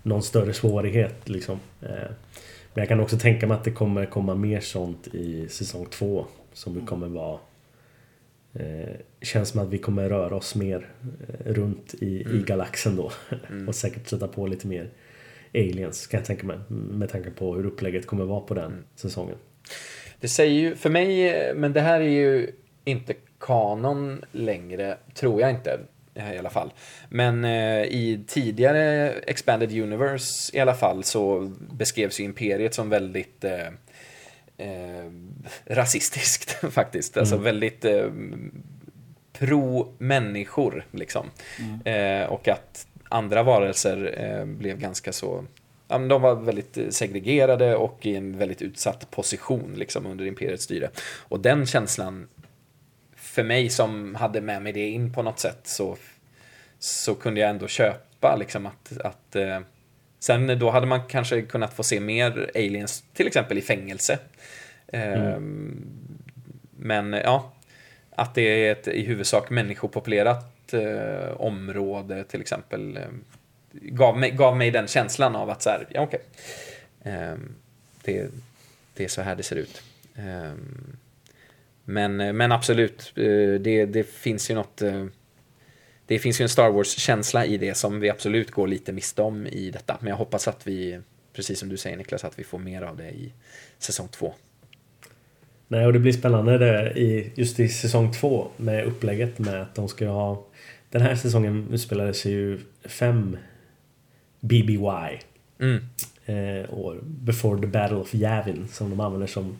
någon 0.02 0.22
större 0.22 0.52
svårighet 0.52 1.28
liksom. 1.28 1.60
Men 2.74 2.82
jag 2.82 2.88
kan 2.88 3.00
också 3.00 3.18
tänka 3.18 3.46
mig 3.46 3.54
att 3.56 3.64
det 3.64 3.70
kommer 3.70 4.06
komma 4.06 4.34
mer 4.34 4.60
sånt 4.60 5.06
i 5.06 5.48
säsong 5.48 5.86
två. 5.90 6.26
Som 6.52 6.74
det 6.74 6.86
kommer 6.86 7.06
vara... 7.08 7.38
Eh, 8.58 8.96
känns 9.22 9.48
som 9.48 9.60
att 9.60 9.68
vi 9.68 9.78
kommer 9.78 10.08
röra 10.08 10.36
oss 10.36 10.54
mer 10.54 10.88
eh, 11.28 11.52
runt 11.52 11.94
i, 11.94 12.06
i 12.06 12.42
galaxen 12.46 12.96
då. 12.96 13.12
och 13.68 13.74
säkert 13.74 14.08
sätta 14.08 14.28
på 14.28 14.46
lite 14.46 14.66
mer 14.66 14.90
aliens 15.54 16.06
kan 16.06 16.18
jag 16.18 16.26
tänka 16.26 16.46
mig. 16.46 16.58
Med 16.68 17.08
tanke 17.08 17.30
på 17.30 17.54
hur 17.54 17.66
upplägget 17.66 18.06
kommer 18.06 18.24
vara 18.24 18.40
på 18.40 18.54
den 18.54 18.84
säsongen. 18.94 19.36
Det 20.20 20.28
säger 20.28 20.60
ju, 20.60 20.74
för 20.74 20.90
mig, 20.90 21.54
men 21.54 21.72
det 21.72 21.80
här 21.80 22.00
är 22.00 22.08
ju 22.08 22.50
inte 22.84 23.14
kanon 23.40 24.24
längre, 24.32 24.96
tror 25.14 25.40
jag 25.40 25.50
inte 25.50 25.80
eh, 26.14 26.34
i 26.34 26.38
alla 26.38 26.50
fall. 26.50 26.72
Men 27.08 27.44
eh, 27.44 27.82
i 27.82 28.24
tidigare 28.26 29.10
Expanded 29.10 29.72
Universe 29.72 30.56
i 30.56 30.60
alla 30.60 30.74
fall 30.74 31.04
så 31.04 31.52
beskrevs 31.72 32.20
ju 32.20 32.24
Imperiet 32.24 32.74
som 32.74 32.90
väldigt 32.90 33.44
eh, 33.44 33.68
eh, 34.58 35.10
rasistiskt 35.66 36.50
faktiskt. 36.72 37.16
Alltså 37.16 37.36
väldigt 37.36 37.84
eh, 37.84 38.10
pro-människor 39.32 40.84
liksom. 40.90 41.30
Eh, 41.84 42.32
och 42.32 42.48
att 42.48 42.86
andra 43.08 43.42
varelser 43.42 44.14
eh, 44.18 44.44
blev 44.44 44.78
ganska 44.78 45.12
så 45.12 45.44
de 45.88 46.22
var 46.22 46.34
väldigt 46.34 46.78
segregerade 46.90 47.76
och 47.76 48.06
i 48.06 48.16
en 48.16 48.38
väldigt 48.38 48.62
utsatt 48.62 49.10
position 49.10 49.74
liksom, 49.76 50.06
under 50.06 50.24
imperiets 50.26 50.64
styre. 50.64 50.90
Och 51.18 51.40
den 51.40 51.66
känslan, 51.66 52.28
för 53.16 53.42
mig 53.42 53.70
som 53.70 54.14
hade 54.14 54.40
med 54.40 54.62
mig 54.62 54.72
det 54.72 54.88
in 54.88 55.12
på 55.12 55.22
något 55.22 55.38
sätt, 55.38 55.60
så, 55.62 55.96
så 56.78 57.14
kunde 57.14 57.40
jag 57.40 57.50
ändå 57.50 57.66
köpa 57.66 58.36
liksom, 58.36 58.66
att, 58.66 59.00
att 59.00 59.36
eh, 59.36 59.60
Sen 60.18 60.58
då 60.58 60.70
hade 60.70 60.86
man 60.86 61.00
kanske 61.08 61.42
kunnat 61.42 61.74
få 61.74 61.82
se 61.82 62.00
mer 62.00 62.50
aliens, 62.54 63.04
till 63.12 63.26
exempel 63.26 63.58
i 63.58 63.62
fängelse. 63.62 64.18
Eh, 64.86 65.40
Men 66.76 67.12
ja, 67.12 67.52
att 68.10 68.34
det 68.34 68.42
är 68.42 68.72
ett 68.72 68.88
i 68.88 69.02
huvudsak 69.02 69.50
människopopulerat 69.50 70.74
eh, 70.74 71.40
område 71.40 72.24
till 72.24 72.40
exempel. 72.40 72.96
Eh, 72.96 73.02
gav, 73.72 74.18
mig, 74.18 74.30
gav 74.30 74.56
mig 74.56 74.70
den 74.70 74.86
känslan 74.86 75.36
av 75.36 75.50
att 75.50 75.62
så 75.62 75.70
här, 75.70 75.86
ja 75.90 76.00
okej. 76.00 76.20
Ehm, 77.02 77.54
det, 78.04 78.30
det 78.94 79.04
är 79.04 79.08
så 79.08 79.22
här 79.22 79.36
det 79.36 79.42
ser 79.42 79.56
ut. 79.56 79.82
Ehm, 80.16 80.96
men, 81.84 82.36
men 82.36 82.52
absolut, 82.52 83.12
eh, 83.16 83.60
det, 83.60 83.86
det 83.86 84.08
finns 84.08 84.50
ju 84.50 84.54
något... 84.54 84.82
Det 86.08 86.18
finns 86.18 86.40
ju 86.40 86.42
en 86.42 86.48
Star 86.48 86.70
Wars-känsla 86.70 87.46
i 87.46 87.56
det 87.56 87.74
som 87.74 88.00
vi 88.00 88.10
absolut 88.10 88.50
går 88.50 88.66
lite 88.66 88.92
miste 88.92 89.22
om 89.22 89.46
i 89.46 89.70
detta. 89.70 89.96
Men 90.00 90.10
jag 90.10 90.16
hoppas 90.16 90.48
att 90.48 90.66
vi, 90.66 91.00
precis 91.32 91.58
som 91.58 91.68
du 91.68 91.76
säger 91.76 91.96
Niklas, 91.96 92.24
att 92.24 92.38
vi 92.38 92.44
får 92.44 92.58
mer 92.58 92.82
av 92.82 92.96
det 92.96 93.10
i 93.10 93.32
säsong 93.78 94.08
två. 94.08 94.34
Nej, 95.68 95.86
och 95.86 95.92
det 95.92 95.98
blir 95.98 96.12
spännande 96.12 96.58
det 96.58 96.98
i, 96.98 97.32
just 97.34 97.60
i 97.60 97.68
säsong 97.68 98.12
två 98.12 98.48
med 98.56 98.84
upplägget 98.84 99.38
med 99.38 99.62
att 99.62 99.74
de 99.74 99.88
ska 99.88 100.08
ha... 100.08 100.46
Den 100.90 101.02
här 101.02 101.14
säsongen 101.14 101.68
utspelade 101.72 102.14
sig 102.14 102.32
ju 102.32 102.60
fem 102.84 103.36
BBY. 104.40 105.18
Mm. 105.60 105.84
Eh, 106.26 106.74
år. 106.74 107.00
Before 107.02 107.60
the 107.60 107.66
Battle 107.66 107.96
of 107.96 108.14
Yavin 108.14 108.68
som 108.68 108.90
de 108.90 109.00
använder 109.00 109.26
som 109.26 109.56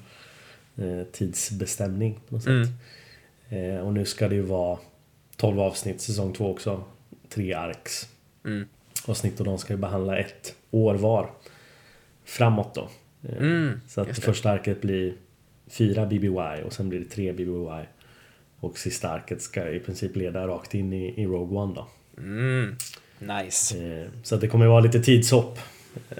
eh, 0.77 1.03
tidsbestämning 1.13 2.21
på 2.29 2.35
något 2.35 2.43
sätt. 2.43 2.69
Mm. 3.51 3.77
Eh, 3.77 3.81
och 3.81 3.93
nu 3.93 4.05
ska 4.05 4.29
det 4.29 4.35
ju 4.35 4.43
vara 4.43 4.79
12 5.39 5.61
avsnitt 5.61 6.01
säsong 6.01 6.33
två 6.33 6.51
också. 6.51 6.85
Tre 7.29 7.53
arcs. 7.55 8.09
Mm. 8.45 8.67
Avsnitt 9.07 9.41
och 9.41 9.47
de 9.47 9.59
ska 9.59 9.73
ju 9.73 9.77
behandla 9.79 10.19
ett 10.19 10.55
år 10.71 10.95
var. 10.95 11.31
Framåt 12.25 12.75
då. 12.75 12.89
Eh, 13.29 13.37
Mm, 13.39 13.81
så 13.89 14.01
att 14.01 14.19
första 14.19 14.51
arket 14.51 14.81
blir 14.81 15.15
fyra 15.71 16.07
BBY 16.07 16.63
och 16.65 16.73
sen 16.73 16.89
blir 16.89 16.99
det 16.99 17.05
tre 17.05 17.33
BBY. 17.33 17.85
Och 18.61 18.79
sista 18.79 19.09
arket 19.09 19.43
ska 19.43 19.69
i 19.71 19.81
princip 19.81 20.17
leda 20.17 20.47
rakt 20.47 20.75
in 20.75 20.93
i, 20.93 21.23
i 21.23 21.27
Rogue 21.27 21.59
One 21.59 21.75
då. 21.75 21.87
Mm. 22.19 22.77
Nice. 23.19 23.79
Eh, 23.87 24.09
Så 24.23 24.35
att 24.35 24.41
det 24.41 24.49
kommer 24.49 24.67
vara 24.67 24.81
lite 24.81 25.01
tidshopp. 25.01 25.59
Eh, 26.11 26.17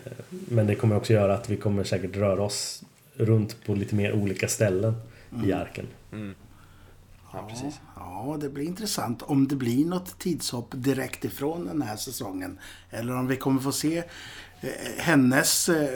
Men 0.49 0.67
det 0.67 0.75
kommer 0.75 0.97
också 0.97 1.13
göra 1.13 1.35
att 1.35 1.51
vi 1.51 1.57
kommer 1.57 1.85
säkert 1.85 2.17
röra 2.17 2.43
oss 2.43 2.83
runt 3.17 3.57
på 3.67 3.75
lite 3.75 3.95
mer 3.95 4.13
olika 4.13 4.49
ställen 4.49 4.95
i 5.47 5.53
arken. 5.53 5.87
Ja, 7.33 7.47
precis. 7.49 7.81
Ja, 7.97 8.37
det 8.41 8.49
blir 8.49 8.65
intressant 8.65 9.23
om 9.23 9.49
det 9.49 9.57
blir 9.57 9.85
något 9.87 10.19
tidshopp 10.19 10.73
direkt 10.77 11.25
ifrån 11.25 11.67
den 11.67 11.83
här 11.83 11.97
säsongen. 11.97 12.59
Eller 12.91 13.17
om 13.17 13.27
vi 13.27 13.37
kommer 13.37 13.61
få 13.61 13.73
se 13.73 13.99
eh, 14.61 14.69
hennes... 14.99 15.69
Eh, 15.69 15.89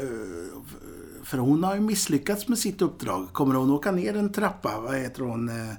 för 1.24 1.38
hon 1.38 1.64
har 1.64 1.74
ju 1.74 1.80
misslyckats 1.80 2.48
med 2.48 2.58
sitt 2.58 2.82
uppdrag. 2.82 3.28
Kommer 3.32 3.54
hon 3.54 3.70
åka 3.70 3.92
ner 3.92 4.16
en 4.16 4.32
trappa? 4.32 4.80
Vad 4.80 4.96
heter 4.96 5.22
hon? 5.22 5.48
Eh, 5.48 5.70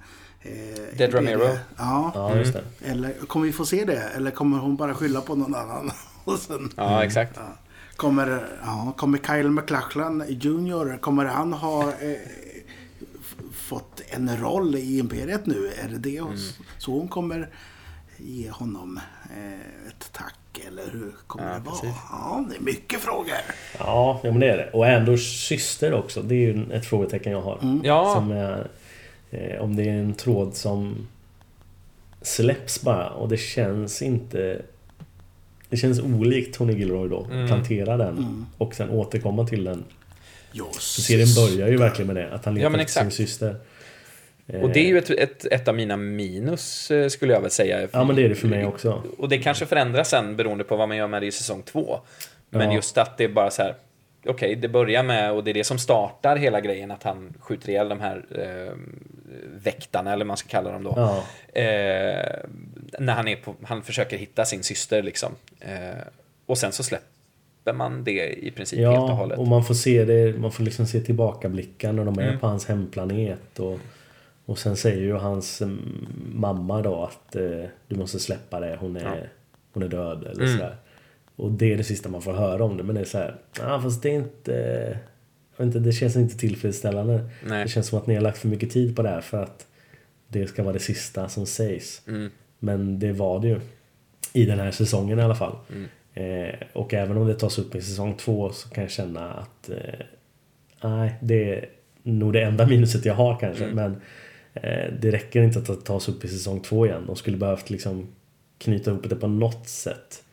eh, 0.42 0.98
Dead 0.98 1.14
Ramiro. 1.14 1.50
Ja. 1.78 2.12
Ja, 2.16 2.36
just 2.36 2.54
det. 2.54 2.64
Eller 2.86 3.14
kommer 3.28 3.46
vi 3.46 3.54
få 3.54 3.66
se 3.66 3.86
det? 3.86 4.00
Eller 4.16 4.32
kommer 4.32 4.58
hon 4.58 4.76
bara 4.76 4.94
skylla 4.94 5.22
på 5.22 5.36
någon 5.36 5.56
annan? 5.56 5.92
Sen, 6.40 6.72
Ja, 6.76 7.04
exakt. 7.06 7.40
Kommer, 7.96 8.48
ja, 8.66 8.94
kommer 8.98 9.18
Kyle 9.18 9.50
MacLachlan 9.50 10.24
Jr. 10.28 10.98
Kommer 10.98 11.26
han 11.26 11.54
ha 11.54 11.84
eh, 11.84 12.18
fått 13.64 14.02
en 14.10 14.38
roll 14.38 14.76
i 14.76 14.98
Imperiet 15.00 15.46
nu? 15.46 15.70
Är 15.84 15.90
det 15.90 15.98
det 15.98 16.20
hon, 16.20 16.38
så 16.78 16.92
hon 16.92 17.08
kommer 17.08 17.50
ge 18.18 18.50
honom 18.50 19.00
eh, 19.38 19.88
ett 19.88 20.10
tack? 20.12 20.36
Eller 20.68 20.84
hur 20.92 21.12
kommer 21.28 21.48
Ja, 21.48 21.54
det 21.54 21.60
vara? 21.60 21.76
precis. 21.76 21.96
Ja, 22.12 22.46
det 22.50 22.56
är 22.56 22.62
mycket 22.62 23.00
frågor. 23.00 23.36
Ja, 23.80 24.20
ja 24.24 24.32
men 24.32 24.40
det 24.40 24.50
är 24.50 24.58
det. 24.58 24.70
Och 24.74 24.86
Andors 24.88 25.48
syster 25.48 25.94
också. 25.94 26.22
Det 26.22 26.36
är 26.36 26.54
ju 26.54 26.72
ett 26.74 26.86
frågetecken 26.86 27.32
jag 27.32 27.42
har. 27.42 27.80
Ja, 27.84 28.14
Som 28.16 28.32
är, 28.32 28.68
eh, 29.32 29.62
om 29.62 29.76
det 29.76 29.84
är 29.84 29.94
en 29.94 30.14
tråd 30.14 30.56
som 30.56 31.08
släpps 32.22 32.82
bara 32.82 33.10
och 33.10 33.30
det 33.30 33.38
känns 33.38 34.02
inte... 34.02 34.62
Det 35.70 35.78
känns 35.78 36.00
olikt 36.00 36.56
Tony 36.56 36.74
Gilroy 36.74 37.10
då. 37.10 37.26
Mm. 37.32 37.48
Plantera 37.48 37.98
den 37.98 38.46
och 38.58 38.76
sen 38.76 38.90
återkomma 38.90 39.48
till 39.48 39.64
den. 39.64 39.84
För 40.56 41.02
serien 41.02 41.28
börjar 41.36 41.68
ju 41.68 41.78
verkligen 41.78 42.08
med 42.14 42.16
det. 42.16 42.34
Att 42.36 42.46
han 42.46 42.56
letar 42.56 42.72
Ja, 42.72 42.80
efter 42.82 43.02
sin 43.02 43.12
syster. 43.12 43.56
och 44.62 44.70
det 44.70 44.80
är 44.80 44.88
ju 44.88 44.98
ett, 44.98 45.10
ett, 45.10 45.46
ett 45.46 45.68
av 45.68 45.76
mina 45.76 45.98
minus 45.98 46.92
eh, 46.92 47.08
skulle 47.08 47.34
jag 47.34 47.42
väl 47.42 47.52
säga. 47.52 47.88
Ja 47.92 48.04
men 48.04 48.16
det 48.16 48.26
är 48.26 48.30
det 48.30 48.36
för 48.36 48.48
mig 48.48 48.66
också. 48.66 49.04
Och 49.18 49.30
det 49.30 49.38
kanske 49.38 49.66
förändras 49.66 50.10
sen 50.10 50.36
beroende 50.36 50.64
på 50.64 50.76
vad 50.76 50.88
man 50.88 50.98
gör 50.98 51.08
med 51.08 51.22
det 51.22 51.26
i 51.26 51.32
säsong 51.32 51.62
två. 51.64 52.00
Men 52.50 52.70
Ja. 52.70 52.76
just 52.76 52.98
att 52.98 53.18
det 53.18 53.24
är 53.24 53.30
bara 53.30 53.52
så 53.52 53.62
här. 53.62 53.76
Okej, 54.26 54.56
det 54.56 54.68
börjar 54.68 55.04
med, 55.04 55.32
och 55.32 55.44
det 55.44 55.52
är 55.52 55.54
det 55.54 55.64
som 55.64 55.80
startar 55.80 56.36
hela 56.36 56.62
grejen, 56.62 56.92
att 56.92 57.04
han 57.04 57.34
skjuter 57.40 57.70
ihjäl 57.70 57.90
de 57.90 58.00
här 58.00 58.26
eh, 58.36 58.74
väktarna, 59.64 60.14
eller 60.14 60.26
vad 60.26 60.28
man 60.28 60.38
ska 60.38 60.50
kalla 60.50 60.72
dem 60.72 60.84
då. 60.84 60.94
Ja. 60.96 61.24
Eh, 61.62 62.40
när 63.00 63.14
han, 63.14 63.28
är 63.28 63.36
på, 63.36 63.56
han 63.64 63.84
försöker 63.84 64.18
hitta 64.18 64.46
sin 64.46 64.64
syster 64.64 65.04
liksom. 65.04 65.32
Eh, 65.60 65.70
och 66.46 66.58
sen 66.58 66.72
så 66.72 66.84
släpper 66.84 67.08
man 67.74 68.04
det 68.04 68.34
i 68.46 68.52
princip 68.52 68.80
helt 68.80 68.98
och 68.98 69.04
Ja, 69.10 69.14
hållet. 69.14 69.40
och 69.40 69.48
man 69.48 69.64
får 69.64 69.74
se 69.74 70.06
det, 70.06 70.40
man 70.40 70.52
får 70.52 70.64
liksom 70.64 70.86
se 70.88 71.00
tillbakablickar 71.00 71.94
när 71.94 72.06
de 72.06 72.20
är 72.20 72.28
Mm. 72.28 72.40
på 72.40 72.48
hans 72.48 72.66
hemplanet 72.66 73.60
och, 73.60 73.80
och 74.46 74.60
sen 74.60 74.76
säger 74.76 75.02
ju 75.02 75.14
hans 75.14 75.62
mm, 75.62 76.08
mamma 76.34 76.82
då 76.82 77.04
att 77.04 77.36
eh, 77.36 77.64
du 77.88 77.96
måste 77.96 78.20
släppa 78.20 78.60
det, 78.60 78.78
hon 78.80 78.96
är, 78.96 79.04
Ja. 79.04 79.16
hon 79.74 79.84
är 79.84 79.88
död 79.88 80.24
eller 80.24 80.44
Mm. 80.44 80.58
sådär. 80.58 80.76
Och 81.36 81.52
det 81.52 81.74
är 81.74 81.78
det 81.78 81.84
sista 81.84 82.10
man 82.10 82.22
får 82.22 82.34
höra 82.34 82.64
om 82.64 82.78
det, 82.78 82.84
men 82.84 82.96
det 82.96 83.02
är 83.02 83.06
så 83.06 83.18
här, 83.18 83.36
ja 83.60 83.82
fast 83.82 84.02
det 84.02 84.10
är 84.10 84.14
inte, 84.14 84.98
jag 85.58 85.68
inte, 85.68 85.80
det 85.80 85.92
känns 85.92 86.16
inte 86.16 86.38
tillfredsställande. 86.38 87.30
Nej. 87.48 87.64
Det 87.64 87.70
känns 87.70 87.88
som 87.88 87.98
att 87.98 88.08
ni 88.08 88.14
har 88.16 88.22
lagt 88.22 88.38
för 88.38 88.48
mycket 88.48 88.72
tid 88.72 88.96
på 88.96 89.02
det 89.02 89.10
här 89.10 89.22
för 89.22 89.44
att 89.44 89.68
det 90.28 90.48
ska 90.48 90.64
vara 90.64 90.74
det 90.74 90.80
sista 90.80 91.30
som 91.30 91.46
sägs. 91.46 92.02
Mm. 92.08 92.30
Men 92.60 93.00
det 93.00 93.12
var 93.12 93.40
det 93.40 93.48
ju. 93.48 93.60
I 94.34 94.46
den 94.46 94.60
här 94.60 94.72
säsongen 94.72 95.20
i 95.20 95.22
alla 95.22 95.36
fall. 95.36 95.56
Mm. 95.72 95.88
Eh, 96.14 96.56
och 96.74 96.94
även 96.94 97.18
om 97.18 97.28
det 97.28 97.34
tas 97.34 97.60
upp 97.60 97.76
i 97.76 97.82
säsong 97.82 98.18
två 98.18 98.52
så 98.52 98.70
kan 98.70 98.84
jag 98.84 98.92
känna 98.92 99.34
att 99.34 99.70
eh, 99.70 100.06
Nej, 100.84 101.14
det 101.22 101.54
är 101.54 101.70
nog 102.04 102.34
det 102.34 102.42
enda 102.42 102.68
minuset 102.68 103.06
jag 103.06 103.14
har 103.14 103.40
kanske. 103.40 103.64
Mm. 103.64 103.76
Men 103.76 104.02
eh, 104.54 104.94
det 105.00 105.12
räcker 105.12 105.42
inte 105.42 105.60
att 105.60 105.66
det 105.66 105.76
tas 105.76 106.10
upp 106.10 106.26
i 106.26 106.28
säsong 106.28 106.62
två 106.62 106.86
igen. 106.86 107.04
De 107.08 107.16
skulle 107.16 107.38
behövt 107.38 107.70
liksom 107.70 108.08
knyta 108.58 108.92
ihop 108.92 109.10
det 109.10 109.16
på 109.16 109.28
något 109.28 109.68
sätt 109.68 110.24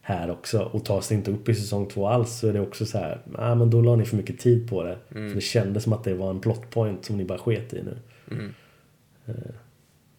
här 0.00 0.30
också. 0.30 0.60
Och 0.60 0.84
tas 0.84 1.08
det 1.08 1.14
inte 1.14 1.30
upp 1.30 1.48
i 1.48 1.54
säsong 1.54 1.88
två 1.88 2.08
alls 2.08 2.38
så 2.38 2.48
är 2.48 2.52
det 2.52 2.60
också 2.60 2.86
så 2.86 2.98
här. 2.98 3.20
Nej, 3.24 3.56
men 3.56 3.70
då 3.70 3.80
la 3.80 3.96
ni 3.96 4.04
för 4.04 4.16
mycket 4.16 4.38
tid 4.38 4.70
på 4.70 4.82
det. 4.82 4.98
Mm. 5.14 5.28
För 5.28 5.34
det 5.34 5.40
kändes 5.40 5.82
som 5.82 5.92
att 5.92 6.04
det 6.04 6.14
var 6.14 6.30
en 6.30 6.40
plot 6.40 6.70
point 6.70 7.04
som 7.04 7.16
ni 7.16 7.24
bara 7.24 7.38
sket 7.38 7.74
i 7.74 7.82
nu. 7.82 7.96
Mm. 8.30 8.54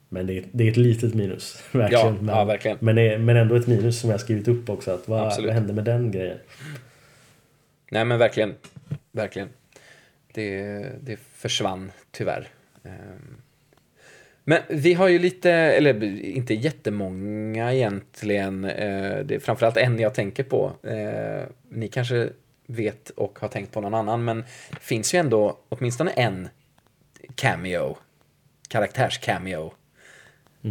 Eh, 0.10 0.14
Men 0.14 0.28
det 0.28 0.38
är, 0.38 0.44
det 0.52 0.64
är 0.64 0.72
ett 0.72 0.78
litet 0.78 1.14
minus. 1.14 1.64
Verkligen. 1.72 2.06
Ja, 2.06 2.12
men, 2.22 2.36
ja, 2.36 2.44
verkligen. 2.44 2.78
Men, 2.82 2.98
är, 2.98 3.18
men 3.18 3.38
ändå 3.38 3.56
ett 3.56 3.68
minus 3.68 4.00
som 4.00 4.10
jag 4.10 4.20
skrivit 4.20 4.48
upp 4.48 4.70
också. 4.70 4.92
Att 4.92 5.08
vad, 5.08 5.28
Absolut. 5.28 5.48
vad 5.48 5.56
hände 5.56 5.74
med 5.74 5.84
den 5.84 6.12
grejen? 6.12 6.38
Nej 7.92 8.06
men 8.06 8.20
verkligen. 8.20 8.56
Verkligen. 9.12 9.50
Det, 10.34 10.80
det 11.02 11.20
försvann 11.36 11.92
tyvärr. 12.12 12.48
Ehm, 12.84 13.38
Men 14.44 14.62
vi 14.70 14.94
har 14.94 15.08
ju 15.08 15.20
lite, 15.20 15.52
eller 15.52 16.04
inte 16.24 16.54
jättemånga 16.54 17.74
egentligen. 17.74 18.66
Eh, 18.66 19.18
det 19.26 19.36
är 19.36 19.40
framförallt 19.40 19.78
en 19.78 20.00
jag 20.00 20.14
tänker 20.14 20.44
på. 20.44 20.72
Eh, 20.84 21.44
ni 21.70 21.88
kanske 21.88 22.30
vet 22.68 23.10
och 23.10 23.40
har 23.40 23.48
tänkt 23.48 23.72
på 23.74 23.82
någon 23.82 23.94
annan, 23.94 24.24
men 24.26 24.38
det 24.70 24.80
finns 24.82 25.14
ju 25.14 25.20
ändå 25.20 25.58
åtminstone 25.70 26.12
en 26.12 26.50
cameo, 27.36 27.98
karaktärs-cameo. 28.70 29.72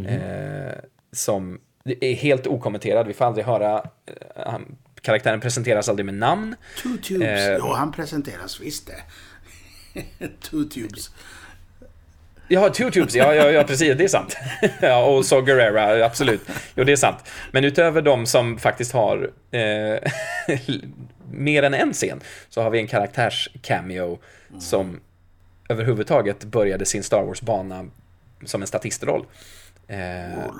Eh, 0.06 0.74
som 1.12 1.60
är 1.84 2.14
helt 2.14 2.46
okommenterad, 2.46 3.06
vi 3.06 3.14
får 3.14 3.24
aldrig 3.24 3.46
höra, 3.46 3.78
eh, 4.06 4.42
han- 4.46 4.76
karaktären 5.02 5.40
presenteras 5.40 5.88
aldrig 5.88 6.06
med 6.06 6.14
namn. 6.14 6.56
Two 6.82 6.96
Tubes. 7.02 7.28
Eh, 7.28 7.56
ja, 7.58 7.74
han 7.76 7.92
presenteras 7.92 8.60
visst 8.60 8.86
det. 8.86 9.02
Two 10.42 10.64
Tubes. 10.74 11.10
Ja, 12.48 12.68
Two 12.68 12.90
Tubes, 12.90 13.14
ja, 13.14 13.34
ja, 13.34 13.50
ja 13.50 13.64
precis, 13.64 13.98
det 13.98 14.04
är 14.04 14.08
sant. 14.08 14.36
ja, 14.80 15.04
och 15.04 15.24
så 15.26 15.40
Guerrera, 15.40 16.04
absolut. 16.06 16.40
Jo, 16.74 16.84
det 16.84 16.92
är 16.92 16.96
sant. 16.96 17.18
Men 17.52 17.64
utöver 17.64 18.02
de 18.02 18.26
som 18.26 18.58
faktiskt 18.58 18.92
har 18.92 19.30
eh, 19.50 19.96
mer 21.30 21.62
än 21.62 21.74
en 21.74 21.92
scen, 21.92 22.20
så 22.48 22.62
har 22.62 22.70
vi 22.70 22.78
en 22.78 22.86
karaktärs-cameo 22.86 24.18
som 24.58 25.00
överhuvudtaget 25.68 26.44
började 26.44 26.86
sin 26.86 27.02
Star 27.02 27.22
Wars-bana 27.22 27.86
som 28.44 28.60
en 28.62 28.68
statistroll. 28.68 29.26
Eh, 29.88 30.50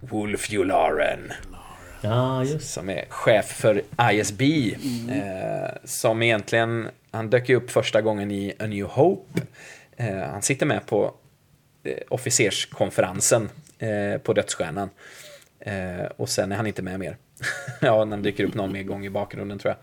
Wolf 0.00 0.52
Yularen. 0.52 1.32
Ja, 2.00 2.44
just 2.44 2.70
som 2.72 2.88
är 2.90 3.04
chef 3.08 3.46
för 3.46 3.82
ISB. 4.12 4.42
Eh, 5.10 5.70
som 5.84 6.22
egentligen, 6.22 6.88
han 7.10 7.30
dök 7.30 7.48
ju 7.48 7.56
upp 7.56 7.70
första 7.70 8.00
gången 8.00 8.30
i 8.30 8.52
A 8.58 8.66
New 8.66 8.86
Hope. 8.86 9.40
Eh, 9.96 10.16
han 10.16 10.42
sitter 10.42 10.66
med 10.66 10.86
på 10.86 11.14
eh, 11.84 11.96
officerskonferensen 12.08 13.48
eh, 13.78 14.18
på 14.18 14.32
Dödsstjärnan. 14.32 14.90
Eh, 15.60 16.04
och 16.16 16.28
sen 16.28 16.52
är 16.52 16.56
han 16.56 16.66
inte 16.66 16.82
med 16.82 17.00
mer. 17.00 17.16
ja, 17.80 17.98
han 17.98 18.22
dyker 18.22 18.44
upp 18.44 18.54
någon 18.54 18.72
mer 18.72 18.82
gång 18.82 19.06
i 19.06 19.10
bakgrunden 19.10 19.58
tror 19.58 19.70
jag. 19.70 19.78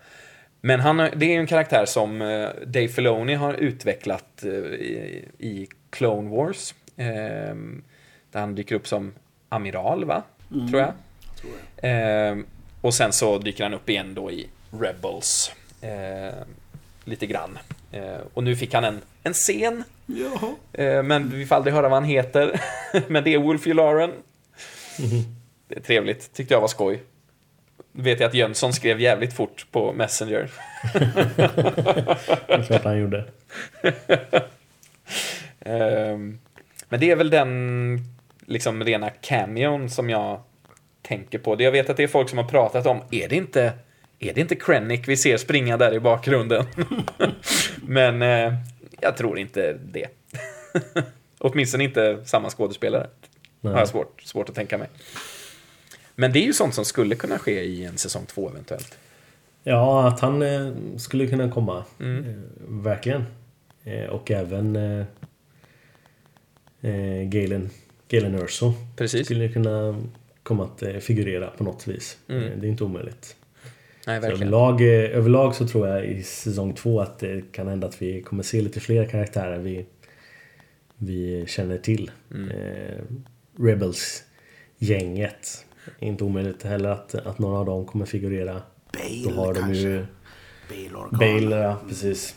Men 0.60 0.80
han, 0.80 0.96
det 0.96 1.34
är 1.34 1.40
en 1.40 1.46
karaktär 1.46 1.84
som 1.86 2.22
eh, 2.22 2.48
Dave 2.66 2.88
Filoni 2.88 3.34
har 3.34 3.54
utvecklat 3.54 4.44
eh, 4.44 4.50
i, 4.50 5.24
i 5.38 5.68
Clone 5.90 6.30
Wars. 6.30 6.74
Där 8.30 8.40
han 8.40 8.54
dyker 8.54 8.74
upp 8.74 8.88
som 8.88 9.12
amiral, 9.48 10.04
va? 10.04 10.22
Tror 10.70 10.80
jag. 10.80 10.92
Eh, 11.76 12.36
och 12.80 12.94
sen 12.94 13.12
så 13.12 13.38
dyker 13.38 13.64
han 13.64 13.74
upp 13.74 13.88
igen 13.88 14.14
då 14.14 14.30
i 14.30 14.48
Rebels. 14.70 15.52
Eh, 15.80 16.34
lite 17.04 17.26
grann. 17.26 17.58
Eh, 17.92 18.18
och 18.34 18.44
nu 18.44 18.56
fick 18.56 18.74
han 18.74 18.84
en, 18.84 19.00
en 19.22 19.32
scen. 19.32 19.84
Jaha. 20.06 20.54
Eh, 20.72 21.02
men 21.02 21.30
vi 21.30 21.46
får 21.46 21.56
aldrig 21.56 21.74
höra 21.74 21.88
vad 21.88 21.96
han 21.96 22.04
heter. 22.04 22.60
men 23.08 23.24
det 23.24 23.34
är 23.34 23.38
Wolf 23.38 23.66
Yularen. 23.66 24.10
Det 25.68 25.76
är 25.76 25.80
trevligt, 25.80 26.32
tyckte 26.32 26.54
jag 26.54 26.60
var 26.60 26.68
skoj. 26.68 27.02
Vet 27.92 28.20
jag 28.20 28.28
att 28.28 28.34
Jönsson 28.34 28.72
skrev 28.72 29.00
jävligt 29.00 29.32
fort 29.32 29.66
på 29.70 29.92
Messenger. 29.92 30.50
det 32.46 32.52
är 32.54 32.66
klart 32.66 32.84
han 32.84 32.98
gjorde. 32.98 33.24
Ehm, 35.60 36.38
Men 36.88 37.00
det 37.00 37.10
är 37.10 37.16
väl 37.16 37.30
den 37.30 37.98
liksom 38.50 38.84
rena 38.84 39.10
cameon 39.10 39.90
som 39.90 40.10
jag 40.10 40.42
tänker 41.02 41.38
på. 41.38 41.62
Jag 41.62 41.72
vet 41.72 41.90
att 41.90 41.96
det 41.96 42.02
är 42.02 42.08
folk 42.08 42.28
som 42.28 42.38
har 42.38 42.48
pratat 42.48 42.86
om, 42.86 43.02
är 43.10 43.28
det 43.28 43.36
inte, 43.36 43.72
är 44.18 44.34
det 44.34 44.40
inte 44.40 44.56
Krennic 44.56 45.08
vi 45.08 45.16
ser 45.16 45.36
springa 45.36 45.76
där 45.76 45.94
i 45.94 46.00
bakgrunden? 46.00 46.64
Men 47.82 48.22
eh, 48.22 48.54
jag 49.00 49.16
tror 49.16 49.38
inte 49.38 49.72
det. 49.72 50.06
Åtminstone 51.38 51.84
inte 51.84 52.24
samma 52.24 52.50
skådespelare. 52.50 53.06
Nej. 53.60 53.72
Har 53.72 53.80
jag 53.80 53.88
svårt, 53.88 54.22
svårt 54.22 54.48
att 54.48 54.54
tänka 54.54 54.78
mig. 54.78 54.88
Men 56.14 56.32
det 56.32 56.38
är 56.38 56.46
ju 56.46 56.52
sånt 56.52 56.74
som 56.74 56.84
skulle 56.84 57.14
kunna 57.14 57.38
ske 57.38 57.62
i 57.62 57.84
en 57.84 57.98
säsong 57.98 58.26
två 58.26 58.48
eventuellt. 58.48 58.98
Ja, 59.62 60.08
att 60.08 60.20
han 60.20 60.42
eh, 60.42 60.72
skulle 60.96 61.26
kunna 61.26 61.50
komma. 61.50 61.84
Mm. 62.00 62.28
Eh, 62.28 62.34
verkligen. 62.68 63.26
Eh, 63.84 64.04
och 64.04 64.30
även 64.30 64.76
eh, 64.76 65.06
eh, 66.80 67.22
Galen, 67.28 67.70
Galen 68.10 68.34
Erso 68.34 68.72
Precis. 68.96 69.24
skulle 69.24 69.48
kunna 69.48 70.02
komma 70.42 70.64
att 70.64 70.82
eh, 70.82 70.96
figurera 70.96 71.46
på 71.50 71.64
något 71.64 71.86
vis. 71.88 72.18
Mm. 72.28 72.42
Eh, 72.42 72.50
det 72.58 72.66
är 72.66 72.70
inte 72.70 72.84
omöjligt. 72.84 73.36
Nej, 74.06 74.16
Så 74.16 74.20
verkligen. 74.26 74.42
överlag, 74.54 74.80
eh, 74.80 75.16
överlag 75.16 75.54
så 75.54 75.68
tror 75.68 75.88
jag 75.88 76.04
i 76.06 76.22
säsong 76.22 76.74
två 76.74 77.00
att 77.00 77.18
det 77.18 77.52
kan 77.52 77.68
hända 77.68 77.86
att 77.86 78.02
vi 78.02 78.22
kommer 78.22 78.42
se 78.42 78.60
lite 78.62 78.80
fler 78.80 79.06
karaktärer 79.06 79.58
vi, 79.58 79.86
vi 80.96 81.44
känner 81.48 81.78
till. 81.78 82.10
Mm. 82.34 82.50
Rebels-gänget. 83.58 85.66
Inte 85.98 86.24
omöjligt 86.24 86.62
heller 86.62 86.88
att, 86.88 87.14
att 87.14 87.38
några 87.38 87.58
av 87.58 87.66
dem 87.66 87.86
kommer 87.86 88.06
figurera. 88.06 88.62
Då 89.24 89.30
Bale 89.30 89.36
har 89.36 89.54
de 89.54 89.60
kanske. 89.60 89.80
ju 89.82 90.06
Bale. 90.68 91.08
Bale, 91.40 91.56
ja 91.56 91.80
precis. 91.88 92.34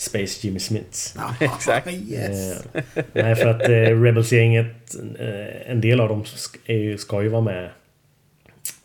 Space 0.00 0.46
Jimmy 0.46 0.58
Smiths. 0.60 1.14
Exakt. 1.40 1.86
Yes. 1.92 2.64
Eh, 2.74 2.82
nej, 3.12 3.36
för 3.36 3.46
att 3.46 3.62
eh, 3.62 4.02
Rebels-gänget, 4.02 4.94
eh, 5.18 5.70
en 5.70 5.80
del 5.80 6.00
av 6.00 6.08
dem 6.08 6.24
ju, 6.64 6.98
ska 6.98 7.22
ju 7.22 7.28
vara 7.28 7.42
med 7.42 7.70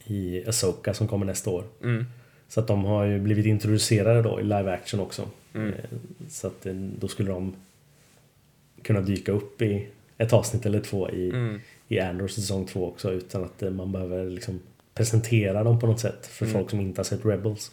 i 0.05 0.43
Asoka 0.47 0.93
som 0.93 1.07
kommer 1.07 1.25
nästa 1.25 1.49
år. 1.49 1.63
Mm. 1.83 2.05
Så 2.47 2.59
att 2.59 2.67
de 2.67 2.85
har 2.85 3.03
ju 3.05 3.19
blivit 3.19 3.45
introducerade 3.45 4.21
då 4.21 4.39
i 4.39 4.43
live 4.43 4.71
action 4.73 4.99
också. 4.99 5.29
Mm. 5.53 5.73
Så 6.29 6.47
att 6.47 6.65
då 6.99 7.07
skulle 7.07 7.31
de 7.31 7.55
kunna 8.81 9.01
dyka 9.01 9.31
upp 9.31 9.61
i 9.61 9.87
ett 10.17 10.33
avsnitt 10.33 10.65
eller 10.65 10.79
två 10.79 11.09
i, 11.09 11.29
Mm. 11.29 11.59
i 11.87 11.99
Andor 11.99 12.27
säsong 12.27 12.65
två 12.65 12.87
också 12.87 13.11
utan 13.11 13.43
att 13.43 13.61
man 13.73 13.91
behöver 13.91 14.29
liksom 14.29 14.59
presentera 14.93 15.63
dem 15.63 15.79
på 15.79 15.87
något 15.87 15.99
sätt 15.99 16.27
för 16.27 16.45
Mm. 16.45 16.57
folk 16.57 16.69
som 16.69 16.79
inte 16.79 16.99
har 16.99 17.05
sett 17.05 17.25
Rebels. 17.25 17.71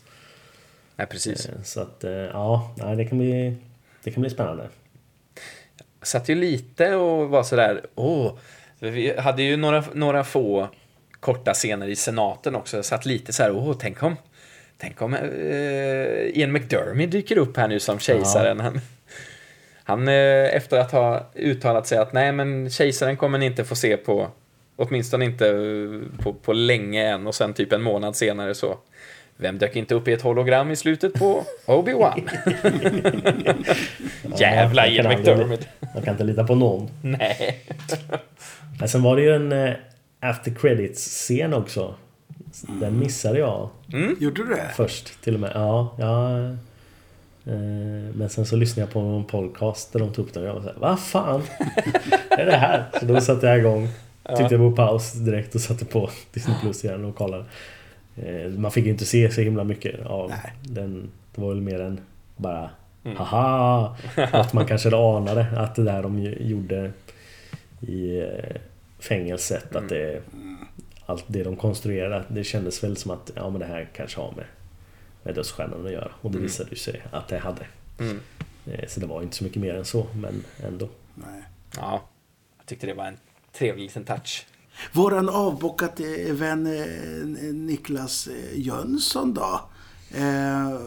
Nej, 0.96 1.06
precis. 1.06 1.46
Eh, 1.46 1.54
Så 1.64 1.80
att 1.80 2.04
eh, 2.04 2.10
ja, 2.12 2.74
det 2.96 3.04
kan 3.04 3.18
bli 3.18 3.56
det 4.04 4.10
kan 4.10 4.20
bli 4.20 4.30
spännande. 4.30 4.68
satt 6.02 6.28
ju 6.28 6.34
lite 6.34 6.94
och 6.94 7.28
var 7.28 7.42
sådär, 7.42 7.86
åh, 7.94 8.32
vi 8.78 9.16
hade 9.18 9.42
ju 9.42 9.56
några, 9.56 9.84
några 9.92 10.24
få 10.24 10.68
korta 11.20 11.54
scener 11.54 11.88
i 11.88 11.96
senaten 11.96 12.54
också. 12.56 12.76
Jag 12.76 12.84
satt 12.84 13.06
lite 13.06 13.32
så 13.32 13.42
här, 13.42 13.52
åh, 13.52 13.76
tänk 13.80 14.02
om, 14.02 14.16
tänk 14.78 15.02
om 15.02 15.14
eh, 15.14 16.38
Ian 16.38 16.52
McDermott 16.52 17.10
dyker 17.10 17.38
upp 17.38 17.56
här 17.56 17.68
nu 17.68 17.80
som 17.80 17.98
kejsaren. 17.98 18.60
Han, 18.60 18.80
han 19.84 20.08
eh, 20.08 20.54
efter 20.56 20.78
att 20.78 20.92
ha 20.92 21.26
uttalat 21.34 21.86
sig 21.86 21.98
att 21.98 22.12
nej, 22.12 22.32
men 22.32 22.70
kejsaren 22.70 23.16
kommer 23.16 23.38
ni 23.38 23.46
inte 23.46 23.64
få 23.64 23.74
se 23.76 23.96
på, 23.96 24.28
åtminstone 24.76 25.24
inte 25.24 25.54
på, 26.22 26.32
på 26.32 26.52
länge 26.52 27.08
än 27.08 27.26
och 27.26 27.34
sen 27.34 27.54
typ 27.54 27.72
en 27.72 27.82
månad 27.82 28.16
senare 28.16 28.54
så 28.54 28.78
vem 29.42 29.58
dök 29.58 29.76
inte 29.76 29.94
upp 29.94 30.08
i 30.08 30.12
ett 30.12 30.22
hologram 30.22 30.70
i 30.70 30.76
slutet 30.76 31.14
på 31.14 31.44
Obi-Wan? 31.66 32.28
Jävla 34.38 34.86
jag 34.86 34.94
Ian 34.94 35.08
McDermott. 35.18 35.68
Man 35.94 36.02
kan 36.02 36.14
inte 36.14 36.24
lita 36.24 36.44
på 36.44 36.54
någon. 36.54 36.90
Nej. 37.02 37.64
Men 38.78 38.88
sen 38.88 39.02
var 39.02 39.16
det 39.16 39.22
ju 39.22 39.34
en 39.34 39.52
eh, 39.52 39.72
after 40.20 40.50
credits-scen 40.50 41.54
också. 41.54 41.94
Den 42.68 42.98
missade 42.98 43.38
jag 43.38 43.68
Gjorde 44.20 44.42
du 44.44 44.54
det? 44.54 44.70
först 44.76 45.22
till 45.22 45.34
och 45.34 45.40
med. 45.40 45.52
Ja, 45.54 45.94
ja. 45.98 46.40
Eh, 47.46 48.14
Men 48.14 48.28
sen 48.30 48.46
så 48.46 48.56
lyssnade 48.56 48.80
jag 48.80 48.92
på 48.92 49.00
en 49.00 49.24
podcast 49.24 49.92
där 49.92 50.00
de 50.00 50.12
tog 50.12 50.26
upp 50.26 50.34
den 50.34 50.42
och 50.42 50.48
jag 50.48 50.54
var 50.54 50.60
såhär, 50.62 50.76
vad 50.78 51.00
fan 51.00 51.42
är 52.30 52.46
det 52.46 52.56
här? 52.56 52.84
Så 53.00 53.04
då 53.06 53.20
satte 53.20 53.46
jag 53.46 53.58
igång. 53.58 53.88
Tryckte 54.36 54.56
på 54.58 54.72
paus 54.72 55.12
direkt 55.12 55.54
och 55.54 55.60
satte 55.60 55.84
på 55.84 56.10
Disney 56.32 56.56
Plus 56.62 56.84
igen 56.84 57.04
och 57.04 57.14
kollade. 57.16 57.44
Eh, 58.16 58.50
Man 58.50 58.70
fick 58.72 58.84
ju 58.84 58.90
inte 58.90 59.04
se 59.04 59.30
så 59.30 59.40
himla 59.40 59.64
mycket 59.64 60.06
av 60.06 60.28
Nej. 60.30 60.52
den. 60.62 61.10
Det 61.34 61.40
var 61.40 61.48
väl 61.48 61.60
mer 61.60 61.80
en 61.80 62.00
bara 62.36 62.70
Haha! 63.16 63.96
Att 64.32 64.52
man 64.52 64.66
kanske 64.66 64.96
anade 64.96 65.46
att 65.60 65.74
det 65.74 65.82
där 65.84 66.02
de 66.02 66.22
gjorde 66.22 66.92
i 67.80 68.18
eh, 68.20 68.56
fängelset 68.98 69.76
att 69.76 69.88
det 69.88 70.22
allt 71.06 71.24
det 71.26 71.42
de 71.44 71.56
konstruerade, 71.56 72.24
det 72.28 72.44
kändes 72.44 72.84
väl 72.84 72.96
som 72.96 73.10
att 73.10 73.30
ja 73.34 73.50
men 73.50 73.60
det 73.60 73.66
här 73.66 73.88
kanske 73.96 74.20
har 74.20 74.32
med, 74.36 74.44
med 75.22 75.34
dödsstjärnan 75.34 75.86
att 75.86 75.92
göra. 75.92 76.10
Och 76.20 76.30
det 76.30 76.38
visade 76.38 76.70
ju 76.70 76.76
sig 76.76 77.02
att 77.10 77.28
det 77.28 77.38
hade. 77.38 77.66
Mm. 78.00 78.20
Eh, 78.66 78.86
Så 78.88 79.00
det 79.00 79.06
var 79.06 79.22
inte 79.22 79.36
så 79.36 79.44
mycket 79.44 79.62
mer 79.62 79.74
än 79.74 79.84
så, 79.84 80.06
men 80.14 80.44
ändå. 80.66 80.88
Nej. 81.14 81.42
Ja, 81.76 82.02
jag 82.58 82.66
tyckte 82.66 82.86
det 82.86 82.94
var 82.94 83.06
en 83.06 83.16
trevlig 83.52 83.82
liten 83.82 84.04
touch. 84.04 84.46
Våran 84.92 85.28
avbockat 85.28 86.00
eh, 86.00 86.34
vän 86.34 86.66
eh, 86.66 87.54
Niklas 87.54 88.26
eh, 88.26 88.60
Jönsson 88.60 89.34
då. 89.34 89.60
Eh, 90.14 90.80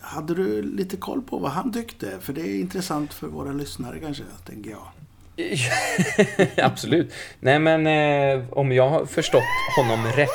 hade 0.00 0.34
du 0.34 0.62
lite 0.62 0.96
koll 0.96 1.22
på 1.22 1.38
vad 1.38 1.50
han 1.50 1.72
tyckte? 1.72 2.10
För 2.20 2.32
det 2.32 2.40
är 2.40 2.60
intressant 2.60 3.14
för 3.14 3.26
våra 3.26 3.52
lyssnare 3.52 3.98
kanske, 4.00 4.24
tänker 4.46 4.70
jag. 4.70 4.86
Absolut. 6.64 7.12
Nej, 7.40 7.58
men 7.58 7.86
eh, 7.86 8.44
om 8.50 8.72
jag 8.72 8.88
har 8.90 9.06
förstått 9.06 9.42
honom 9.76 10.06
rätt. 10.16 10.28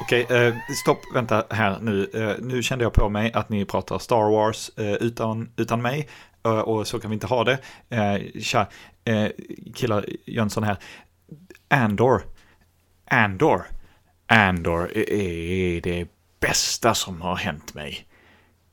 Okej, 0.00 0.26
eh, 0.30 0.54
stopp, 0.82 0.98
vänta 1.14 1.44
här 1.50 1.78
nu. 1.80 2.10
Eh, 2.14 2.44
nu 2.44 2.62
kände 2.62 2.84
jag 2.84 2.92
på 2.92 3.08
mig 3.08 3.32
att 3.32 3.48
ni 3.48 3.64
pratar 3.64 3.98
Star 3.98 4.30
Wars 4.30 4.70
utan, 5.00 5.50
utan 5.56 5.82
mig. 5.82 6.08
Eh, 6.44 6.58
och 6.58 6.86
så 6.86 7.00
kan 7.00 7.10
vi 7.10 7.14
inte 7.14 7.26
ha 7.26 7.44
det. 7.44 7.58
Eh, 7.88 8.40
tja, 8.40 8.68
eh, 9.04 9.28
killar 9.74 10.06
Jönsson 10.24 10.62
här. 10.62 10.76
Andor. 11.68 12.22
Andor. 13.10 13.66
Andor 14.26 14.90
är 14.96 15.80
det 15.80 16.08
bästa 16.40 16.94
som 16.94 17.20
har 17.20 17.36
hänt 17.36 17.74
mig. 17.74 18.06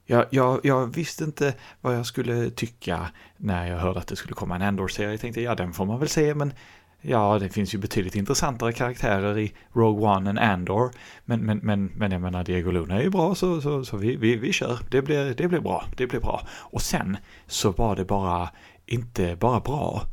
Jag, 0.06 0.26
jag, 0.30 0.60
jag, 0.64 0.96
visste 0.96 1.24
inte 1.24 1.54
vad 1.82 1.96
jag 1.96 2.06
skulle 2.06 2.50
tycka 2.50 3.12
när 3.38 3.68
jag 3.68 3.78
hörde 3.78 4.00
att 4.00 4.08
det 4.08 4.16
skulle 4.16 4.34
komma 4.34 4.56
en 4.56 4.62
Andor-serie. 4.62 5.12
Jag 5.12 5.20
tänkte, 5.20 5.42
ja 5.42 5.56
den 5.56 5.74
får 5.74 5.86
man 5.86 6.00
väl 6.00 6.10
se, 6.10 6.34
men 6.34 6.54
ja, 7.02 7.40
det 7.40 7.50
finns 7.50 7.74
ju 7.74 7.78
betydligt 7.78 8.16
intressantare 8.16 8.74
karaktärer 8.74 9.38
i 9.38 9.54
Rogue 9.74 10.08
One 10.08 10.30
än 10.30 10.38
Andor. 10.38 10.92
Men, 11.26 11.40
men, 11.40 11.58
men, 11.58 11.86
men 11.86 12.12
jag 12.12 12.22
menar, 12.22 12.44
Diego 12.44 12.72
Luna 12.72 12.96
är 12.96 13.02
ju 13.02 13.10
bra, 13.10 13.36
så, 13.36 13.62
så, 13.62 13.86
så 13.86 13.98
vi, 13.98 14.16
vi, 14.16 14.36
vi 14.36 14.54
kör. 14.54 14.80
Det 14.92 15.02
blir, 15.02 15.34
det 15.34 15.48
blir 15.48 15.60
bra, 15.60 15.86
det 15.98 16.08
blir 16.08 16.20
bra. 16.20 16.48
Och 16.50 16.82
sen 16.82 17.18
så 17.48 17.72
var 17.72 17.96
det 17.96 18.06
bara, 18.06 18.50
inte 18.86 19.36
bara 19.36 19.60
bra, 19.60 20.04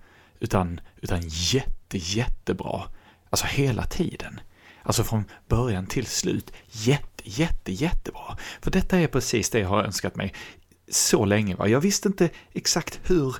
utan, 0.40 0.80
utan 1.00 1.20
jätte, 1.24 1.98
jättebra. 1.98 2.82
Alltså 3.30 3.46
hela 3.46 3.84
tiden. 3.84 4.40
Alltså 4.82 5.04
från 5.04 5.24
början 5.48 5.86
till 5.86 6.06
slut. 6.06 6.52
Jätte, 6.66 7.22
jätte, 7.24 7.72
jättebra. 7.72 8.36
För 8.60 8.70
detta 8.70 8.98
är 8.98 9.06
precis 9.06 9.50
det 9.50 9.58
jag 9.58 9.68
har 9.68 9.82
önskat 9.82 10.16
mig 10.16 10.34
så 10.88 11.24
länge. 11.24 11.54
Va? 11.54 11.68
Jag 11.68 11.80
visste 11.80 12.08
inte 12.08 12.30
exakt 12.52 13.00
hur 13.04 13.36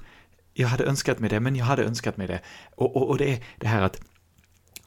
jag 0.57 0.69
hade 0.69 0.85
önskat 0.85 1.19
mig 1.19 1.31
det, 1.31 1.41
men 1.41 1.57
jag 1.57 1.65
hade 1.65 1.85
önskat 1.85 2.17
mig 2.17 2.27
det. 2.27 2.41
Och, 2.77 2.97
och, 2.97 3.09
och 3.09 3.19
det 3.19 3.33
är 3.33 3.45
det 3.59 3.67
här 3.67 3.83
att 3.83 4.01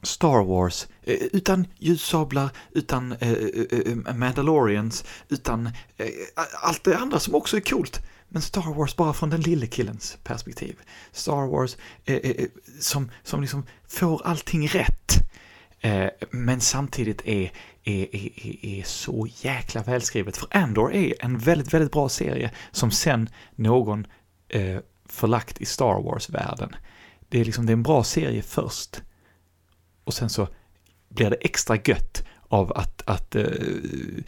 Star 0.02 0.44
Wars, 0.44 0.86
eh, 1.02 1.14
utan 1.14 1.66
ljussablar, 1.78 2.50
utan 2.70 3.12
eh, 3.12 3.32
eh, 3.32 4.14
Mandalorians, 4.14 5.04
utan 5.28 5.70
allt 6.62 6.84
det 6.84 6.96
andra 6.96 7.18
som 7.18 7.34
också 7.34 7.56
är 7.56 7.60
coolt. 7.60 8.00
Men 8.28 8.42
Star 8.42 8.74
Wars 8.74 8.96
bara 8.96 9.12
från 9.12 9.30
den 9.30 9.40
lille 9.40 9.66
killens 9.66 10.18
perspektiv. 10.24 10.76
Star 11.12 11.46
Wars 11.46 11.76
som, 12.80 13.10
som 13.22 13.40
liksom 13.40 13.66
får 13.88 14.26
allting 14.26 14.68
rätt. 14.68 15.14
men 16.30 16.60
samtidigt 16.60 17.22
är, 17.24 17.52
är, 17.84 18.16
är, 18.16 18.64
är 18.64 18.82
så 18.82 19.28
jäkla 19.34 19.82
välskrivet. 19.82 20.36
För 20.36 20.48
Andor 20.50 20.94
är 20.94 21.24
en 21.24 21.38
väldigt, 21.38 21.74
väldigt 21.74 21.92
bra 21.92 22.08
serie 22.08 22.50
som 22.72 22.90
sen 22.90 23.28
någon 23.56 24.06
förlagt 25.12 25.60
i 25.60 25.64
Star 25.64 26.02
Wars-världen. 26.02 26.76
Det 27.28 27.40
är 27.40 27.44
liksom, 27.44 27.66
det 27.66 27.70
är 27.72 27.76
en 27.76 27.82
bra 27.82 28.04
serie 28.04 28.42
först. 28.42 29.02
Och 30.04 30.14
sen 30.14 30.30
så 30.30 30.48
blir 31.08 31.30
det 31.30 31.36
extra 31.36 31.76
gött 31.84 32.26
av 32.48 32.72
att, 32.72 33.02
att 33.06 33.36
uh, 33.36 34.22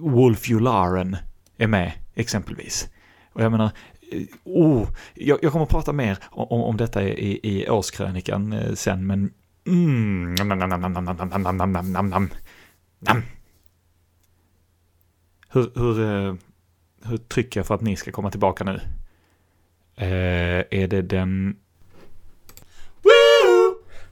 Wolf 0.00 0.50
Yularen 0.50 1.16
är 1.56 1.66
med, 1.66 1.92
exempelvis. 2.14 2.88
Och 3.32 3.42
jag 3.42 3.52
menar, 3.52 3.70
oh, 4.44 4.88
jag, 5.14 5.38
jag 5.42 5.52
kommer 5.52 5.64
att 5.64 5.70
prata 5.70 5.92
mer 5.92 6.18
om, 6.30 6.62
om 6.62 6.76
detta 6.76 7.02
i, 7.02 7.40
i 7.42 7.68
årskrönikan 7.68 8.76
sen, 8.76 9.06
men 9.06 9.32
mm, 9.66 10.34
nam, 10.34 10.48
nam, 10.48 10.58
nam, 10.58 10.80
nam, 10.80 11.04
nam, 11.04 11.16
nam, 11.42 11.72
nam, 11.72 11.92
nam, 11.92 12.10
nam, 12.10 12.30
nam. 12.98 13.22
Hur, 15.48 15.70
hur, 15.74 16.38
hur 17.04 17.16
trycker 17.16 17.60
jag 17.60 17.66
för 17.66 17.74
att 17.74 17.80
ni 17.80 17.96
ska 17.96 18.12
komma 18.12 18.30
tillbaka 18.30 18.64
nu? 18.64 18.80
Eh, 19.96 20.64
är 20.70 20.86
det 20.86 21.02
den... 21.02 21.56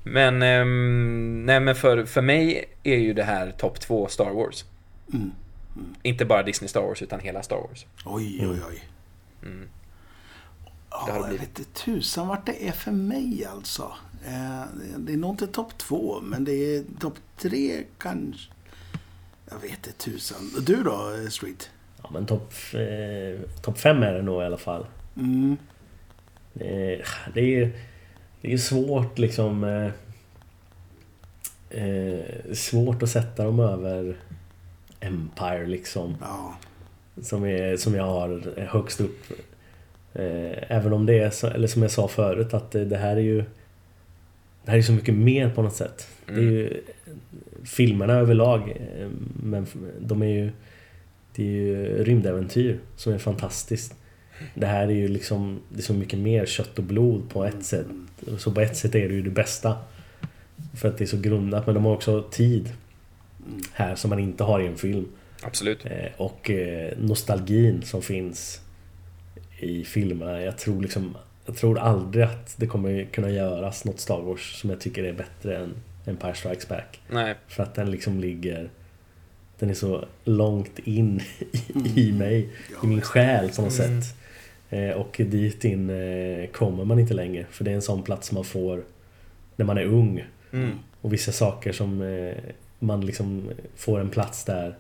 Men, 0.03 0.43
um, 0.43 1.47
nej 1.47 1.61
men 1.61 1.75
för, 1.75 2.05
för 2.05 2.23
mig 2.23 2.65
är 2.83 2.97
ju 2.97 3.15
det 3.15 3.25
här 3.25 3.51
topp 3.51 3.81
två 3.81 4.09
Star 4.09 4.31
Wars. 4.31 4.65
Mm. 5.13 5.31
Mm. 5.77 5.95
Inte 6.03 6.25
bara 6.25 6.43
Disney 6.43 6.69
Star 6.69 6.81
Wars 6.81 7.03
utan 7.03 7.21
hela 7.21 7.43
Star 7.43 7.57
Wars. 7.57 7.87
Oj, 8.05 8.47
oj, 8.51 8.61
oj. 8.69 8.85
Mm. 9.43 9.69
Ja, 10.91 11.09
jag 11.09 11.29
vet 11.29 11.43
inte 11.43 11.65
tusan 11.65 12.29
vart 12.29 12.47
det 12.47 12.69
är 12.69 12.73
för 12.73 12.93
mig 12.93 13.45
alltså. 13.53 13.93
Eh, 14.27 14.65
det 14.99 15.13
är 15.13 15.17
nog 15.17 15.31
inte 15.31 15.47
topp 15.47 15.79
två, 15.79 16.21
men 16.21 16.45
det 16.45 16.53
är 16.53 16.85
topp 17.01 17.15
tre 17.37 17.85
kanske. 17.99 18.53
Jag 19.51 19.59
vet 19.59 19.71
inte 19.71 19.93
tusan. 19.93 20.51
Du 20.67 20.83
då, 20.83 21.13
Street? 21.31 21.71
Ja, 22.03 22.11
men 22.13 22.27
topp 22.27 22.53
eh, 22.73 23.51
top 23.63 23.79
fem 23.79 24.03
är 24.03 24.13
det 24.13 24.23
nog 24.23 24.43
i 24.43 24.45
alla 24.45 24.59
fall. 24.59 24.87
Mm. 25.19 25.57
Det, 26.53 27.03
det 27.35 27.41
är 27.41 27.45
ju 27.45 27.73
det 28.41 28.53
är 28.53 28.57
svårt 28.59 29.19
liksom... 29.19 29.65
Eh, 29.65 29.91
eh, 31.71 32.53
svårt 32.53 33.03
att 33.03 33.11
sätta 33.11 33.45
dem 33.45 33.61
över 33.61 34.17
Empire 35.01 35.67
liksom. 35.67 36.17
Ja. 36.21 36.57
Som, 37.23 37.45
är, 37.45 37.77
som 37.77 37.95
jag 37.95 38.05
har 38.05 38.61
högst 38.67 39.01
upp. 39.01 39.25
Eh, 40.15 40.73
även 40.73 40.93
om 40.93 41.07
det 41.07 41.19
är, 41.19 41.31
så, 41.31 41.47
eller 41.47 41.69
som 41.69 41.83
jag 41.83 41.91
sa 41.91 42.09
förut, 42.09 42.55
att 42.55 42.71
det, 42.71 42.85
det 42.85 42.97
här 42.97 43.17
är 43.17 43.21
ju... 43.21 43.45
Det 44.65 44.71
här 44.71 44.79
är 44.79 44.83
så 44.83 44.93
mycket 44.93 45.15
mer 45.15 45.51
på 45.51 45.63
något 45.63 45.75
sätt. 45.75 46.09
Mm. 46.29 46.41
Det 46.41 46.47
är 46.47 46.53
ju 46.53 46.83
filmerna 47.65 48.13
överlag. 48.13 48.61
Eh, 48.71 49.09
men 49.43 49.67
de 50.01 50.23
är 50.23 50.27
ju... 50.27 50.51
Det 51.35 51.43
är 51.43 51.53
ju 51.53 52.05
rymdäventyr 52.05 52.79
som 52.97 53.13
är 53.13 53.19
fantastiskt. 53.19 53.95
Det 54.55 54.67
här 54.67 54.89
är 54.89 54.95
ju 54.95 55.09
liksom 55.09 55.61
Det 55.69 55.79
är 55.79 55.83
så 55.83 55.95
mycket 55.95 56.19
mer 56.19 56.47
kött 56.47 56.79
och 56.79 56.85
blod 56.85 57.31
på 57.31 57.45
ett 57.45 57.65
sätt. 57.65 57.87
Så 58.39 58.53
på 58.53 58.61
ett 58.61 58.77
sätt 58.77 58.95
är 58.95 59.09
det 59.09 59.15
ju 59.15 59.23
det 59.23 59.31
bästa. 59.31 59.77
För 60.75 60.89
att 60.89 60.99
det 60.99 61.05
är 61.05 61.07
så 61.07 61.17
grundat. 61.17 61.67
Men 61.67 61.75
de 61.75 61.85
har 61.85 61.95
också 61.95 62.23
tid. 62.23 62.73
Här 63.73 63.95
som 63.95 64.11
man 64.11 64.19
inte 64.19 64.45
har 64.45 64.61
i 64.61 64.67
en 64.67 64.77
film. 64.77 65.09
Absolut. 65.43 65.85
Eh, 65.85 66.13
och 66.17 66.51
eh, 66.51 66.93
nostalgin 66.99 67.83
som 67.83 68.03
finns 68.03 68.61
i 69.59 69.85
filmerna. 69.85 70.43
Jag 70.43 70.59
tror 70.59 70.83
liksom 70.83 71.17
Jag 71.47 71.57
tror 71.57 71.79
aldrig 71.79 72.25
att 72.25 72.55
det 72.57 72.67
kommer 72.67 73.05
kunna 73.05 73.31
göras 73.31 73.85
något 73.85 74.01
Star 74.01 74.21
Wars 74.21 74.61
som 74.61 74.71
jag 74.71 74.81
tycker 74.81 75.05
är 75.05 75.13
bättre 75.13 75.57
än 75.57 75.75
Empire 76.07 76.35
Strikes 76.35 76.69
Back. 76.69 77.01
Nej. 77.11 77.35
För 77.49 77.63
att 77.63 77.75
den 77.75 77.91
liksom 77.91 78.21
ligger 78.21 78.71
Den 79.59 79.71
är 79.71 79.75
så 79.75 80.05
långt 80.25 80.79
in 80.79 81.21
i, 81.85 82.01
i 82.09 82.13
mig. 82.13 82.49
I 82.83 82.87
min 82.87 83.01
själ 83.01 83.51
på 83.51 83.63
något 83.63 83.79
mm. 83.79 84.03
sätt. 84.03 84.17
Eh, 84.71 84.91
och 84.91 85.21
dit 85.25 85.65
in 85.65 85.91
eh, 85.91 86.47
kommer 86.47 86.85
man 86.85 86.99
inte 86.99 87.15
längre. 87.15 87.47
För 87.51 87.65
det 87.65 87.71
är 87.71 87.75
en 87.75 87.83
sån 87.83 88.03
plats 88.03 88.33
man 88.33 88.45
får 88.45 88.83
när 89.57 89.67
man 89.67 89.79
är 89.79 89.85
ung. 89.85 90.25
Mm. 90.53 90.71
Och 91.01 91.13
vissa 91.13 91.33
saker 91.33 91.73
som 91.73 92.03
eh, 92.03 92.35
man 92.79 93.07
liksom 93.07 93.51
får 93.77 94.01
en 94.01 94.11
plats 94.11 94.45
där. 94.45 94.75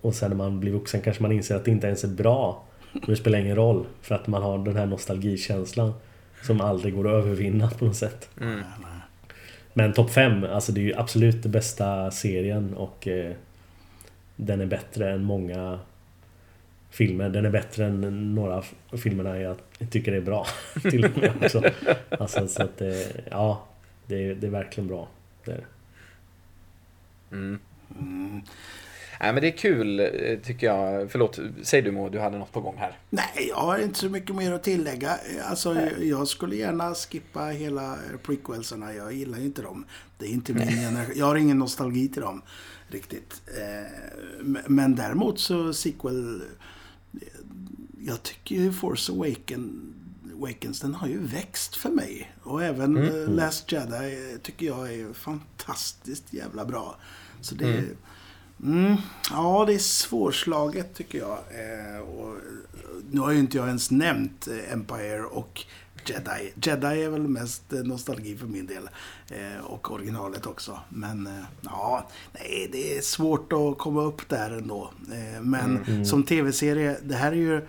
Och 0.00 0.14
sen 0.14 0.30
när 0.30 0.36
man 0.36 0.60
blir 0.60 0.72
vuxen 0.72 1.00
kanske 1.00 1.22
man 1.22 1.32
inser 1.32 1.56
att 1.56 1.64
det 1.64 1.70
inte 1.70 1.86
ens 1.86 2.04
är 2.04 2.08
bra. 2.08 2.64
Men 2.92 3.02
det 3.06 3.16
spelar 3.16 3.38
ingen 3.38 3.56
roll. 3.56 3.86
För 4.02 4.14
att 4.14 4.26
man 4.26 4.42
har 4.42 4.58
den 4.58 4.76
här 4.76 4.86
nostalgikänslan. 4.86 5.92
Som 6.42 6.60
aldrig 6.60 6.94
går 6.94 7.08
att 7.08 7.24
övervinna 7.24 7.70
på 7.70 7.84
något 7.84 7.96
sätt. 7.96 8.28
Mm. 8.40 8.60
Men 9.72 9.92
topp 9.92 10.10
5, 10.10 10.44
alltså 10.44 10.72
det 10.72 10.80
är 10.80 10.82
ju 10.82 10.94
absolut 10.94 11.42
den 11.42 11.52
bästa 11.52 12.10
serien 12.10 12.74
och 12.74 13.08
eh, 13.08 13.32
den 14.36 14.60
är 14.60 14.66
bättre 14.66 15.12
än 15.12 15.24
många 15.24 15.78
filmer. 16.94 17.28
Den 17.28 17.44
är 17.44 17.50
bättre 17.50 17.84
än 17.84 18.34
några 18.34 18.56
av 18.56 18.66
filmerna 18.96 19.40
jag 19.40 19.56
tycker 19.90 20.12
är 20.12 20.20
bra. 20.20 20.46
till 20.82 21.04
och 21.04 21.18
med 21.18 21.32
också. 21.42 21.62
Alltså, 22.08 22.48
så 22.48 22.62
att, 22.62 22.82
ja, 23.30 23.66
det 24.06 24.30
är, 24.30 24.34
det 24.34 24.46
är 24.46 24.50
verkligen 24.50 24.88
bra. 24.88 25.08
Det 25.44 25.52
är 25.52 25.64
Mm. 27.34 27.58
Mm. 28.00 28.40
Nej, 29.20 29.32
men 29.32 29.42
det 29.42 29.48
är 29.48 29.56
kul 29.56 30.00
eh, 30.00 30.38
tycker 30.42 30.66
jag. 30.66 31.10
Förlåt, 31.10 31.38
säg 31.62 31.82
du 31.82 31.92
Mo, 31.92 32.08
du 32.08 32.20
hade 32.20 32.38
något 32.38 32.52
på 32.52 32.60
gång 32.60 32.76
här. 32.78 32.98
Nej, 33.10 33.46
jag 33.48 33.56
har 33.56 33.78
inte 33.78 33.98
så 33.98 34.08
mycket 34.08 34.36
mer 34.36 34.52
att 34.52 34.62
tillägga. 34.62 35.18
Alltså, 35.44 35.80
jag 36.00 36.28
skulle 36.28 36.56
gärna 36.56 36.94
skippa 36.94 37.44
hela 37.44 37.98
prequelserna. 38.22 38.94
Jag 38.94 39.12
gillar 39.12 39.38
ju 39.38 39.44
inte 39.44 39.62
dem. 39.62 39.86
Det 40.18 40.26
är 40.26 40.30
inte 40.30 40.54
min 40.54 40.68
generation. 40.68 41.14
Jag 41.16 41.26
har 41.26 41.36
ingen 41.36 41.58
nostalgi 41.58 42.08
till 42.08 42.22
dem 42.22 42.42
riktigt. 42.88 43.42
Eh, 43.46 43.90
men 44.66 44.94
däremot 44.96 45.40
så 45.40 45.72
sequel 45.72 46.42
jag 48.06 48.22
tycker 48.22 48.54
ju 48.54 48.72
Force 48.72 49.12
Awaken, 49.12 49.94
Awakens, 50.34 50.80
den 50.80 50.94
har 50.94 51.08
ju 51.08 51.18
växt 51.18 51.76
för 51.76 51.90
mig. 51.90 52.32
Och 52.42 52.62
även 52.62 52.96
mm. 52.96 53.14
Uh, 53.14 53.28
Last 53.28 53.72
Jedi 53.72 54.38
tycker 54.42 54.66
jag 54.66 54.94
är 54.94 55.12
fantastiskt 55.12 56.32
jävla 56.32 56.64
bra. 56.64 56.96
Så 57.40 57.54
det 57.54 57.64
mm. 57.64 57.96
Mm, 58.62 58.96
ja, 59.30 59.64
det 59.66 59.74
är 59.74 59.78
svårslaget 59.78 60.94
tycker 60.94 61.18
jag. 61.18 61.38
Eh, 61.38 62.00
och, 62.00 62.36
nu 63.10 63.20
har 63.20 63.32
ju 63.32 63.38
inte 63.38 63.56
jag 63.56 63.66
ens 63.66 63.90
nämnt 63.90 64.48
eh, 64.48 64.72
Empire 64.72 65.24
och 65.24 65.64
Jedi. 66.06 66.52
Jedi 66.62 67.02
är 67.02 67.08
väl 67.08 67.28
mest 67.28 67.72
eh, 67.72 67.82
nostalgi 67.82 68.36
för 68.36 68.46
min 68.46 68.66
del. 68.66 68.88
Eh, 69.28 69.64
och 69.64 69.90
originalet 69.90 70.46
också. 70.46 70.78
Men 70.88 71.26
eh, 71.26 71.44
ja, 71.60 72.08
nej, 72.32 72.68
det 72.72 72.98
är 72.98 73.00
svårt 73.00 73.52
att 73.52 73.78
komma 73.78 74.02
upp 74.02 74.28
där 74.28 74.50
ändå. 74.50 74.90
Eh, 75.12 75.42
men 75.42 75.70
mm. 75.70 75.82
mm. 75.86 76.04
som 76.04 76.22
tv-serie, 76.22 76.96
det 77.02 77.14
här 77.14 77.32
är 77.32 77.36
ju... 77.36 77.66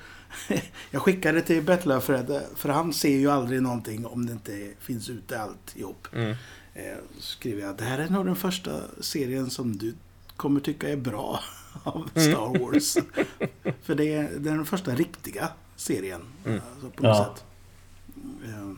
jag 0.92 1.02
skickade 1.02 1.42
till 1.42 1.64
Bettler 1.64 2.00
för, 2.00 2.42
för 2.56 2.70
han 2.70 2.94
ser 2.94 3.18
ju 3.18 3.32
aldrig 3.32 3.62
någonting 3.62 4.06
om 4.06 4.26
det 4.26 4.32
inte 4.32 4.70
finns 4.80 5.10
ute 5.10 5.40
alltihop. 5.42 6.08
Mm. 6.14 6.36
Eh, 6.74 6.98
skriver 7.20 7.62
jag, 7.62 7.78
det 7.78 7.84
här 7.84 8.00
är 8.00 8.10
nog 8.10 8.26
den 8.26 8.36
första 8.36 8.72
serien 9.02 9.50
som 9.50 9.78
du 9.78 9.94
kommer 10.38 10.60
tycka 10.60 10.90
är 10.90 10.96
bra 10.98 11.40
av 11.84 12.10
Mm. 12.16 12.32
Star 12.34 12.60
Wars. 12.60 12.94
För 13.84 13.96
det 13.96 14.14
är, 14.14 14.24
det 14.38 14.50
är 14.50 14.54
den 14.56 14.66
första 14.66 14.92
riktiga 14.96 15.50
serien. 15.76 16.22
Mm. 16.46 16.60
Alltså, 16.74 16.90
på 16.90 17.04
något 17.04 17.18
Ja. 17.18 17.34
sätt. 17.36 17.44
Eh, 18.46 18.72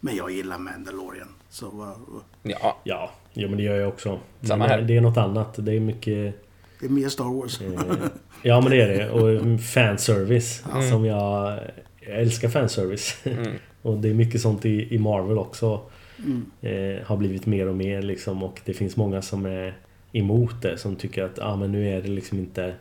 Men 0.00 0.16
jag 0.16 0.30
gillar 0.30 0.58
Mandalorian. 0.58 1.28
Så 1.50 1.94
Ja, 2.42 2.80
Ja, 2.84 3.10
jo, 3.32 3.48
men 3.48 3.56
det 3.56 3.62
gör 3.62 3.76
jag 3.76 3.88
också. 3.88 4.20
Samma 4.42 4.66
här. 4.66 4.82
det 4.82 4.96
är 4.96 5.00
något 5.00 5.16
annat. 5.16 5.54
Det 5.58 5.72
är 5.72 5.80
mycket... 5.80 6.43
det 6.84 6.88
är 6.88 6.92
mer 6.92 7.08
Star 7.08 7.24
Wars. 7.24 7.60
Eh, 7.60 7.96
ja 8.42 8.60
men 8.60 8.70
det 8.70 8.82
är 8.82 8.88
det. 8.88 9.10
Och 9.10 9.60
fanservice. 9.60 10.64
Som 10.90 11.04
jag... 11.04 11.58
Jag 12.00 12.20
älskar 12.20 12.48
fanservice. 12.48 13.16
Mm. 13.24 13.52
och 13.82 13.98
det 13.98 14.08
är 14.08 14.14
mycket 14.14 14.40
sånt 14.40 14.64
i, 14.64 14.94
i 14.94 14.98
Marvel 14.98 15.38
också. 15.38 15.80
Mm. 16.18 16.44
Eh, 16.60 17.06
har 17.06 17.16
blivit 17.16 17.46
mer 17.46 17.68
och 17.68 17.74
mer 17.74 18.02
liksom. 18.02 18.42
Och 18.42 18.60
det 18.64 18.74
finns 18.74 18.96
många 18.96 19.22
som 19.22 19.46
är 19.46 19.78
emot 20.12 20.62
det. 20.62 20.78
Som 20.78 20.96
tycker 20.96 21.24
att 21.24 21.38
ah, 21.38 21.56
men 21.56 21.72
nu 21.72 21.88
är 21.88 22.02
det 22.02 22.08
liksom 22.08 22.38
inte... 22.38 22.74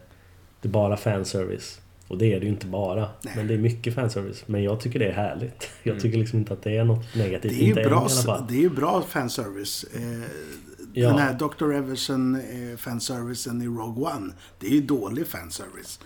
Det 0.62 0.68
är 0.68 0.72
bara 0.72 0.98
fanservice. 0.98 1.82
Och 2.08 2.18
det 2.18 2.34
är 2.34 2.40
det 2.40 2.46
ju 2.46 2.52
inte 2.52 2.68
bara. 2.68 3.10
Nej. 3.22 3.34
Men 3.38 3.48
det 3.48 3.54
är 3.54 3.58
mycket 3.58 3.96
fanservice. 3.96 4.44
Men 4.46 4.64
jag 4.64 4.80
tycker 4.80 5.00
det 5.00 5.08
är 5.08 5.14
härligt. 5.14 5.70
Jag 5.84 6.00
tycker 6.00 6.18
liksom 6.18 6.40
inte 6.40 6.54
att 6.54 6.62
det 6.62 6.78
är 6.78 6.84
något 6.84 7.16
negativt. 7.16 7.54
Det 7.54 7.64
är 7.64 7.68
ju 7.68 7.82
än 7.82 7.90
bra, 7.90 8.08
det 8.50 8.56
är 8.56 8.62
ju 8.62 8.70
bra 8.70 9.02
fanservice. 9.02 9.86
Eh, 9.96 10.30
Ja. 10.94 11.08
Den 11.10 11.18
här 11.18 11.34
Dr. 11.34 11.74
Everson 11.74 12.36
eh, 12.36 12.78
fanservicen 12.78 13.62
i 13.62 13.66
Rogue 13.66 14.14
One. 14.16 14.34
Det 14.60 14.68
är 14.68 14.72
ju 14.72 14.82
dålig 14.82 15.28
fanservice. 15.28 16.00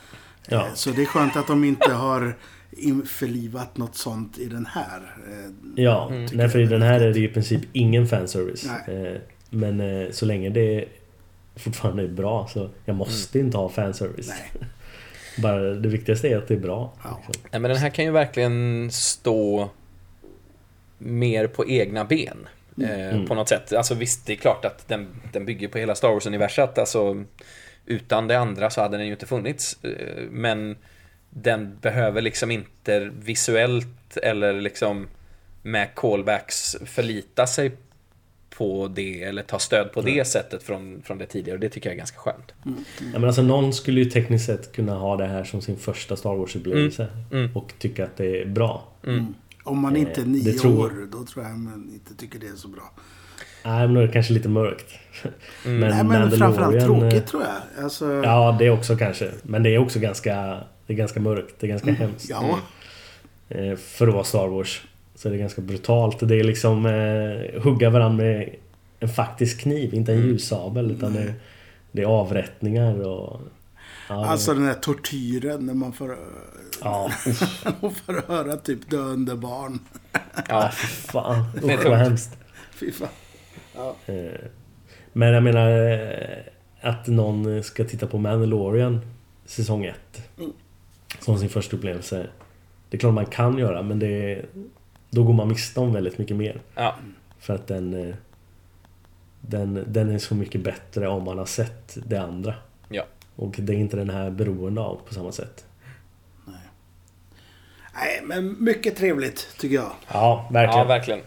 Ja. 0.48 0.68
Eh, 0.68 0.74
Så 0.74 0.90
det 0.90 1.02
är 1.02 1.06
skönt 1.06 1.36
att 1.38 1.48
de 1.48 1.64
inte 1.64 1.92
har 1.94 2.38
införlivat 2.72 3.78
något 3.78 3.96
sånt 3.96 4.38
i 4.38 4.46
den 4.46 4.66
här. 4.66 5.16
Eh, 5.30 5.52
Ja, 5.84 6.08
tycker 6.10 6.38
nej 6.38 6.50
för 6.50 6.60
i 6.60 6.66
den 6.66 6.82
är 6.82 6.86
här 6.88 7.00
är 7.02 7.14
det 7.14 7.20
i 7.20 7.28
princip 7.28 7.62
ingen 7.74 8.08
fanservice. 8.08 8.70
Nej. 8.88 9.08
Eh, 9.14 9.18
Men 9.50 9.80
eh, 9.82 10.12
så 10.12 10.26
länge 10.26 10.50
det 10.50 10.86
fortfarande 11.56 12.04
är 12.04 12.08
bra 12.08 12.48
så 12.54 12.70
jag 12.86 12.96
måste 12.96 13.40
inte 13.40 13.58
ha 13.58 13.70
fanservice. 13.70 14.28
Nej. 14.30 14.70
Bara 15.42 15.60
det 15.62 15.90
viktigaste 15.90 16.28
är 16.30 16.38
att 16.38 16.48
det 16.48 16.54
är 16.54 16.60
bra. 16.60 16.94
Ja. 17.04 17.20
liksom. 17.28 17.44
Nej, 17.52 17.62
men 17.62 17.72
den 17.72 17.80
här 17.80 17.90
kan 17.90 18.06
ju 18.06 18.12
verkligen 18.12 18.90
stå 18.92 19.70
mer 20.98 21.48
på 21.48 21.68
egna 21.68 22.06
ben. 22.06 22.38
Eh, 22.84 23.26
På 23.26 23.36
något 23.36 23.50
sätt. 23.50 23.74
Alltså 23.74 23.96
visst, 23.96 24.26
det 24.26 24.34
är 24.34 24.38
klart 24.38 24.66
att 24.66 24.88
den, 24.88 25.08
den 25.34 25.46
bygger 25.46 25.68
på 25.68 25.78
hela 25.78 25.96
Star 25.96 26.10
Wars-universat. 26.10 26.78
Alltså, 26.78 27.24
utan 27.86 28.28
det 28.28 28.40
andra 28.40 28.70
så 28.70 28.82
hade 28.82 28.98
den 28.98 29.06
ju 29.06 29.12
inte 29.12 29.26
funnits. 29.26 29.84
Eh, 29.84 30.24
Men 30.32 30.78
den 31.30 31.78
behöver 31.82 32.22
liksom 32.22 32.52
inte 32.52 33.12
visuellt 33.20 34.18
eller 34.24 34.62
liksom 34.62 35.08
med 35.62 35.96
callbacks 35.96 36.78
förlita 36.86 37.48
sig 37.48 37.72
på 38.50 38.88
det 38.88 39.24
eller 39.24 39.44
ta 39.44 39.60
stöd 39.60 39.92
på 39.92 40.02
det 40.02 40.26
sättet 40.26 40.64
från, 40.64 41.02
från 41.06 41.18
det 41.18 41.26
tidigare. 41.26 41.58
Det 41.58 41.70
tycker 41.70 41.90
jag 41.90 41.94
är 41.94 41.98
ganska 41.98 42.18
skönt. 42.18 42.54
Ja, 43.14 43.20
men 43.20 43.24
alltså 43.24 43.42
någon 43.42 43.74
skulle 43.74 44.00
ju 44.02 44.10
tekniskt 44.10 44.46
sett 44.46 44.72
kunna 44.72 44.94
ha 44.96 45.18
det 45.18 45.26
här 45.26 45.44
som 45.44 45.62
sin 45.62 45.78
första 45.78 46.16
Star 46.16 46.36
Wars-upplevelse. 46.36 47.08
Mm. 47.32 47.50
Och 47.56 47.74
tycka 47.80 48.04
att 48.04 48.18
det 48.18 48.42
är 48.42 48.46
bra. 48.46 48.88
Om 49.68 49.80
man 49.80 49.96
inte 49.96 50.22
är 50.22 50.26
Eh, 50.26 50.28
nio 50.30 50.54
tror- 50.54 50.80
år, 50.80 51.08
då 51.12 51.24
tror 51.26 51.46
jag 51.46 51.58
man 51.60 51.90
inte 51.94 52.16
tycker 52.16 52.40
det 52.40 52.48
är 52.48 52.56
så 52.56 52.68
bra. 52.68 52.92
Nej 53.66 53.86
men 53.88 53.94
då 53.94 54.02
är 54.02 54.08
det 54.08 54.14
kanske 54.14 54.34
lite 54.34 54.50
mörkt. 54.50 54.86
Men, 55.66 55.80
Nej, 55.80 56.04
men 56.04 56.32
framförallt 56.32 56.60
Mandalorian, 56.60 56.86
tråkigt 57.02 57.24
eh, 57.24 57.30
tror 57.30 57.44
jag. 57.44 57.84
Alltså, 57.84 58.06
Ja, 58.24 58.56
det 58.60 58.70
också 58.70 58.98
kanske. 58.98 59.32
Men 59.44 59.64
det 59.64 59.70
är 59.70 59.78
också 59.78 60.00
ganska... 60.00 60.58
Det 60.88 60.94
är 60.94 60.98
ganska 60.98 61.20
mörkt. 61.20 61.56
Det 61.60 61.68
är 61.68 61.70
ganska 61.70 61.92
hemskt. 61.92 62.30
ja. 62.30 62.60
Eh, 63.50 63.76
För 63.76 64.08
att 64.08 64.14
vara 64.14 64.24
Star 64.24 64.48
Wars. 64.48 64.82
Så 65.16 65.30
det 65.30 65.36
är 65.36 65.40
ganska 65.40 65.62
brutalt. 65.62 66.20
Det 66.28 66.36
är 66.40 66.44
liksom 66.44 66.86
eh, 66.86 67.62
hugga 67.64 67.90
varandra 67.90 68.24
med 68.24 68.56
en 69.00 69.10
faktisk 69.10 69.60
kniv, 69.62 69.94
inte 69.94 70.14
en 70.14 70.20
ljussabel. 70.28 70.92
Utan 70.92 71.14
det, 71.14 71.34
det 71.92 72.02
är 72.02 72.06
avrättningar 72.06 73.02
och... 73.08 73.42
Ja, 74.10 74.26
Alltså 74.26 74.54
den 74.54 74.66
här 74.66 74.74
tortyren 74.74 75.66
när 75.66 75.74
man 75.74 75.94
får, 75.94 76.18
Ja, 76.84 77.12
man 77.82 77.92
får 77.96 78.28
höra 78.28 78.58
typ 78.58 78.90
döende 78.90 79.36
barn. 79.36 79.80
Ja, 80.50 80.70
fan. 80.72 81.46
är 81.64 81.74
Usch 81.78 81.86
vad 81.86 81.98
hemskt. 81.98 82.38
Fy 82.72 82.92
fan. 82.92 83.10
Eh, 84.06 84.32
Men 85.14 85.34
jag 85.34 85.44
menar 85.44 85.92
eh, 85.92 86.38
att 86.82 87.08
någon 87.08 87.64
ska 87.64 87.84
titta 87.84 88.08
på 88.08 88.18
Mandalorian 88.18 89.02
säsong 89.46 89.86
1 89.86 89.96
Mm. 90.38 90.52
som 91.20 91.38
sin 91.38 91.50
första 91.50 91.76
upplevelse. 91.78 92.28
Det 92.90 92.98
är 92.98 93.00
klart 93.00 93.14
man 93.14 93.26
kan 93.26 93.58
göra 93.58 93.82
men 93.82 94.00
det 94.00 94.46
då 95.10 95.24
går 95.24 95.34
man 95.34 95.48
miste 95.48 95.80
om 95.80 95.94
väldigt 95.94 96.18
mycket 96.18 96.36
mer. 96.38 96.62
ja. 96.76 96.96
För 97.40 97.56
att 97.56 97.68
den, 97.68 97.94
eh, 98.10 98.16
den, 99.42 99.84
den 99.88 100.10
är 100.16 100.20
så 100.20 100.36
mycket 100.36 100.62
bättre 100.64 101.08
om 101.08 101.24
man 101.24 101.38
har 101.38 101.46
sett 101.46 101.98
det 102.06 102.18
andra. 102.18 102.54
Ja. 102.90 103.04
Och 103.36 103.56
det 103.60 103.74
är 103.74 103.78
inte 103.78 103.98
den 103.98 104.10
här 104.10 104.30
beroende 104.30 104.82
av 104.82 105.00
på 105.08 105.14
samma 105.14 105.32
sätt. 105.32 105.66
Nej, 107.98 108.22
men 108.24 108.56
mycket 108.60 108.96
trevligt 108.98 109.48
tycker 109.60 109.76
jag. 109.76 109.92
Ja, 110.14 110.50
verkligen. 110.52 110.80
Ja, 110.80 110.86
verkligen. 110.88 111.20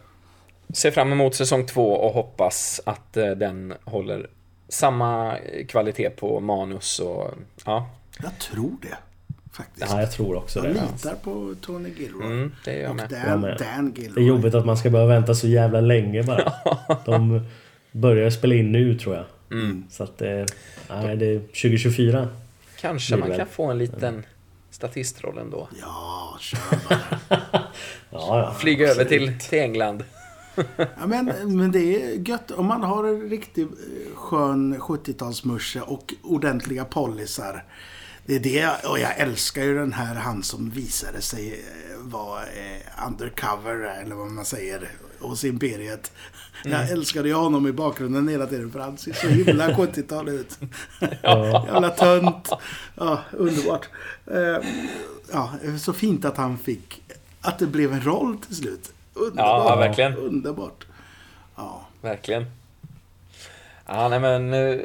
Ser 0.75 0.91
fram 0.91 1.13
emot 1.13 1.35
säsong 1.35 1.67
två 1.67 1.93
och 1.93 2.13
hoppas 2.15 2.81
att 2.87 3.17
eh, 3.17 3.31
den 3.31 3.75
håller 3.85 4.27
samma 4.69 5.37
kvalitet 5.69 6.11
på 6.11 6.41
manus 6.41 6.99
och 6.99 7.31
ja, 7.67 7.91
Jag 8.23 8.39
tror 8.39 8.73
det. 8.83 8.97
Faktiskt. 9.53 9.87
Ja, 9.91 10.01
jag 10.01 10.13
tror 10.13 10.37
också 10.37 10.59
jag 10.59 10.69
det. 10.75 10.81
litar 10.93 11.15
på 11.25 11.55
Tony 11.61 11.89
Gilroy. 11.99 12.27
mm, 12.27 12.53
det 12.65 12.73
gör 12.75 12.81
jag 12.83 12.91
och 12.91 12.97
med. 12.97 13.13
Jag 13.13 13.27
Dan, 13.29 13.41
med. 13.41 13.59
Dan 13.59 13.93
Det 13.95 14.01
är 14.01 14.03
Gilroy. 14.03 14.27
jobbigt 14.27 14.55
att 14.55 14.67
man 14.67 14.77
ska 14.77 14.91
behöva 14.91 15.15
vänta 15.15 15.35
så 15.35 15.47
jävla 15.49 15.81
länge 15.81 16.23
bara. 16.23 16.53
De 17.05 17.47
börjar 17.93 18.31
spela 18.31 18.55
in 18.55 18.73
nu 18.73 18.99
tror 18.99 19.15
jag. 19.17 19.25
Mm. 19.51 19.85
Så 19.91 20.05
att 20.05 20.19
det... 20.19 20.47
Nej, 20.91 21.17
det 21.17 21.27
är 21.27 21.39
2024. 21.39 22.29
Kanske 22.81 23.17
man 23.17 23.37
kan 23.37 23.47
få 23.47 23.65
en 23.71 23.79
liten 23.79 24.25
statistroll 24.81 25.39
ändå. 25.39 25.69
Ja, 25.81 26.37
kör 26.41 26.59
bara. 26.89 27.63
Ja. 28.11 28.57
Flyga 28.59 28.89
över 28.89 29.05
till, 29.05 29.39
till 29.39 29.59
England. 29.59 30.05
Ja, 30.77 31.07
men, 31.07 31.27
men 31.57 31.73
det 31.73 31.79
är 31.79 32.29
gött 32.29 32.51
om 32.51 32.67
man 32.67 32.83
har 32.83 33.05
en 33.05 33.31
riktigt 33.31 33.69
eh, 33.69 34.17
skön 34.17 34.81
70-talsmusche 34.81 35.81
och 35.81 36.15
ordentliga 36.23 36.85
polisar. 36.85 37.65
Det 38.27 38.35
är 38.35 38.41
det, 38.41 38.89
och 38.89 38.99
jag 38.99 39.19
älskar 39.19 39.63
ju 39.63 39.75
den 39.75 39.93
här 39.93 40.15
han 40.15 40.43
som 40.43 40.71
visade 40.71 41.21
sig 41.21 41.53
eh, 41.53 41.97
vara 41.99 42.43
eh, 42.43 43.07
undercover, 43.07 44.01
eller 44.03 44.15
vad 44.15 44.31
man 44.31 44.45
säger, 44.45 44.91
hos 45.21 45.45
Imperiet. 45.45 46.13
Jag 46.65 46.91
älskade 46.91 47.29
ju 47.29 47.35
honom 47.35 47.67
i 47.67 47.73
bakgrunden 47.73 48.29
hela 48.29 48.47
tiden 48.47 48.71
för 48.73 48.79
han 48.81 48.99
ser 48.99 49.13
så 49.13 49.29
himla 49.29 49.69
70-tal 49.73 50.29
ut. 50.29 50.59
Jävla 51.23 51.91
tönt. 51.91 52.49
Ja, 52.95 53.21
underbart. 53.33 53.89
Eh, 54.27 54.67
Ja, 55.33 55.51
så 55.81 55.93
fint 55.93 56.25
att 56.25 56.37
han 56.37 56.59
fick, 56.59 57.03
att 57.41 57.59
det 57.59 57.67
blev 57.67 57.93
en 57.93 58.03
roll 58.05 58.37
till 58.47 58.57
slut. 58.57 58.93
Underbart. 59.15 59.65
Ja, 59.71 59.77
verkligen. 59.77 60.17
Underbart. 60.17 60.87
Ja. 61.57 61.87
Verkligen. 62.01 62.45
Ja, 63.87 64.09
nej 64.09 64.21
men, 64.21 64.53
eh, 64.55 64.79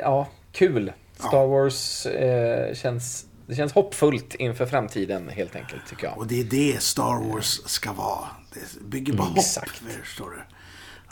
ja, 0.00 0.28
kul. 0.52 0.92
Star 1.18 1.46
Wars 1.46 2.06
eh, 2.06 2.74
känns, 2.74 3.26
det 3.46 3.54
känns 3.54 3.72
hoppfullt 3.72 4.34
inför 4.34 4.66
framtiden 4.66 5.28
helt 5.28 5.56
enkelt, 5.56 5.86
tycker 5.88 6.04
jag. 6.06 6.18
Och 6.18 6.26
det 6.26 6.40
är 6.40 6.44
det 6.44 6.82
Star 6.82 7.28
Wars 7.32 7.60
ska 7.66 7.92
vara. 7.92 8.26
Det 8.54 8.80
bygger 8.84 9.16
på 9.16 9.22
hopp, 9.22 9.38
Exakt. 9.38 9.82
förstår 10.02 10.30
du. 10.30 10.38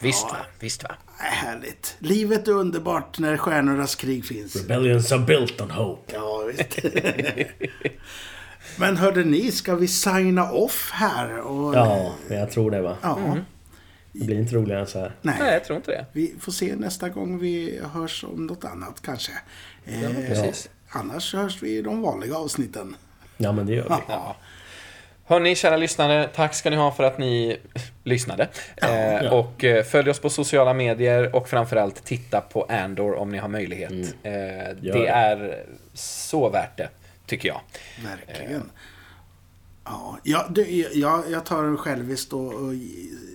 Visst 0.01 0.25
va, 0.25 0.37
visst 0.61 0.83
va. 0.83 0.91
Härligt. 1.19 1.97
Livet 1.99 2.49
är 2.49 2.53
underbart 2.53 3.19
när 3.19 3.37
stjärnornas 3.37 3.95
krig 3.95 4.25
finns. 4.25 4.57
Rebellions 4.57 5.13
are 5.13 5.19
built 5.21 5.61
on 5.61 5.71
hope. 5.71 6.13
Ja, 6.15 6.43
visst. 6.57 6.79
Men 8.79 8.97
hörde 8.97 9.25
ni, 9.25 9.53
ska 9.53 9.75
vi 9.75 9.89
signa 9.89 10.53
off 10.53 10.91
här? 10.93 11.39
Och, 11.41 11.75
Ja, 11.75 12.15
men 12.29 12.39
jag 12.39 12.51
tror 12.51 12.71
det 12.71 12.81
va. 12.83 12.97
Ja. 13.03 13.37
Det 14.13 14.25
blir 14.25 14.39
inte 14.39 14.55
roligare 14.55 14.81
än 14.81 14.87
så 14.87 14.99
här. 14.99 15.17
Nej. 15.23 15.37
Nej, 15.41 15.53
jag 15.53 15.65
tror 15.65 15.77
inte 15.77 15.91
det. 15.91 16.07
Vi 16.13 16.35
får 16.41 16.53
se 16.53 16.77
nästa 16.77 17.09
gång 17.09 17.39
vi 17.39 17.81
hörs 17.93 18.25
om 18.25 18.47
något 18.47 18.65
annat 18.65 19.03
kanske. 19.03 19.33
Ja, 19.85 19.93
Eh, 19.93 20.15
precis. 20.29 20.69
Annars 20.95 21.35
hörs 21.35 21.63
vi 21.63 21.79
i 21.79 21.83
de 21.83 22.03
vanliga 22.03 22.37
avsnitten. 22.37 22.97
Ja, 23.37 23.53
men 23.53 23.67
det 23.67 23.75
gör 23.75 23.83
vi. 23.89 23.95
Ja. 24.09 24.37
Hörni, 25.27 25.55
kära 25.55 25.77
lyssnare, 25.77 26.29
tack 26.35 26.55
ska 26.55 26.71
ni 26.71 26.77
ha 26.77 26.93
för 26.93 27.05
att 27.05 27.19
ni 27.19 27.57
lyssnade. 28.05 28.49
eh, 28.77 28.91
Ja. 29.25 29.31
Och 29.31 29.65
eh, 29.65 29.85
följ 29.85 30.11
oss 30.11 30.19
på 30.21 30.31
sociala 30.31 30.75
medier 30.75 31.35
och 31.37 31.49
framförallt 31.49 32.05
titta 32.05 32.41
på 32.41 32.63
Andor 32.69 33.15
om 33.15 33.31
ni 33.33 33.39
har 33.39 33.49
möjlighet. 33.49 33.93
Eh, 34.23 34.33
Gör 34.33 34.75
det 34.81 34.93
det. 34.93 35.07
är 35.09 35.65
så 35.95 36.49
värt 36.49 36.77
det, 36.77 36.89
tycker 37.27 37.49
jag. 37.49 37.61
Verkligen. 38.05 38.71
Ja, 39.85 40.19
jag, 40.23 40.53
du, 40.55 40.63
jag, 40.95 41.31
jag 41.31 41.45
tar 41.47 41.65
en 41.65 41.77
självisk 41.77 42.33
och, 42.33 42.55
och 42.55 42.73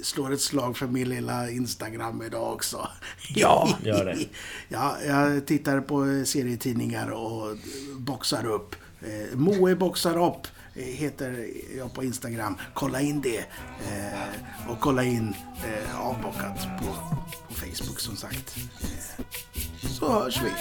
slår 0.04 0.34
ett 0.34 0.42
slag 0.42 0.78
för 0.78 0.88
min 0.88 1.10
lilla 1.10 1.50
Instagram 1.50 2.22
idag 2.22 2.54
också. 2.54 2.88
Ja, 3.36 3.78
gör 3.84 4.06
det. 4.06 4.18
Ja, 4.68 4.98
jag 5.08 5.46
tittar 5.46 5.82
på 5.82 6.26
serietidningar 6.26 7.10
och 7.10 7.58
boxar 7.98 8.46
upp. 8.46 8.76
Eh, 9.02 9.38
Moe 9.38 9.76
boxar 9.76 10.28
upp 10.28 10.48
eh, 10.74 10.84
heter 10.84 11.48
jag 11.78 11.94
på 11.94 12.04
Instagram. 12.04 12.58
Kolla 12.74 13.02
in 13.02 13.22
det. 13.22 13.40
Eh, 13.40 14.70
och 14.72 14.80
kolla 14.80 15.04
in 15.04 15.36
eh, 15.66 16.08
Avbockat 16.08 16.68
på, 16.80 16.86
på 17.48 17.54
Facebook 17.54 18.00
som 18.00 18.16
sagt. 18.16 18.58
Eh, 18.82 19.26
så 19.90 20.12
hörs 20.12 20.42
vi. 20.44 20.52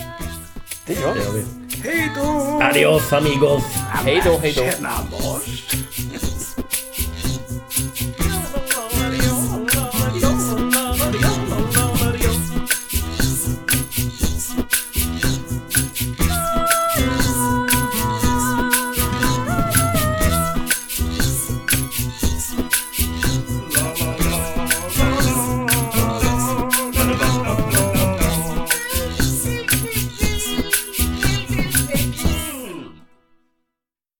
Det 0.88 0.94
gör 0.94 1.14
vi. 1.14 1.20
Vi. 1.40 1.88
Hej 1.88 2.12
då! 2.16 2.60
Adios 2.62 3.12
amigos! 3.12 3.62
Hej 4.04 4.22
då, 4.24 4.38
hej 4.38 4.52
då. 4.56 4.62
Tjena, 4.62 4.90